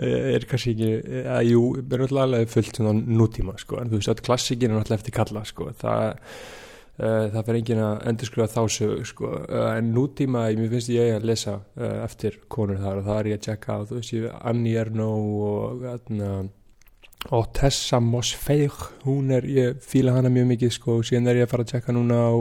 er 0.00 0.46
kannski 0.48 0.72
ekki, 0.74 1.20
að 1.28 1.50
jú, 1.50 1.62
er 1.80 2.02
náttúrulega 2.04 2.48
fullt 2.50 2.80
svona 2.80 2.94
nútíma, 2.96 3.56
sko, 3.60 3.80
en 3.80 3.90
þú 3.90 4.00
veist 4.00 4.12
að 4.12 4.24
klassikin 4.26 4.70
er 4.70 4.78
náttúrulega 4.78 5.00
eftir 5.00 5.16
kalla, 5.16 5.44
sko, 5.48 5.70
það 5.80 6.04
uh, 7.00 7.26
það 7.34 7.42
fyrir 7.48 7.60
engin 7.60 7.82
að 7.86 8.06
endurskrifa 8.12 8.48
þá 8.54 8.76
sögu, 8.76 9.08
sko, 9.10 9.32
uh, 9.42 9.66
en 9.74 9.90
nútíma 9.96 10.46
mér 10.58 10.72
finnst 10.74 10.92
ég 10.94 11.16
að 11.16 11.28
lesa 11.32 11.58
uh, 11.58 11.98
eftir 12.04 12.38
konur 12.52 12.80
þar 12.80 13.02
og 13.02 13.10
það 13.10 13.20
er 13.20 13.30
ég 13.32 13.40
að 13.40 13.50
checka 13.50 13.76
á, 13.76 13.78
þú 13.88 13.98
veist 14.00 14.16
ég 14.16 14.40
Annie 14.52 14.80
Ernaux 14.80 15.42
og 15.50 15.84
atna, 15.94 16.30
og 17.36 17.50
Tessa 17.56 18.00
Mosfeig 18.00 18.78
hún 19.04 19.34
er, 19.36 19.44
ég 19.44 19.84
fíla 19.84 20.16
hana 20.16 20.32
mjög 20.32 20.54
mikið, 20.54 20.72
sko, 20.78 21.02
síðan 21.04 21.32
er 21.32 21.42
ég 21.42 21.48
að 21.48 21.52
fara 21.52 21.68
að 21.68 21.74
checka 21.74 21.96
núna 21.96 22.24
á 22.24 22.32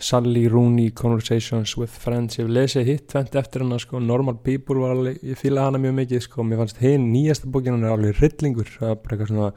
Sally 0.00 0.46
Rooney 0.48 0.90
Conversations 0.96 1.76
with 1.76 1.92
Friends. 1.92 2.38
Ég 2.38 2.46
hef 2.46 2.54
lesið 2.56 2.88
hitt 2.88 3.06
tvent 3.12 3.36
eftir 3.36 3.64
hana 3.64 3.78
sko, 3.82 4.00
Normal 4.00 4.38
People 4.44 4.80
var 4.80 4.94
alveg, 4.96 5.20
ég 5.22 5.38
fýla 5.38 5.66
hana 5.68 5.80
mjög 5.82 5.94
mikið 5.98 6.24
sko, 6.24 6.46
mér 6.46 6.62
fannst 6.62 6.80
hinn 6.80 7.10
nýjasta 7.12 7.50
bókin 7.52 7.76
hún 7.76 7.84
er 7.84 7.94
alveg 7.94 8.18
rillingur, 8.18 8.70
það 8.78 8.94
er 8.94 8.98
bara 9.04 9.16
eitthvað 9.16 9.32
svona 9.34 9.52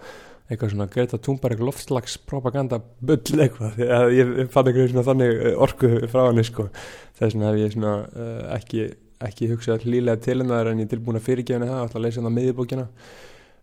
eitthvað 0.51 0.73
svona 0.73 0.89
Greta 0.91 1.19
Thunberg 1.23 1.61
loftslags 1.63 2.17
propaganda 2.27 2.81
bull 2.99 3.39
eitthvað. 3.39 3.79
Ég 4.13 4.33
fann 4.51 4.69
eitthvað 4.69 4.91
svona 4.91 5.05
þannig 5.07 5.43
orku 5.63 5.91
frá 6.11 6.27
henni 6.27 6.43
sko, 6.47 6.67
þess 7.15 7.37
vegna 7.37 7.51
hef 7.51 7.61
ég 7.61 7.75
svona 7.77 7.93
uh, 8.03 8.41
ekki, 8.57 8.87
ekki 9.23 9.51
hugsað 9.53 9.87
hlýlega 9.87 10.19
til 10.27 10.41
hennar 10.41 10.69
en 10.71 10.83
ég 10.83 10.89
er 10.89 10.97
tilbúin 10.97 11.19
að 11.21 11.29
fyrirgefa 11.29 11.59
henni 11.61 11.71
það, 11.71 11.85
alltaf 11.85 12.01
að 12.01 12.05
lesa 12.07 12.21
hennar 12.21 12.35
miðbókina 12.35 12.89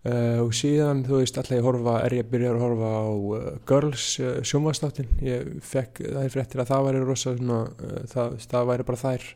Uh, 0.00 0.40
og 0.40 0.54
síðan, 0.56 1.02
þú 1.04 1.18
veist, 1.18 1.36
alltaf 1.36 1.58
ég 1.58 1.66
horfa 1.66 1.98
er 2.06 2.14
ég 2.16 2.22
að 2.24 2.30
byrja 2.30 2.52
að 2.54 2.62
horfa 2.62 2.92
á 2.96 3.04
uh, 3.04 3.42
Girls 3.68 4.04
uh, 4.22 4.38
sjónvastáttin, 4.48 5.10
ég 5.20 5.50
fekk 5.60 6.00
er 6.08 6.32
fréttir 6.32 6.62
að 6.62 6.70
það 6.70 6.86
væri 6.86 7.02
rosa 7.04 7.34
svona, 7.34 7.58
það, 8.08 8.38
það 8.48 8.70
væri 8.70 8.86
bara 8.88 9.00
þær. 9.02 9.26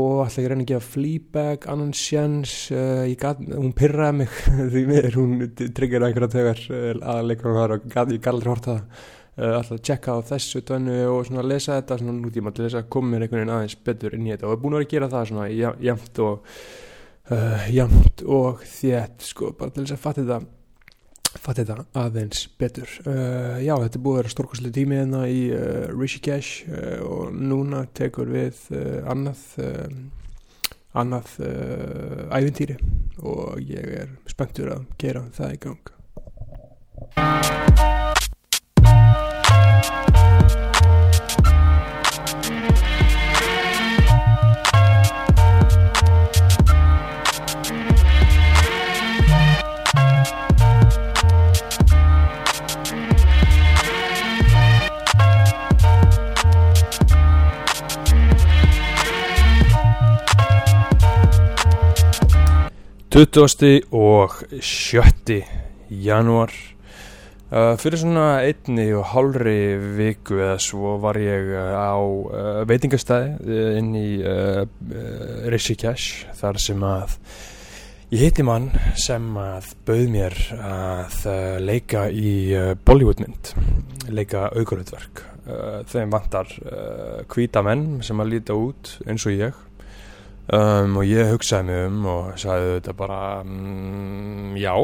Og 0.00 0.16
alltaf 0.24 0.42
ég 0.42 0.50
reyni 0.50 0.66
að 0.66 0.72
gefa 0.72 0.88
Fleabag 0.96 1.68
annan 1.70 1.94
sjans, 1.94 2.56
hún 2.72 3.70
pyrraði 3.78 4.18
mig 4.24 4.34
því 4.74 4.84
miður, 4.90 5.20
hún 5.22 5.46
tryggir 5.54 6.08
einhverja 6.08 6.32
tögar 6.34 6.66
aðleikur 7.14 7.52
hún 7.52 7.62
þar 7.62 7.76
og 7.76 7.88
ég 7.90 7.94
gæti 7.94 8.34
aldrei 8.34 8.52
horta 8.56 8.74
það. 8.74 9.08
Alltaf 9.40 9.76
að 9.78 9.84
checka 9.86 10.18
á 10.18 10.28
þessu 10.34 10.66
tönnu 10.66 11.00
og 11.14 11.24
svona 11.30 11.46
lesa 11.46 11.78
þetta 11.78 12.02
svona 12.02 12.18
nútíma 12.18 12.50
til 12.52 12.66
þess 12.66 12.82
að 12.82 12.90
koma 12.92 13.14
mér 13.14 13.28
einhvern 13.28 13.44
veginn 13.44 13.56
aðeins 13.60 13.82
betur 13.86 14.18
inn 14.18 14.26
í 14.26 14.34
þetta. 14.34 14.50
Og 14.50 14.56
er 14.56 14.62
búin 14.64 14.74
að 14.74 14.82
vera 14.82 14.88
að 14.90 14.94
gera 14.96 15.14
það 15.14 15.28
svona 15.30 15.50
jæmt 15.86 16.24
og 16.26 16.56
uh, 17.30 17.66
jamt 17.72 18.24
og 18.26 18.64
þétt 18.66 19.26
sko 19.26 19.52
bara 19.58 19.74
til 19.74 19.84
þess 19.84 19.96
að 19.96 20.02
fatta 20.04 20.24
þetta 20.24 20.40
fatta 21.40 21.62
þetta 21.62 21.84
aðeins 22.00 22.40
betur. 22.58 22.94
Uh, 23.06 23.58
já 23.62 23.74
þetta 23.76 23.98
er 23.98 24.04
búið 24.06 24.16
að 24.16 24.22
vera 24.22 24.32
stórkoslega 24.34 24.76
tími 24.78 24.98
hérna 24.98 25.22
í 25.30 25.44
uh, 25.54 25.86
Rishikesh 25.94 26.52
og 27.06 27.36
núna 27.36 27.84
tekur 27.94 28.32
við 28.32 28.64
annað 29.10 29.44
annað 30.90 31.36
ævintýri. 32.34 32.80
Og 33.22 33.60
ég 33.62 33.94
er 34.02 34.12
spenntur 34.30 34.74
að 34.74 34.90
gera 34.98 35.22
það 35.36 35.54
í 35.54 35.62
gang 35.68 35.96
20. 63.10 63.88
og 63.90 64.36
7. 64.62 65.40
janúar 65.90 66.52
uh, 67.50 67.74
fyrir 67.74 67.98
svona 67.98 68.26
einni 68.46 68.84
og 68.94 69.08
hálfri 69.10 69.72
viku 69.96 70.36
eða 70.38 70.60
svo 70.62 70.92
var 71.02 71.18
ég 71.18 71.48
uh, 71.50 71.72
á 71.74 71.98
uh, 71.98 72.60
veitingastæði 72.70 73.32
uh, 73.42 73.78
inn 73.80 73.88
í 73.98 74.04
uh, 74.22 74.62
uh, 74.62 75.48
Rishikesh 75.50 76.28
þar 76.38 76.60
sem 76.62 76.84
að 76.86 77.16
ég 78.14 78.22
hitti 78.28 78.44
mann 78.46 78.68
sem 78.94 79.26
að 79.42 79.72
bauð 79.90 80.06
mér 80.14 80.38
að 80.60 81.26
leika 81.66 82.04
í 82.14 82.36
Bollywoodmynd 82.86 83.50
leika 84.14 84.52
aukurutverk 84.54 85.24
uh, 85.50 85.82
þeim 85.90 86.14
vantar 86.14 86.54
hvíta 87.26 87.66
menn 87.66 88.04
sem 88.06 88.22
að 88.22 88.36
líta 88.36 88.54
út 88.54 89.00
eins 89.02 89.26
og 89.26 89.34
ég 89.34 89.58
um, 90.56 90.96
og 91.00 91.06
ég 91.06 91.30
hugsaði 91.32 91.68
mig 91.68 91.84
um 91.88 92.08
og 92.10 92.32
sagði 92.40 92.72
þetta 92.76 92.96
bara 92.98 93.20
mm, 93.44 94.56
já, 94.60 94.74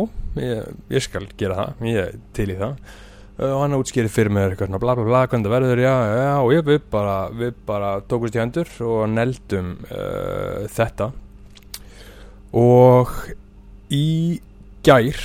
ég, 0.42 0.70
ég 0.96 1.04
skal 1.04 1.26
gera 1.38 1.58
það 1.58 1.90
ég 1.90 2.00
er 2.04 2.20
til 2.36 2.48
í 2.52 2.58
það. 2.60 2.76
Uh, 3.36 3.50
og 3.50 3.62
hann 3.64 3.76
útskýrði 3.76 4.12
fyrir 4.12 4.32
mér 4.32 4.54
eitthvað 4.54 4.70
svona 4.70 4.82
bla 4.82 4.96
bla 4.96 5.06
bla 5.08 5.24
hvernig 5.26 5.48
það 5.48 5.56
verður, 5.58 5.82
já, 5.84 5.94
já, 6.16 6.28
og 6.40 6.52
ég, 6.54 6.66
við 6.70 6.84
bara 6.92 7.16
við 7.34 7.58
bara 7.68 7.94
tókust 8.08 8.38
í 8.38 8.42
hendur 8.42 8.76
og 8.86 9.02
neldum 9.12 9.74
uh, 9.90 10.62
þetta. 10.76 11.10
Og 12.56 13.12
í 13.92 14.06
gær 14.86 15.18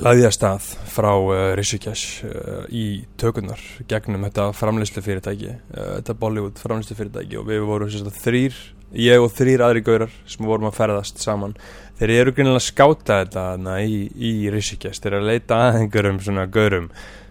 lagði 0.00 0.24
ég 0.24 0.30
að 0.30 0.36
stað 0.36 0.66
frá 0.88 1.10
uh, 1.12 1.36
Rishikesh 1.58 2.24
uh, 2.24 2.66
í 2.72 3.04
tökunar 3.20 3.60
gegnum 3.90 4.24
þetta 4.28 4.50
framleyslu 4.56 5.02
fyrirtæki 5.04 5.50
uh, 5.52 5.96
þetta 6.00 6.16
Bollywood 6.20 6.60
framleyslu 6.60 6.96
fyrirtæki 6.98 7.40
og 7.40 7.48
við 7.50 7.64
vorum 7.68 8.12
þrýr 8.20 8.60
ég 8.96 9.22
og 9.22 9.32
þrýr 9.36 9.64
aðri 9.66 9.84
gaurar 9.86 10.14
sem 10.26 10.46
vorum 10.46 10.70
að 10.70 10.78
ferðast 10.80 11.22
saman. 11.22 11.56
Þeir 12.00 12.14
eru 12.16 12.32
greinilega 12.32 12.62
að 12.62 12.68
skáta 12.68 13.18
þetta 13.24 13.44
na, 13.60 13.76
í, 13.84 14.06
í 14.16 14.32
Rishikesh, 14.52 15.02
þeir 15.02 15.18
eru 15.18 15.24
að 15.24 15.32
leita 15.34 15.58
að 15.66 15.82
einhverjum 15.82 16.22
svona 16.24 16.46
gaurum 16.50 16.88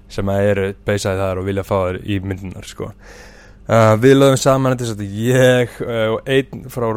sem 0.09 0.29
að 0.29 0.45
eru 0.51 0.69
beisaði 0.85 1.21
þar 1.23 1.41
og 1.41 1.49
vilja 1.49 1.65
fá 1.65 1.75
þær 1.79 1.99
í 2.05 2.19
myndunar 2.21 2.69
sko. 2.69 2.91
Uh, 3.69 3.93
við 4.01 4.15
lögum 4.17 4.37
saman 4.41 4.73
þetta 4.73 4.95
að 4.95 5.17
ég 5.21 5.73
uh, 5.85 6.15
og 6.15 6.29
einn 6.33 6.63
frá, 6.73 6.87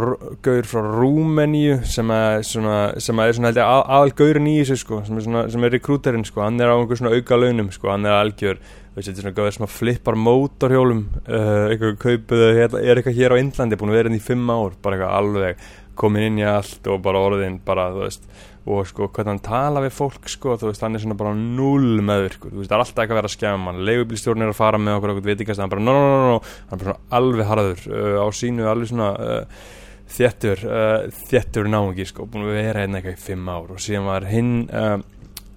gaur 0.40 0.68
frá 0.70 0.86
Rúmeníu 0.86 1.82
sem 1.84 2.08
að, 2.08 2.36
svona, 2.48 2.76
sem 2.96 3.20
að 3.20 3.28
er 3.28 3.36
svona 3.36 3.50
að- 3.52 3.90
aðal 3.92 4.14
gaurin 4.16 4.48
í 4.48 4.54
þessu 4.62 4.78
sko, 4.80 5.02
sem 5.04 5.18
er, 5.20 5.50
er 5.52 5.74
rekrúterinn 5.76 6.24
sko, 6.24 6.40
hann 6.46 6.56
er 6.64 6.72
á 6.72 6.76
einhver 6.78 6.96
svona 6.96 7.12
auka 7.12 7.36
launum 7.36 7.68
sko, 7.76 7.90
hann 7.92 8.08
er 8.08 8.16
algjör, 8.16 8.62
veist 8.94 9.08
þetta 9.08 9.18
er 9.18 9.24
svona 9.24 9.36
gauður 9.36 9.54
sem 9.56 9.66
að 9.66 9.74
flippar 9.76 10.18
mótorhjólum, 10.20 11.02
uh, 11.24 11.66
eitthvað 11.72 11.98
kaupuðu, 12.02 12.48
hérna, 12.58 12.80
er 12.82 13.00
eitthvað 13.00 13.18
hér 13.18 13.34
á 13.34 13.40
Indlandi 13.40 13.78
búin 13.80 13.92
að 13.92 13.98
vera 13.98 14.10
hérna 14.10 14.20
í 14.20 14.24
fimm 14.26 14.52
ár, 14.52 14.74
bara 14.84 14.98
eitthvað 14.98 15.14
alveg 15.20 15.68
komin 15.98 16.26
inn 16.28 16.40
í 16.40 16.46
allt 16.48 16.88
og 16.88 17.02
bara 17.04 17.20
orðin 17.20 17.58
bara, 17.64 17.90
þú 17.92 18.04
veist, 18.04 18.26
og 18.62 18.86
sko 18.86 19.08
hvernig 19.08 19.32
hann 19.32 19.42
tala 19.44 19.82
við 19.82 19.94
fólk 19.96 20.28
sko, 20.30 20.56
þú 20.60 20.70
veist, 20.70 20.84
hann 20.84 20.96
er 20.96 21.02
svona 21.02 21.18
bara 21.18 21.34
null 21.34 22.02
sko, 22.32 22.50
þú 22.52 22.60
veist, 22.60 22.70
það 22.70 22.76
er 22.76 22.84
alltaf 22.84 23.02
eitthvað 23.02 23.16
að 23.16 23.20
vera 23.20 23.30
að 23.30 23.36
skemma 23.36 23.72
hann, 23.72 23.84
leigubílstjórn 23.88 24.44
er 24.44 24.52
að 24.52 24.58
fara 24.60 24.80
með 24.80 24.98
okkur 24.98 25.14
okkur 25.14 25.28
veitingast, 25.30 25.62
hann 25.62 25.72
bara, 25.72 25.84
no, 25.84 25.94
no, 25.96 26.02
no, 26.12 26.28
no, 26.28 26.56
hann 26.70 26.78
er 26.78 26.84
bara 26.84 26.96
svona 26.96 27.18
alveg 27.18 27.50
harður 27.50 27.86
uh, 27.90 28.18
á 28.22 28.26
sínu, 28.38 28.68
alveg 28.70 28.92
svona 28.92 29.10
uh, 29.16 29.64
þéttur, 30.12 30.64
uh, 30.68 31.22
þéttur 31.32 31.70
náungi, 31.72 32.06
sko, 32.08 32.28
búin 32.30 32.46
að 32.46 32.56
vera 32.60 32.84
hérna 32.84 33.00
eitthvað 33.00 33.18
í 33.18 33.24
fimm 33.24 33.48
ár. 33.50 33.72
Og 33.72 33.82
síðan 33.82 34.08
var 34.08 34.28
hinn 34.30 34.54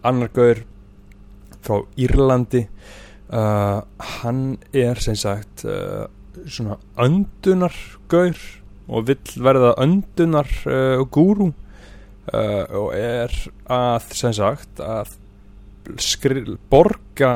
annar 0.06 0.32
gaur 0.34 0.64
frá 1.66 1.82
Írlandi 2.00 2.66
uh, 3.30 3.82
hann 4.20 4.58
er 4.74 5.02
sem 5.04 5.18
sagt 5.20 5.66
uh, 5.66 6.06
svona 6.46 6.78
öndunar 7.02 7.76
gaur 8.12 8.38
og 8.86 9.08
vill 9.10 9.38
verða 9.42 9.76
öndunar 9.82 10.50
uh, 10.66 11.06
gúrú. 11.10 11.52
Uh, 12.26 12.66
og 12.74 12.90
er 12.98 13.34
að 13.70 14.10
sem 14.18 14.34
sagt 14.34 14.82
að 14.82 15.14
borga 16.74 17.36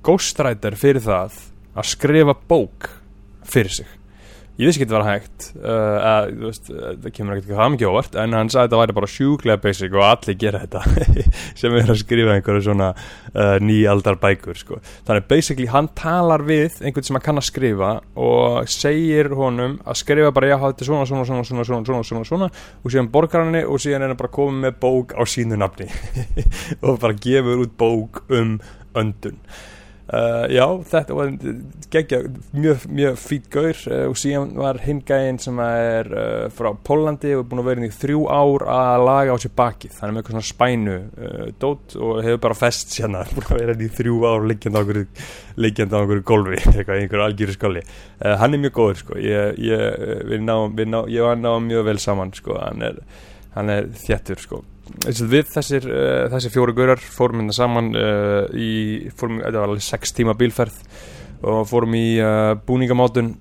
ghostwriter 0.00 0.78
fyrir 0.80 1.04
það 1.04 1.36
að 1.76 1.90
skrifa 1.92 2.34
bók 2.48 2.88
fyrir 3.44 3.82
sig 3.82 3.99
ég 4.60 4.68
vissi 4.68 4.80
ekki 4.80 4.86
að 4.86 4.90
þetta 4.90 4.98
var 4.98 5.08
hægt 5.08 5.46
uh, 5.56 6.08
að, 6.10 6.26
veist, 6.42 6.66
uh, 6.72 6.88
það 7.00 7.14
kemur 7.16 7.38
ekkert 7.38 7.56
það 7.56 7.70
mikið 7.74 7.90
óvart 7.90 8.16
en 8.20 8.36
hann 8.36 8.50
sagði 8.52 8.60
að 8.60 8.66
þetta 8.68 8.80
væri 8.80 8.96
bara 8.98 9.10
sjúklega 9.14 9.62
basic 9.64 9.96
og 9.96 10.04
allir 10.04 10.36
gera 10.42 10.60
þetta 10.64 10.82
sem 11.62 11.76
er 11.78 11.92
að 11.94 12.00
skrifa 12.02 12.34
einhverju 12.34 12.64
svona 12.66 12.90
uh, 12.92 13.56
nýaldar 13.64 14.20
bækur 14.20 14.60
sko. 14.60 14.80
þannig 15.08 15.28
basically 15.30 15.70
hann 15.72 15.88
talar 15.96 16.44
við 16.44 16.82
einhvern 16.84 17.08
sem 17.08 17.16
hann 17.16 17.26
kann 17.30 17.40
að 17.40 17.48
skrifa 17.48 17.94
og 18.20 18.70
segir 18.70 19.32
honum 19.38 19.78
að 19.86 20.00
skrifa 20.02 20.34
bara 20.36 20.52
já, 20.52 20.56
þetta 20.66 20.84
er 20.84 20.90
svona, 20.92 21.08
svona, 21.08 21.26
svona, 21.30 21.48
svona, 21.48 21.66
svona, 21.70 21.88
svona, 21.88 22.04
svona, 22.12 22.28
svona 22.28 22.52
og 22.84 22.92
síðan 22.92 23.12
borgar 23.16 23.46
hann 23.46 23.62
og 23.64 23.80
síðan 23.80 24.04
er 24.04 24.12
hann 24.12 24.20
bara 24.20 24.34
komið 24.36 24.64
með 24.66 24.78
bók 24.84 25.16
á 25.16 25.22
sínu 25.24 25.60
nafni 25.60 25.88
og 26.84 27.00
bara 27.00 27.16
gefur 27.16 27.64
út 27.64 27.76
bók 27.80 28.24
um 28.28 28.58
öndun 28.98 29.40
Uh, 30.10 30.48
já, 30.50 30.64
þetta 30.90 31.14
var 31.14 31.28
geggja, 31.92 32.18
mjög, 32.50 32.86
mjög 32.90 33.18
fýt 33.22 33.44
gaur 33.52 33.82
uh, 33.86 34.08
og 34.10 34.16
síðan 34.18 34.56
var 34.58 34.80
hinn 34.82 35.04
gæinn 35.06 35.38
sem 35.38 35.60
er 35.62 36.10
uh, 36.10 36.46
frá 36.50 36.72
Pólandi 36.74 37.30
og 37.36 37.44
er 37.44 37.46
búin 37.52 37.62
að 37.62 37.68
vera 37.68 37.82
inn 37.82 37.86
í 37.86 37.94
þrjú 37.94 38.24
ár 38.26 38.64
að 38.74 39.04
laga 39.06 39.36
á 39.38 39.42
sér 39.44 39.54
bakið. 39.60 39.94
Þannig 40.00 40.16
með 40.16 40.22
eitthvað 40.22 40.36
svona 40.36 40.48
spænu 40.48 40.96
dót 41.62 41.94
og 42.00 42.18
hefur 42.26 42.42
bara 42.48 42.58
fest 42.58 42.96
sérna 42.96 43.22
búin 43.30 43.46
að 43.46 43.62
vera 43.62 43.76
inn 43.78 43.86
í 43.86 43.92
þrjú 44.00 44.18
ár 44.26 44.50
liggjandi 44.50 44.82
á 45.94 46.00
einhverju 46.02 46.26
golfi, 46.26 46.58
einhverju 46.74 47.24
algjöru 47.28 47.54
skóli 47.54 47.86
hann 48.18 48.56
er 48.56 48.64
mjög 48.64 48.76
góður 48.80 49.02
sko. 49.04 49.20
Ég, 49.22 49.62
ég, 49.62 50.06
við 50.26 50.42
ná, 50.42 50.56
við 50.74 50.90
ná, 50.90 51.00
ná 51.38 51.52
mjög 51.62 51.86
vel 51.86 52.00
saman 52.02 52.34
sko, 52.34 52.58
hann 52.58 52.82
er, 52.90 52.98
hann 53.54 53.72
er 53.72 53.88
þéttur 53.98 54.42
sko. 54.42 54.62
Við 55.06 55.52
þessir, 55.52 55.86
uh, 55.86 56.24
þessir 56.32 56.52
fjóru 56.54 56.74
gaurar 56.74 57.00
fórum 57.00 57.44
hérna 57.44 57.54
saman 57.54 57.92
uh, 57.94 58.48
í, 58.50 59.10
fórum, 59.16 59.38
þetta 59.44 59.62
var 59.62 59.70
alveg 59.70 59.86
sex 59.86 60.14
tíma 60.16 60.34
bílferð 60.38 60.80
og 61.46 61.62
fórum 61.70 61.94
í 61.98 62.08
uh, 62.22 62.56
búningamátun. 62.66 63.36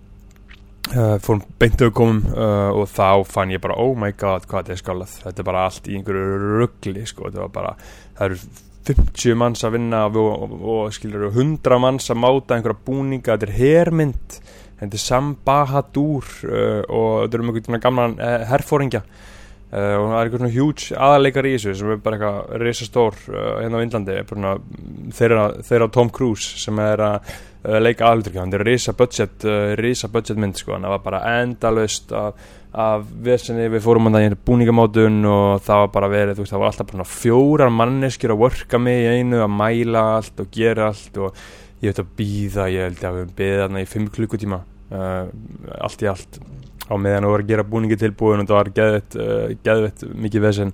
Fórum 0.89 1.43
beintöðu 1.62 1.91
komum 1.93 2.24
og 2.34 2.88
þá 2.89 3.22
fann 3.30 3.51
ég 3.53 3.60
bara 3.62 3.76
oh 3.78 3.91
my 3.99 4.07
god 4.18 4.47
hvað 4.49 4.64
þetta 4.64 4.74
er 4.74 4.80
skálað. 4.80 5.12
Þetta 5.22 5.43
er 5.43 5.45
bara 5.45 5.66
allt 5.68 5.86
í 5.86 5.97
einhverju 5.99 6.39
ruggli 6.39 7.03
sko. 7.05 7.28
þetta 7.28 7.43
var 7.43 7.51
bara, 7.53 7.74
það 8.18 8.26
eru 8.26 8.39
50 8.89 9.38
manns 9.38 9.62
að 9.68 9.76
vinna 9.76 9.99
og, 10.07 10.18
og, 10.18 10.55
og 10.74 10.95
skilur 10.95 11.28
100 11.28 11.78
manns 11.84 12.10
að 12.10 12.22
máta 12.24 12.57
einhverja 12.57 12.82
búninga. 12.88 13.36
Þetta 13.36 13.51
er 13.51 13.53
hermynd. 13.60 14.39
Þetta 14.80 14.97
er 14.97 15.03
Sambahadur 15.03 16.34
og 16.49 17.14
þetta 17.20 17.38
eru 17.38 17.49
mjög 17.51 17.86
gamla 17.86 18.10
herfóringja 18.49 19.03
Uh, 19.70 19.99
og 19.99 20.07
það 20.07 20.15
er 20.17 20.28
eitthvað 20.28 20.41
svona 20.41 20.55
huge 20.55 20.95
aðaleikar 20.97 21.45
í 21.45 21.49
þessu 21.53 21.74
sem 21.78 21.89
er 21.93 21.99
bara 22.01 22.17
eitthvað 22.17 22.61
risastór 22.63 23.17
uh, 23.30 23.49
hérna 23.61 23.78
á 23.78 23.84
Índlandi 23.86 24.15
þeirra, 25.13 25.43
þeirra 25.67 25.88
Tom 25.93 26.09
Cruise 26.09 26.57
sem 26.57 26.80
er 26.82 27.03
að 27.05 27.28
uh, 27.30 27.76
leika 27.78 28.07
aðalutryggja, 28.07 28.45
hann 28.47 28.55
er 28.57 28.63
risa 28.65 28.95
budget 28.97 29.45
budget 30.09 30.41
mynd 30.41 30.57
sko, 30.57 30.74
hann 30.74 30.88
var 30.89 31.03
bara 31.03 31.20
endalust 31.43 32.09
af, 32.17 32.41
af 32.74 33.05
vesenni. 33.22 33.67
Við 33.70 33.86
fórum 33.86 34.09
hann 34.09 34.17
það 34.17 34.26
í 34.26 34.39
búningamátun 34.49 35.22
og 35.30 35.61
það 35.67 35.84
var 35.84 35.93
bara 35.99 36.09
verið, 36.15 36.41
veist, 36.41 36.55
það 36.55 36.63
var 36.63 36.74
alltaf 36.74 36.89
bara 36.95 37.09
fjórar 37.13 37.74
manneskjur 37.78 38.34
að 38.34 38.41
worka 38.47 38.82
með 38.82 39.03
í 39.03 39.20
einu 39.20 39.43
að 39.45 39.53
mæla 39.59 40.05
allt 40.15 40.41
og 40.41 40.49
gera 40.57 40.89
allt 40.89 41.22
og 41.22 41.43
ég 41.84 41.93
veit 41.93 42.01
að 42.01 42.15
býða, 42.17 42.72
ég 42.74 42.89
held 42.89 43.05
að 43.05 43.22
við 43.22 43.38
beða 43.38 43.67
þarna 43.67 43.86
í 43.86 43.91
5 43.93 44.09
klukkutíma. 44.17 44.63
Allt 44.89 46.01
í 46.01 46.09
allt 46.09 46.41
á 46.89 46.95
meðan 46.97 47.27
þú 47.27 47.33
var 47.33 47.43
að 47.43 47.51
gera 47.51 47.67
búningi 47.71 47.99
tilbúin 47.99 48.43
og 48.43 48.49
það 48.49 48.59
var 48.59 48.71
geðvett, 48.79 49.19
uh, 49.19 49.45
geðvett 49.65 50.03
mikið 50.25 50.45
vesen. 50.47 50.73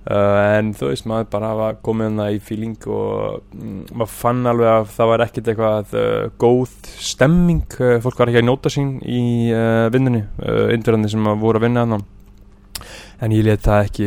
Uh, 0.00 0.56
en 0.56 0.70
þú 0.72 0.88
veist 0.88 1.04
maður 1.06 1.26
bara 1.34 1.50
hafa 1.52 1.66
komið 1.84 2.06
hana 2.08 2.28
í 2.32 2.38
fíling 2.40 2.78
og 2.88 3.42
mm, 3.52 3.82
maður 3.92 4.14
fann 4.16 4.40
alveg 4.48 4.70
að 4.72 4.86
það 4.94 5.10
var 5.10 5.24
ekkert 5.26 5.50
eitthvað 5.52 5.92
uh, 6.00 6.30
góð 6.40 6.72
stemming. 7.10 7.76
Fólk 8.06 8.22
var 8.22 8.32
ekki 8.32 8.40
að 8.40 8.48
njóta 8.48 8.72
sín 8.72 8.96
í 9.04 9.22
vinnunni, 9.92 10.24
indverðandi 10.72 11.12
sem 11.12 11.30
voru 11.42 11.60
að 11.60 11.68
vinna 11.68 11.84
hana 11.84 12.00
en 13.20 13.32
ég 13.36 13.44
let 13.44 13.60
það 13.60 13.86
ekki 13.86 14.06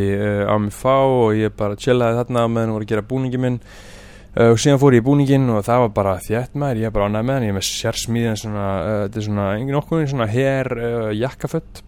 á 0.50 0.56
mig 0.58 0.74
fá 0.74 0.96
og 1.06 1.36
ég 1.38 1.54
bara 1.54 1.78
chillaði 1.78 2.18
þarna 2.24 2.48
meðan 2.50 2.72
þú 2.72 2.78
voru 2.80 2.88
að 2.88 2.94
gera 2.96 3.06
búningi 3.12 3.42
minn 3.42 3.60
og 4.34 4.58
síðan 4.58 4.80
fór 4.82 4.96
ég 4.98 5.04
í 5.04 5.06
búningin 5.06 5.46
og 5.54 5.62
það 5.66 5.84
var 5.84 5.92
bara 5.94 6.14
þjætt 6.24 6.56
maður, 6.58 6.80
ég 6.82 6.90
er 6.90 6.94
bara 6.96 7.10
ánæg 7.12 7.26
með 7.28 7.36
hann 7.38 7.44
ég 7.46 7.54
er 7.54 7.58
með 7.60 7.68
sérsmíðin 7.68 8.40
svona, 8.42 8.70
uh, 8.80 8.96
þetta 9.04 9.20
er 9.20 9.28
svona 9.28 9.46
engin 9.60 9.78
okkur 9.78 10.08
svona 10.10 10.28
her 10.32 10.70
uh, 10.74 11.12
jakkafött 11.14 11.84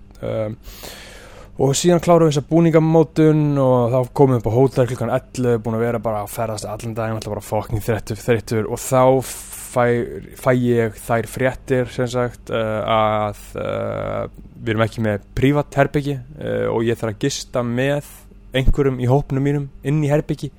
og 1.56 1.72
síðan 1.78 2.02
klárum 2.04 2.30
við 2.30 2.36
þessa 2.36 2.50
búningamótun 2.50 3.42
og 3.62 3.94
þá 3.94 4.12
komum 4.18 4.36
við 4.36 4.42
upp 4.42 4.50
á 4.50 4.58
hótel 4.58 4.86
klukkan 4.90 5.14
11 5.16 5.60
búin 5.66 5.78
að 5.78 5.84
vera 5.86 6.02
bara 6.06 6.22
að 6.24 6.32
ferðast 6.36 6.68
allan 6.70 6.96
daginn 6.98 7.18
alltaf 7.18 7.34
bara 7.34 7.44
fokking 7.46 7.84
þreyttur, 7.84 8.20
þreyttur. 8.20 8.66
Og 8.68 8.82
þá 8.82 9.04
fæ, 9.76 9.86
fæ 10.40 10.50
ég 10.58 10.98
þær 11.06 11.30
fréttir 11.32 11.94
sem 11.94 12.10
sagt 12.12 12.52
að 12.52 13.40
við 13.54 14.74
erum 14.74 14.86
ekki 14.88 15.06
með 15.06 15.30
prívat 15.38 15.80
herbyggi 15.80 16.18
og 16.72 16.84
ég 16.88 17.00
þarf 17.00 17.14
að 17.14 17.24
gista 17.28 17.64
með 17.68 18.10
einhverjum 18.56 19.00
í 19.04 19.12
hópnum 19.12 19.48
mínum 19.48 19.70
inn 19.88 20.04
í 20.04 20.12
herbyggi 20.12 20.52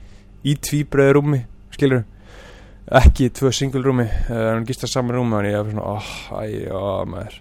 í 0.46 0.56
tvíbröðu 0.62 1.18
rúmi 1.18 1.42
skilur 1.76 2.04
ekki 2.86 3.30
tvö 3.34 3.50
single 3.52 3.82
rúmi 3.82 4.06
uh, 4.30 4.62
gista 4.66 4.86
saman 4.86 5.16
rúmi 5.16 5.36
og 5.36 5.46
ég 5.46 5.58
er 5.58 5.70
svona 5.70 5.86
oh, 5.96 6.10
æ, 6.38 6.70
oh, 6.70 7.04
maður. 7.08 7.38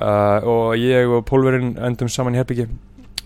Uh, 0.00 0.48
og 0.50 0.78
ég 0.80 1.10
og 1.10 1.26
pólverinn 1.28 1.76
endum 1.78 2.10
saman 2.10 2.34
í 2.34 2.40
herbyggi 2.40 2.66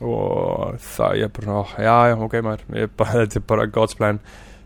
og 0.04 0.74
það 0.82 1.20
ég 1.22 1.30
bara 1.32 1.46
svona, 1.46 1.60
oh, 1.62 1.76
já 1.78 1.96
já 2.10 2.16
ok 2.26 2.40
maður. 2.44 2.90
Bara, 2.98 3.14
þetta 3.22 3.40
er 3.40 3.46
bara 3.48 3.70
God's 3.72 3.96
plan. 3.96 4.20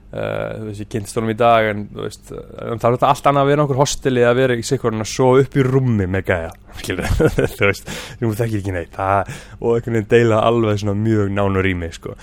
Uh, 0.09 0.57
þú 0.57 0.67
veist 0.71 0.83
ég 0.83 0.91
kynst 0.91 1.19
honum 1.21 1.35
í 1.35 1.37
dag 1.37 1.67
en 1.69 1.83
þú 1.93 2.05
veist 2.07 2.31
en 2.33 2.81
það 2.81 2.87
er 2.89 2.95
þetta 2.97 3.09
allt 3.13 3.27
annað 3.29 3.43
að 3.43 3.51
vera 3.51 3.65
okkur 3.67 3.81
hostili 3.83 4.23
að 4.25 4.39
vera 4.39 4.55
í 4.57 4.63
sikkurinn 4.65 5.05
að 5.05 5.11
svo 5.11 5.27
upp 5.43 5.59
í 5.61 5.65
rúmi 5.67 6.07
með 6.09 6.31
gæja 6.31 6.55
skilur 6.81 7.11
þú 7.13 7.67
veist 7.67 7.93
þú 7.93 8.31
þekkir 8.41 8.63
ekki 8.63 8.75
neitt. 8.75 8.97
Það, 8.97 9.37
og 9.61 9.77
einhvern 9.77 10.01
veginn 10.01 10.11
deila 10.17 10.41
alveg 10.49 10.81
svona 10.83 10.97
mjög 10.99 11.31
nánur 11.37 11.69
í 11.69 11.77
mig 11.79 11.95
sko. 12.01 12.17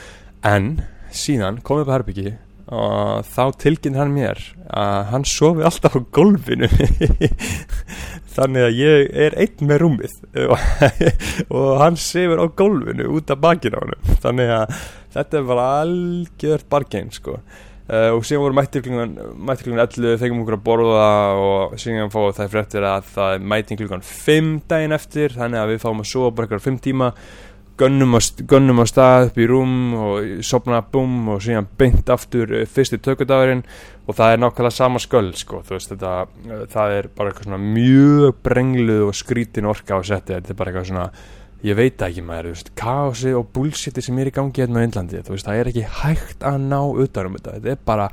En 0.44 0.74
síðan 1.16 1.62
komið 1.64 1.86
upp 1.86 1.94
að 1.94 1.98
herbyggi 2.00 2.34
og 2.74 3.28
þá 3.30 3.44
tilkynnt 3.62 4.00
hann 4.00 4.14
mér 4.16 4.40
að 4.74 5.12
hann 5.12 5.28
sofi 5.30 5.66
alltaf 5.66 5.98
á 5.98 6.02
gólfinu. 6.16 6.70
Þannig 8.36 8.66
að 8.66 8.80
ég 8.80 9.12
er 9.26 9.38
einn 9.40 9.70
með 9.70 9.82
rúmið. 9.84 10.16
Og, 10.48 10.66
og 11.56 11.70
hann 11.84 12.00
sefur 12.02 12.42
á 12.42 12.46
gólfinu 12.58 13.12
út 13.16 13.32
af 13.32 13.44
bakinn 13.44 13.78
á 13.78 13.80
hann 13.84 14.18
þannig 14.24 14.52
að 14.58 14.76
þetta 15.16 15.40
er 15.40 15.48
bara 15.52 15.70
algjört 15.84 16.68
bargein 16.72 17.14
sko. 17.14 17.40
Uh, 17.86 18.16
og 18.18 18.24
síðan 18.26 18.42
voru 18.42 18.58
mættir 18.58 18.82
klukkan 18.82 19.12
mættir 19.46 19.68
klukkan 19.68 19.84
11, 19.86 20.16
fengum 20.18 20.40
okkur 20.42 20.56
að 20.58 20.64
borða 20.66 21.10
og 21.38 21.76
síðan 21.78 22.10
fáum 22.10 22.32
það 22.34 22.56
fréttir 22.56 22.88
að 22.90 23.12
það 23.14 23.34
er 23.36 23.44
mæting 23.54 23.80
klukkan 23.84 24.06
5 24.10 24.54
daginn 24.72 24.98
eftir. 24.98 25.36
Þannig 25.38 25.62
að 25.62 25.76
við 25.76 25.84
fáum 25.86 26.02
að 26.02 26.10
sofa 26.10 26.32
bara 26.34 26.50
eitthvað 26.50 26.66
5 26.66 26.80
tíma 26.88 27.12
gönnum 27.80 28.16
á 28.82 28.86
stað 28.88 29.30
upp 29.30 29.40
í 29.40 29.48
rúm 29.50 29.76
og 30.00 30.44
sopna 30.46 30.82
búm 30.82 31.32
og 31.34 31.42
síðan 31.46 31.68
beint 31.80 32.10
aftur 32.14 32.54
uh, 32.62 32.66
fyrstu 32.70 33.00
tökudagurinn. 33.04 33.66
Og 34.06 34.18
það 34.18 34.36
er 34.36 34.42
nákvæmlega 34.44 34.76
sama 34.76 35.02
sköld 35.02 35.40
sko, 35.40 35.64
veist 35.70 35.92
þetta, 35.94 36.14
uh, 36.26 36.62
það 36.72 37.00
er 37.00 37.10
bara 37.16 37.32
eitthvað 37.32 37.50
svona 37.50 37.62
mjög 37.64 38.38
brengluð 38.46 39.08
og 39.10 39.18
skrítin 39.18 39.72
orka 39.72 39.98
á 39.98 40.02
setti, 40.06 40.38
þetta 40.38 40.54
er 40.54 40.62
bara 40.62 40.74
eitthvað 40.74 40.90
svona 40.92 41.10
ég 41.66 41.78
veit 41.78 42.02
ekki 42.06 42.22
maður, 42.22 42.52
veist, 42.54 42.72
kási 42.78 43.34
og 43.34 43.48
bullshiti 43.56 44.04
sem 44.04 44.18
er 44.22 44.30
í 44.30 44.34
gangi 44.36 44.62
hérna 44.62 44.84
á 44.84 44.86
Índlandi 44.86 45.22
það 45.26 45.54
er 45.58 45.70
ekki 45.72 45.86
hægt 46.04 46.46
að 46.46 46.60
ná 46.68 46.82
utan 46.84 47.30
um 47.32 47.38
þetta. 47.40 47.56
Þetta 47.58 47.72
er 47.74 47.86
bara 47.88 48.10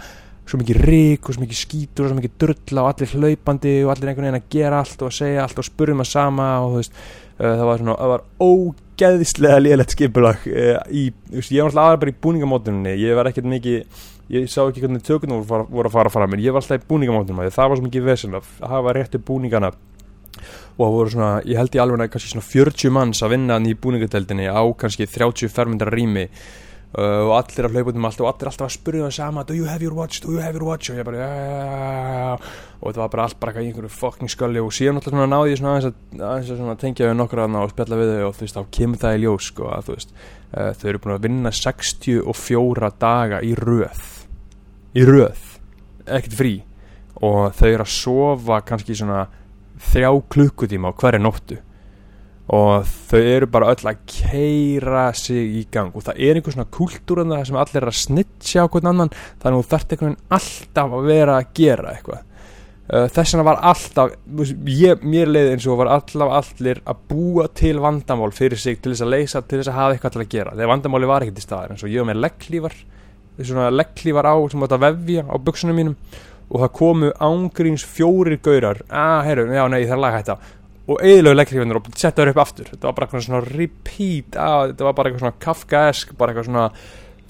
svo 0.48 0.58
mikið 0.60 0.80
rík 0.82 1.28
og 1.28 1.36
svo 1.36 1.44
mikið 1.44 1.58
skítur 1.58 2.06
og 2.06 2.12
svo 2.12 2.18
mikið 2.18 2.38
drulla 2.42 2.84
og 2.84 2.88
allir 2.90 3.12
hlaupandi 3.12 3.74
og 3.84 3.92
allir 3.92 4.10
einhvern 4.10 4.26
veginn 4.26 4.40
að 4.40 4.48
gera 4.52 4.80
allt 4.82 5.04
og 5.06 5.14
segja 5.14 5.44
allt 5.44 5.60
og 5.62 5.68
spurðum 5.68 6.02
að 6.02 6.10
sama 6.10 6.48
og 6.64 6.72
þú 6.72 6.80
veist, 6.80 6.96
það 7.42 7.66
var 7.68 7.82
svona, 7.82 7.98
það 7.98 8.12
var 8.12 8.24
ógeðislega 8.46 9.60
lélætt 9.62 9.94
skipulag 9.96 10.48
uh, 10.48 10.80
í, 10.88 11.04
ég 11.34 11.62
var 11.62 11.70
alltaf 11.70 11.84
aðra 11.84 12.02
bara 12.04 12.14
í 12.14 12.18
búningamótunni, 12.26 12.96
ég 13.02 13.18
var 13.18 13.30
ekkert 13.30 13.48
mikið 13.50 14.02
ég 14.32 14.48
sá 14.48 14.62
ekki 14.64 14.84
hvernig 14.84 15.04
tökunum 15.04 15.42
voru, 15.46 15.66
voru 15.68 15.90
að 15.90 15.96
fara 15.96 16.12
fram 16.12 16.30
mér, 16.32 16.44
ég 16.46 16.54
var 16.54 16.62
alltaf 16.62 16.80
í 16.80 16.88
búningamótunum, 16.88 17.48
það 17.52 17.72
var 17.72 17.80
svo 17.80 17.86
mikið 17.88 18.06
vesen 18.06 18.38
að 18.38 18.52
hafa 18.70 18.94
réttu 18.96 19.20
búningana. 19.20 19.72
Og 20.78 20.80
það 20.80 20.94
voru 20.96 21.12
svona, 21.12 21.32
ég 21.44 21.58
held 21.60 21.74
ég 21.76 21.82
alveg 21.82 22.12
kannski 22.14 22.30
svona 22.32 22.46
40 22.46 22.94
manns 22.96 23.20
að 23.22 23.34
vinna 23.34 23.58
í 23.68 23.74
búningateldinni 23.76 24.48
á 24.48 24.62
kannski 24.80 25.04
30 25.04 25.52
fermyndar 25.52 25.92
rými 25.92 26.28
uh, 26.98 27.22
og 27.26 27.32
allir 27.38 27.68
að 27.68 27.76
hlaupa 27.76 27.94
um 27.94 28.06
allt 28.08 28.20
og 28.22 28.28
allir 28.30 28.50
alltaf 28.50 28.66
að 28.68 28.74
spyrja 28.76 29.06
það 29.06 29.14
sama 29.16 29.44
do 29.48 29.56
you 29.56 29.68
have 29.68 29.84
your 29.84 29.96
watch, 29.96 30.20
do 30.24 30.34
you 30.34 30.42
have 30.42 30.58
your 30.58 30.66
watch? 30.66 30.90
Og 30.92 31.00
ég 31.00 31.06
bara, 31.08 31.22
ja, 31.22 32.36
og 32.80 32.84
þetta 32.90 33.02
var 33.02 33.12
bara 33.14 33.26
allt 33.28 33.38
bara 33.40 33.62
í 33.62 33.70
einhverju 33.70 33.92
fucking 33.94 34.32
skalli 34.32 34.62
og 34.62 34.72
síðan 34.74 35.00
alltaf 35.00 35.14
svona 35.14 35.28
náði 35.30 35.54
ég 35.54 35.60
svona 35.62 35.74
aðeins 35.76 35.88
að, 35.90 35.98
aðeins 36.18 36.52
að 36.52 36.62
svona 36.62 36.76
tengja 36.82 37.08
við 37.08 37.18
nokkru 37.20 37.44
aðna 37.44 37.64
og 37.64 37.74
spjalla 37.74 38.00
við 38.02 38.12
þau 38.12 38.26
og 38.28 38.36
þú 38.36 38.46
veist, 38.46 38.58
þá 38.58 38.76
kemur 38.78 39.02
það 39.04 39.16
í 39.16 39.22
ljós 39.24 39.48
sko, 39.52 39.70
að 39.72 39.88
þú 39.88 39.96
veist, 39.98 40.14
uh, 40.52 40.70
þau 40.80 40.86
eru 40.92 41.02
búin 41.04 41.16
að 41.16 41.26
vinna 41.28 41.54
64 41.62 42.92
daga 43.02 43.42
í 43.42 43.56
röð. 43.58 44.06
Í 44.92 45.08
röð, 45.08 45.44
ekkert 46.04 46.36
frí. 46.36 46.54
Og 47.22 47.52
þau 47.56 47.68
eru 47.70 47.84
að 47.84 47.92
sofa 47.94 48.62
kannski 48.66 48.96
svona 48.98 49.26
þrjá 49.92 50.10
klukkutíma 50.32 50.90
á 50.90 50.98
hverja 50.98 51.22
nóttu 51.22 51.62
og 52.52 52.88
þau 53.08 53.20
eru 53.20 53.46
bara 53.48 53.70
öll 53.72 53.86
að 53.88 54.02
keira 54.08 55.06
sig 55.16 55.54
í 55.56 55.62
gang. 55.72 55.94
Og 55.96 56.04
það 56.04 56.18
er 56.20 56.36
einhver 56.36 56.52
svona 56.52 56.68
kultúr 56.72 57.22
en 57.22 57.32
það 57.32 57.46
sem 57.48 57.60
allir 57.62 57.80
er 57.80 57.88
að 57.88 58.00
snitja 58.02 58.66
á 58.68 58.72
hvern 58.72 58.90
annan. 58.90 59.14
Þannig 59.40 59.56
að 59.56 59.62
þú 59.62 59.70
þarft 59.70 59.94
einhvern 59.94 60.12
veginn 60.12 60.36
alltaf 60.36 60.96
að 60.98 61.08
vera 61.08 61.38
að 61.38 61.50
gera 61.56 61.94
eitthvað. 61.96 62.28
Uh, 62.92 63.06
þess 63.08 63.32
vegna 63.32 63.46
var 63.46 63.62
alltaf 63.70 64.16
ég, 64.68 65.04
mér 65.06 65.30
leiði 65.30 65.54
eins 65.54 65.66
og 65.70 65.78
var 65.80 65.92
alltaf 65.94 66.34
allir 66.42 66.82
að 66.84 67.04
búa 67.08 67.46
til 67.56 67.76
vandamál 67.80 68.32
fyrir 68.36 68.60
sig 68.60 68.82
til 68.82 68.92
þess 68.92 69.06
að 69.06 69.14
leysa, 69.14 69.40
til 69.46 69.62
þess 69.62 69.72
að 69.72 69.78
hafa 69.78 69.96
eitthvað 69.96 70.16
til 70.16 70.24
að 70.24 70.32
gera. 70.34 70.56
Þegar 70.58 70.72
vandamáli 70.74 71.08
var 71.08 71.24
ekkert 71.24 71.40
í 71.40 71.46
staðar 71.46 71.72
eins 71.72 71.86
og 71.86 71.94
ég 71.94 72.04
var 72.04 72.10
með 72.10 72.20
legglífar 72.26 72.76
svona 73.40 73.70
legglífar 73.72 74.28
á 74.28 74.36
sem 74.52 74.66
átt 74.66 74.76
að 74.76 74.84
vefja 74.90 75.24
á 75.24 75.36
buksunum 75.40 75.78
mínum. 75.78 75.96
Og 76.52 76.60
það 76.60 76.74
komu 76.76 77.12
ángríns 77.16 77.84
fjórir 77.88 78.36
gaurar. 78.44 78.82
Að, 78.90 78.92
ah, 78.92 79.22
heyrðu, 79.24 79.54
já, 79.56 79.62
nei, 79.72 79.86
það 79.86 79.94
er 79.94 80.02
laga 80.02 80.18
hætta 80.18 80.36
og 80.90 80.98
eðlögu 81.06 81.38
leggriðunar 81.38 81.78
og 81.78 81.92
setja 81.94 82.24
þau 82.24 82.32
upp 82.32 82.42
aftur. 82.42 82.72
Þetta 82.72 82.88
var 82.88 82.96
bara 82.96 83.06
eitthvað 83.08 83.24
svona 83.28 83.44
repeat 83.46 84.36
að, 84.40 84.72
þetta 84.72 84.88
var 84.88 84.98
bara 84.98 85.10
eitthvað 85.10 85.24
svona 85.24 85.42
kafkaesk 85.46 86.14
bara 86.18 86.32
eitthvað 86.34 86.48
svona 86.50 86.66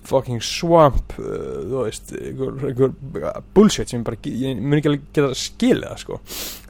fucking 0.08 0.42
swamp 0.42 1.14
uh, 1.20 1.60
þú 1.62 1.84
veist, 1.84 2.10
einhver, 2.18 2.56
einhver 2.66 3.44
bullshit 3.54 3.92
sem 3.92 4.02
bara, 4.02 4.18
ég 4.26 4.58
mun 4.58 4.80
ekki 4.80 4.90
alveg 4.90 5.04
geta 5.14 5.38
skilið 5.38 5.86
það 5.86 6.00
sko, 6.02 6.18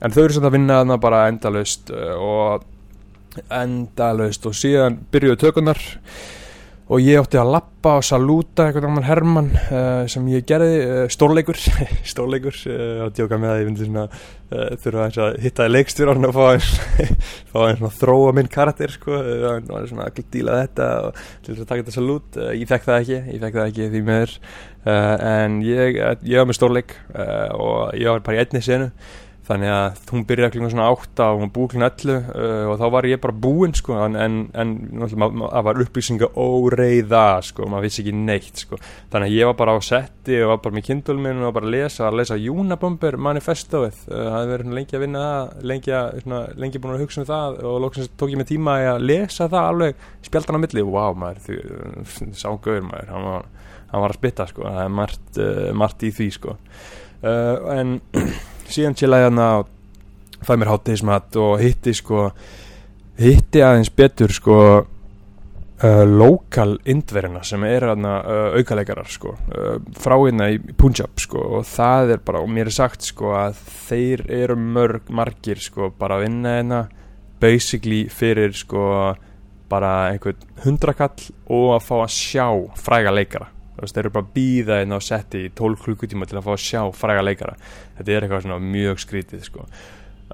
en 0.02 0.12
þau 0.12 0.20
eru 0.24 0.36
svona 0.36 0.50
að 0.50 0.56
vinna 0.58 0.78
þarna 0.82 0.98
bara 1.00 1.22
endalust 1.30 1.94
uh, 1.96 2.12
og 2.20 3.46
endalust 3.48 4.44
og 4.48 4.56
síðan 4.58 5.00
byrjuðu 5.14 5.40
tökunar 5.46 5.80
og 5.80 6.41
ég 7.00 7.16
átti 7.16 7.38
að 7.40 7.54
lappa 7.54 7.94
og 7.96 8.04
salúta 8.04 8.66
einhvern 8.66 8.90
annan 8.90 9.06
Herman 9.06 9.46
uh, 9.54 10.02
sem 10.10 10.26
ég 10.28 10.42
gerði, 10.44 10.80
uh, 10.84 11.04
stórleikur. 11.08 11.56
Stórleikur, 12.12 12.58
uh, 12.68 13.06
að 13.06 13.14
djóka 13.16 13.38
með 13.40 13.52
að 13.52 13.60
ég 13.62 13.68
myndi 13.70 13.86
svona 13.86 14.06
þurfa 14.82 15.06
að 15.24 15.38
hitta 15.40 15.68
leikstjóran 15.70 16.28
og 16.28 16.34
fá 16.36 16.42
eins 16.50 16.66
svona 17.54 17.92
þróa 17.96 18.34
minn 18.36 18.50
karakter 18.52 18.92
sko, 18.92 19.22
var 19.70 19.86
svona 19.88 20.10
að 20.10 20.20
díla 20.34 20.58
þetta 20.66 20.88
og 21.06 21.22
til 21.22 21.54
þess 21.54 21.62
að 21.62 21.70
taka 21.70 21.80
þetta 21.86 21.96
salút. 21.96 22.40
Ég 22.58 22.68
fekk 22.68 22.84
það 22.90 22.98
ekki, 22.98 23.18
ég 23.32 23.40
fekk 23.46 23.56
það 23.56 23.70
ekki 23.70 23.90
því 23.94 24.04
meður 24.10 24.36
en 25.32 25.58
ég, 25.64 26.00
ég 26.28 26.42
var 26.42 26.50
með 26.50 26.58
stórleik 26.60 26.96
og 27.16 27.96
ég 27.96 28.12
var 28.12 28.26
bara 28.26 28.36
í 28.36 28.44
einni 28.44 28.64
senu 28.68 28.92
þannig 29.42 29.72
að 29.74 30.00
hún 30.12 30.24
byrjaði 30.26 30.54
klinga 30.54 30.68
svona 30.70 30.84
átta 30.92 31.26
og 31.32 31.40
hún 31.42 31.50
búið 31.54 31.72
klinga 31.72 31.88
allu 31.90 32.14
uh, 32.20 32.66
og 32.70 32.76
þá 32.78 32.84
var 32.94 33.08
ég 33.10 33.20
bara 33.22 33.34
búinn 33.44 33.72
sko 33.74 33.96
en, 34.04 34.18
en, 34.18 34.36
en 34.54 34.74
það 35.02 35.64
var 35.66 35.80
upplýsinga 35.82 36.28
óreiða 36.38 37.24
sko, 37.48 37.66
maður 37.70 37.88
vissi 37.88 38.04
ekki 38.04 38.14
neitt 38.14 38.62
sko. 38.62 38.78
Þannig 39.10 39.32
að 39.32 39.38
ég 39.40 39.50
var 39.50 39.56
bara 39.58 39.74
á 39.74 39.78
setti 39.82 40.38
og 40.44 40.52
var 40.52 40.60
bara 40.66 40.78
með 40.78 40.86
kindulum 40.90 41.26
minn 41.26 41.42
og 41.42 41.56
bara 41.56 41.68
að 41.68 41.74
lesa, 41.74 42.06
að 42.06 42.20
lesa 42.20 42.38
Júnabomber 42.38 43.18
manifestoið, 43.26 44.04
uh, 44.12 44.20
það 44.20 44.38
hefði 44.38 44.52
verið 44.54 44.78
lengi 44.78 44.98
að 44.98 45.04
vinna 45.06 45.24
það 45.26 45.66
lengi, 45.72 45.94
að, 45.98 46.22
svona, 46.26 46.40
lengi 46.62 46.84
búin 46.84 46.94
að 46.94 47.04
hugsa 47.06 47.22
um 47.24 47.28
það 47.32 47.60
og 47.72 47.80
lóksins 47.86 48.14
tók 48.14 48.32
ég 48.32 48.42
mig 48.42 48.50
tíma 48.52 48.78
að 48.92 49.08
lesa 49.10 49.50
það 49.50 49.72
alveg 49.72 50.06
spjaldan 50.22 50.62
á 50.62 50.62
milli, 50.62 50.86
wow 50.86 51.18
maður 51.18 51.42
því, 51.48 51.58
sá 52.30 52.48
gauður 52.54 52.86
maður, 52.92 53.12
hann 53.16 53.28
var, 53.32 53.50
hann 53.90 54.06
var 54.06 54.14
að 54.14 54.22
spitta 54.22 54.48
sko, 54.52 54.70
það 54.70 54.82
er 54.86 54.96
margt, 55.02 55.28
uh, 55.42 55.68
margt 55.82 56.06
í 56.06 56.14
því 56.14 56.30
sko. 56.38 56.58
En 57.22 58.00
síðan 58.72 58.98
chillaði 58.98 59.28
hann 59.28 59.42
að 59.42 59.68
fæ 60.42 60.56
mér 60.58 60.72
hátteismat 60.72 61.38
og 61.40 61.60
hitti 61.62 61.94
sko 61.96 62.30
hitti 63.20 63.62
aðeins 63.62 63.92
betur 63.94 64.32
sko 64.34 64.56
uh, 65.82 66.04
lokal 66.08 66.76
indverina 66.88 67.42
sem 67.46 67.62
er 67.68 67.86
aðna 67.92 68.14
uh, 68.22 68.56
aukalegarar 68.58 69.10
sko 69.12 69.34
uh, 69.36 69.76
frá 69.98 70.16
hérna 70.16 70.50
í 70.54 70.58
Punjab 70.78 71.20
sko 71.22 71.44
og 71.58 71.66
það 71.68 72.16
er 72.16 72.24
bara, 72.24 72.42
og 72.42 72.50
mér 72.50 72.70
er 72.70 72.78
sagt 72.78 73.06
sko 73.06 73.34
að 73.38 73.60
þeir 73.88 74.26
eru 74.42 74.58
mörg 74.58 75.12
margir 75.12 75.62
sko 75.62 75.92
bara 75.98 76.18
að 76.18 76.26
vinna 76.26 76.56
hérna 76.58 76.82
basically 77.42 78.06
fyrir 78.12 78.54
sko 78.56 78.84
bara 79.72 79.92
einhvern 80.12 80.42
hundrakall 80.64 81.30
og 81.48 81.74
að 81.76 81.84
fá 81.86 81.96
að 82.02 82.14
sjá 82.16 82.46
fræga 82.78 83.14
leikara 83.14 83.50
þeir 83.80 84.04
eru 84.04 84.12
bara 84.14 84.26
að 84.26 84.36
býða 84.36 84.78
einn 84.82 84.94
á 84.94 85.00
setti 85.02 85.46
í 85.46 85.50
12 85.56 85.82
klukkutíma 85.86 86.28
til 86.28 86.38
að 86.38 86.46
fá 86.46 86.52
að 86.54 86.62
sjá 86.66 86.82
fræga 86.96 87.24
leikara. 87.24 87.56
Þetta 87.98 88.14
er 88.14 88.26
eitthvað 88.26 88.46
svona 88.46 88.60
mjög 88.62 89.02
skrítið 89.02 89.48
sko. 89.48 89.66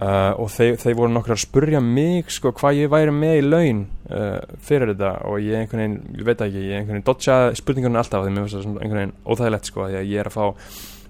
uh, 0.02 0.34
og 0.38 0.50
þeir, 0.54 0.76
þeir 0.82 0.98
voru 0.98 1.14
nokkur 1.14 1.34
að 1.34 1.42
spurja 1.42 1.80
mig 1.82 2.30
sko 2.30 2.52
hvað 2.54 2.82
ég 2.82 2.92
væri 2.92 3.14
með 3.14 3.38
í 3.38 3.46
laun 3.46 3.80
uh, 4.10 4.58
fyrir 4.62 4.92
þetta. 4.92 5.14
Og 5.30 5.40
ég 5.42 5.62
einhvern 5.62 5.84
veginn, 5.84 5.98
ég 6.18 6.28
veit 6.28 6.44
ekki, 6.46 6.66
ég 6.68 6.76
einhvern 6.78 6.98
veginn 6.98 7.08
dodja 7.08 7.40
spurningunum 7.58 8.02
alltaf 8.02 8.26
því 8.26 8.34
mér 8.34 8.46
finnst 8.46 8.60
það 8.60 8.78
einhvern 8.82 9.02
veginn 9.02 9.18
óþægilegt 9.26 9.72
sko 9.72 9.88
því 9.88 10.00
að 10.02 10.08
ég 10.12 10.22
er 10.22 10.30
að 10.30 10.38
fá 10.38 10.46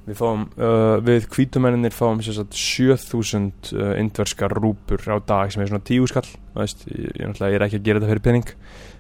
við 0.08 0.16
fáum, 0.16 0.44
uh, 0.56 0.94
við 1.04 1.26
kvítumenninir 1.28 1.92
fáum 1.92 2.22
sagt, 2.24 2.56
7000 2.56 3.74
indverska 4.00 4.48
rúpur 4.48 5.02
á 5.04 5.20
dag 5.20 5.52
sem 5.52 5.60
er 5.60 5.68
svona 5.68 5.84
tíu 5.84 6.06
skall 6.08 6.24
ég, 6.56 6.76
ég, 6.88 7.28
ég 7.28 7.58
er 7.58 7.66
ekki 7.66 7.80
að 7.80 7.90
gera 7.90 8.00
þetta 8.00 8.12
fyrir 8.14 8.24
pening. 8.24 8.54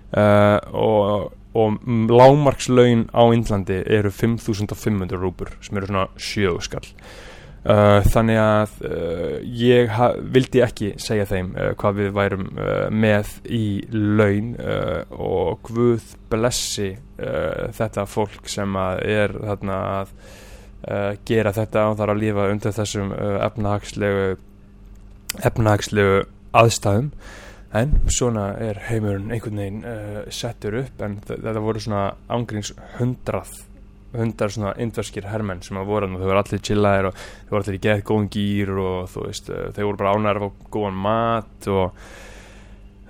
Uh, 0.08 0.56
og, 0.72 1.32
og 1.58 1.80
lágmarkslaun 2.10 3.08
á 3.10 3.22
Indlandi 3.34 3.82
eru 3.98 4.12
5500 4.14 5.18
rúpur 5.18 5.54
sem 5.64 5.80
eru 5.80 5.90
svona 5.90 6.06
sjöguskall 6.16 6.92
Uh, 7.66 7.98
þannig 8.06 8.38
að 8.38 8.74
uh, 8.86 9.32
ég 9.60 9.90
vildi 10.32 10.60
ekki 10.62 10.92
segja 11.02 11.24
þeim 11.26 11.48
uh, 11.58 11.72
hvað 11.76 11.96
við 11.98 12.12
værum 12.14 12.44
uh, 12.54 12.86
með 12.88 13.32
í 13.50 13.82
laun 13.90 14.52
uh, 14.62 15.02
og 15.10 15.66
Guð 15.66 16.14
blessi 16.30 16.92
uh, 16.94 17.66
þetta 17.74 18.06
fólk 18.08 18.46
sem 18.48 18.78
er 18.78 19.34
þarna 19.34 19.80
að 19.98 20.14
gera 21.26 21.50
þetta 21.50 21.88
og 21.90 21.96
þarf 21.98 22.12
að 22.14 22.20
lífa 22.22 22.44
undir 22.52 22.72
þessum 22.76 23.08
efnahagslegu 23.18 24.28
efnahagslegu 25.50 26.20
aðstæðum 26.56 27.08
en 27.76 27.96
svona 28.08 28.50
er 28.64 28.78
heimurinn 28.88 29.32
einhvern 29.34 29.60
veginn 29.60 29.82
uh, 29.84 30.20
settur 30.32 30.78
upp 30.80 31.02
en 31.04 31.18
þetta 31.26 31.60
voru 31.60 31.82
svona 31.84 32.04
ángríns 32.32 32.72
hundrað 32.96 33.58
hundar 34.16 34.52
svona 34.52 34.72
indverskir 34.80 35.26
hermenn 35.28 35.60
sem 35.64 35.76
að 35.76 35.90
voru 35.90 36.08
þau 36.14 36.22
voru 36.22 36.40
allir 36.40 36.62
chillaðir 36.64 37.10
og 37.10 37.18
þau 37.18 37.50
voru 37.52 37.60
allir 37.60 37.76
í 37.76 37.82
geð 37.84 38.06
góðan 38.08 38.30
gýr 38.32 38.72
og 38.80 39.10
þú 39.12 39.26
veist, 39.26 39.52
uh, 39.52 39.68
þau 39.76 39.84
voru 39.84 40.00
bara 40.00 40.14
ánæður 40.16 40.40
að 40.40 40.46
fá 40.46 40.72
góðan 40.78 41.02
mat 41.04 41.68
og 41.74 41.84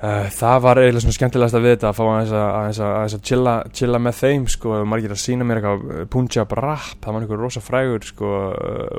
uh, 0.03 0.27
það 0.41 0.59
var 0.67 0.83
eiginlega 0.83 1.05
svona 1.05 1.19
skemmtilegast 1.21 1.59
að 1.59 1.69
við 1.69 1.77
þetta 1.77 1.93
að 1.93 2.01
fá 2.01 2.03
aðeins 2.09 2.35
að, 2.35 2.49
að, 2.49 2.83
aðeins 2.89 3.17
að 3.21 3.25
chilla, 3.31 3.55
chilla 3.79 4.03
með 4.03 4.19
þeim 4.25 4.49
sko, 4.57 4.75
margir 4.91 5.15
að 5.15 5.23
sína 5.23 5.47
mér 5.47 5.63
eitthvað 5.63 6.03
Punjab 6.17 6.59
rap, 6.59 6.91
það 6.99 7.15
var 7.15 7.23
einhver 7.23 7.43
rosa 7.45 7.63
frægur 7.63 8.11
sko, 8.11 8.35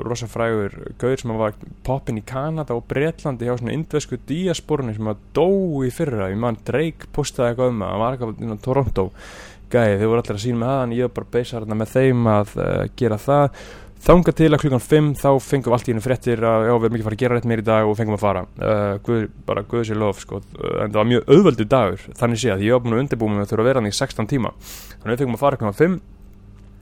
rosa 0.08 0.30
frægur 0.30 0.80
gauður 0.96 1.24
sem 1.24 1.36
var 1.36 1.60
poppin 1.86 2.20
í 2.20 2.24
Kanada 2.26 2.76
og 2.76 2.86
Bretlandi 2.90 3.48
hjá 3.48 3.56
svona 3.58 3.74
indvesku 3.74 4.18
díasporunni 4.28 4.96
sem 4.96 5.10
að 5.10 5.22
dó 5.36 5.46
í 5.86 5.92
fyrra, 5.94 6.30
ég 6.32 6.40
mann 6.40 6.58
Drake 6.66 7.10
postaði 7.14 7.52
eitthvað 7.52 7.74
um 7.74 7.84
það, 7.84 7.92
hann 7.92 8.02
var 8.04 8.16
eitthvað 8.16 8.42
inn 8.44 8.56
á 8.56 8.64
Toronto. 8.64 9.06
Gæði, 9.70 10.00
þau 10.00 10.08
voru 10.10 10.22
allir 10.24 10.36
að 10.36 10.42
sína 10.42 10.58
með 10.60 10.72
það 10.72 10.82
en 10.82 10.96
ég 10.96 11.06
var 11.06 11.14
bara 11.14 11.28
að 11.28 11.36
beisa 11.36 11.56
hérna 11.56 11.78
með 11.78 11.94
þeim 11.94 12.28
að 12.32 12.56
uh, 12.58 12.82
gera 12.98 13.18
það. 13.22 13.62
Þanga 14.00 14.32
til 14.32 14.48
að 14.48 14.62
klukkan 14.62 14.82
5 14.82 15.08
þá 15.20 15.28
fengum 15.44 15.68
við 15.68 15.76
allt 15.76 15.88
í 15.88 15.92
henni 15.92 16.02
fréttir 16.02 16.44
að 16.48 16.62
já, 16.64 16.72
við 16.72 16.86
erum 16.88 16.96
ekki 16.96 17.06
fara 17.06 17.16
að 17.18 17.22
gera 17.22 17.36
rétt 17.36 17.48
meir 17.50 17.60
í 17.60 17.66
dag 17.68 17.88
og 17.90 17.98
fengum 17.98 18.16
að 18.16 18.22
fara. 18.24 18.44
Uh, 18.56 18.94
Guð, 19.04 19.26
bara 19.46 19.64
Guð 19.68 19.84
sér 19.86 20.00
lof 20.00 20.22
sko. 20.24 20.40
uh, 20.40 20.78
en 20.80 20.94
það 20.94 20.98
var 21.02 21.10
mjög 21.10 21.34
auðvöldu 21.34 21.66
dagur 21.76 22.06
þannig 22.22 22.40
sé 22.40 22.54
að 22.54 22.64
ég 22.64 22.74
var 22.74 22.82
búin 22.86 22.96
að 22.96 23.04
undirbúma 23.04 23.36
mig 23.36 23.44
að 23.44 23.52
þurfa 23.52 23.66
að 23.66 23.70
vera 23.70 23.82
hann 23.82 23.90
í 23.92 23.98
16 24.00 24.30
tíma. 24.32 24.54
Þannig 25.02 25.12
við 25.12 25.22
fengum 25.22 25.36
að 25.36 25.44
fara 25.44 25.60
klukkan 25.60 25.78
5 25.82 26.00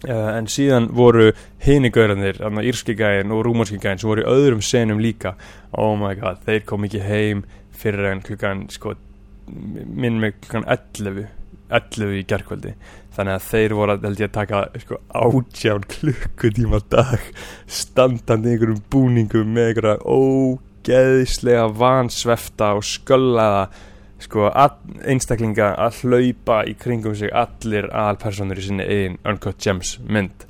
uh, 0.06 0.30
en 0.36 0.50
síðan 0.50 0.90
voru 0.94 1.30
hini 1.64 1.90
gaurarnir, 1.94 2.38
írski 2.62 2.94
gæin 2.98 3.34
og 3.34 3.46
rúmanski 3.46 3.80
gæin 3.82 3.98
sem 3.98 4.10
voru 4.10 4.24
í 4.24 4.30
öðrum 4.30 4.62
senum 4.62 5.02
líka. 5.02 5.34
Oh 5.72 5.96
my 5.98 6.14
god, 6.20 6.44
þeir 6.46 6.64
kom 6.68 6.86
ekki 6.88 7.02
heim 7.02 7.44
fyrir 7.78 8.12
en 8.12 8.22
klukkan 8.26 8.66
sko, 8.74 8.94
minn 9.48 10.20
með 10.22 10.40
klukkan 10.42 10.66
11 10.68 11.28
11 11.68 12.16
í 12.16 12.22
gerkvöldi 12.28 12.72
þannig 13.16 13.34
að 13.34 13.46
þeir 13.48 13.74
voru 13.76 13.96
held 14.04 14.22
ég 14.22 14.30
að 14.30 14.36
taka 14.36 14.60
sko, 14.82 15.00
átján 15.10 15.84
klukkutíma 15.90 16.80
dag 16.92 17.28
standandi 17.80 18.54
einhverjum 18.54 18.82
búningum 18.92 19.52
með 19.54 19.70
einhverja 19.72 19.96
ógeðislega 20.14 21.66
vansvefta 21.80 22.72
og 22.78 22.86
sköllaða 22.88 23.64
sko, 24.22 24.48
all, 24.50 24.76
einstaklinga 25.06 25.72
að 25.78 26.02
hlaupa 26.02 26.62
í 26.68 26.74
kringum 26.78 27.16
sig 27.18 27.32
allir 27.34 27.88
aðalpersonur 27.92 28.60
í 28.60 28.66
sinni 28.66 28.86
eigin 28.86 29.18
Uncut 29.28 29.58
Gems 29.62 29.96
mynd. 30.06 30.46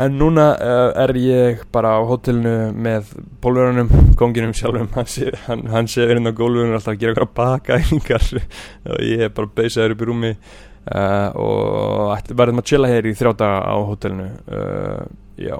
En 0.00 0.16
núna 0.18 0.48
uh, 0.58 0.88
er 1.04 1.14
ég 1.20 1.60
bara 1.74 1.92
á 1.94 2.02
hótelinu 2.02 2.72
með 2.74 3.12
pólverunum, 3.44 3.92
konginum 4.18 4.54
sjálfum 4.56 4.88
hann 4.90 5.86
sé, 5.90 6.02
verið 6.02 6.32
á 6.32 6.34
gólfinu 6.34 6.74
alltaf 6.74 6.96
að 6.96 7.00
gera 7.04 7.14
eitthvað 7.14 7.34
bakæningar 7.38 8.26
og 8.90 9.04
ég 9.06 9.28
er 9.28 9.34
bara 9.36 9.52
beisaður 9.60 9.94
upp 9.94 10.02
í 10.02 10.10
rúmi 10.10 10.32
uh, 10.34 11.30
og 11.38 12.34
verðum 12.34 12.64
að 12.64 12.68
chilla 12.72 12.90
hér 12.90 13.06
í 13.06 13.14
þrjá 13.14 13.36
daga 13.44 13.62
á 13.70 13.76
hótelinu 13.86 14.28
uh, 14.50 15.04
já 15.38 15.56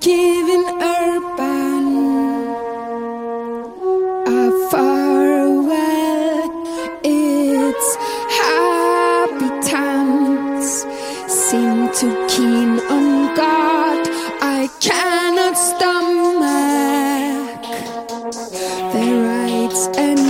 giving 0.00 0.64
urban 0.80 1.86
a 4.26 4.68
farewell. 4.70 6.50
Its 7.04 7.96
habitants 9.58 10.70
seem 11.26 11.78
too 11.92 12.14
keen 12.28 12.80
on 12.90 13.34
God. 13.34 14.08
I 14.40 14.68
cannot 14.80 15.54
stomach 15.56 16.42
their 18.92 19.16
rights 19.24 19.82
and 19.96 20.27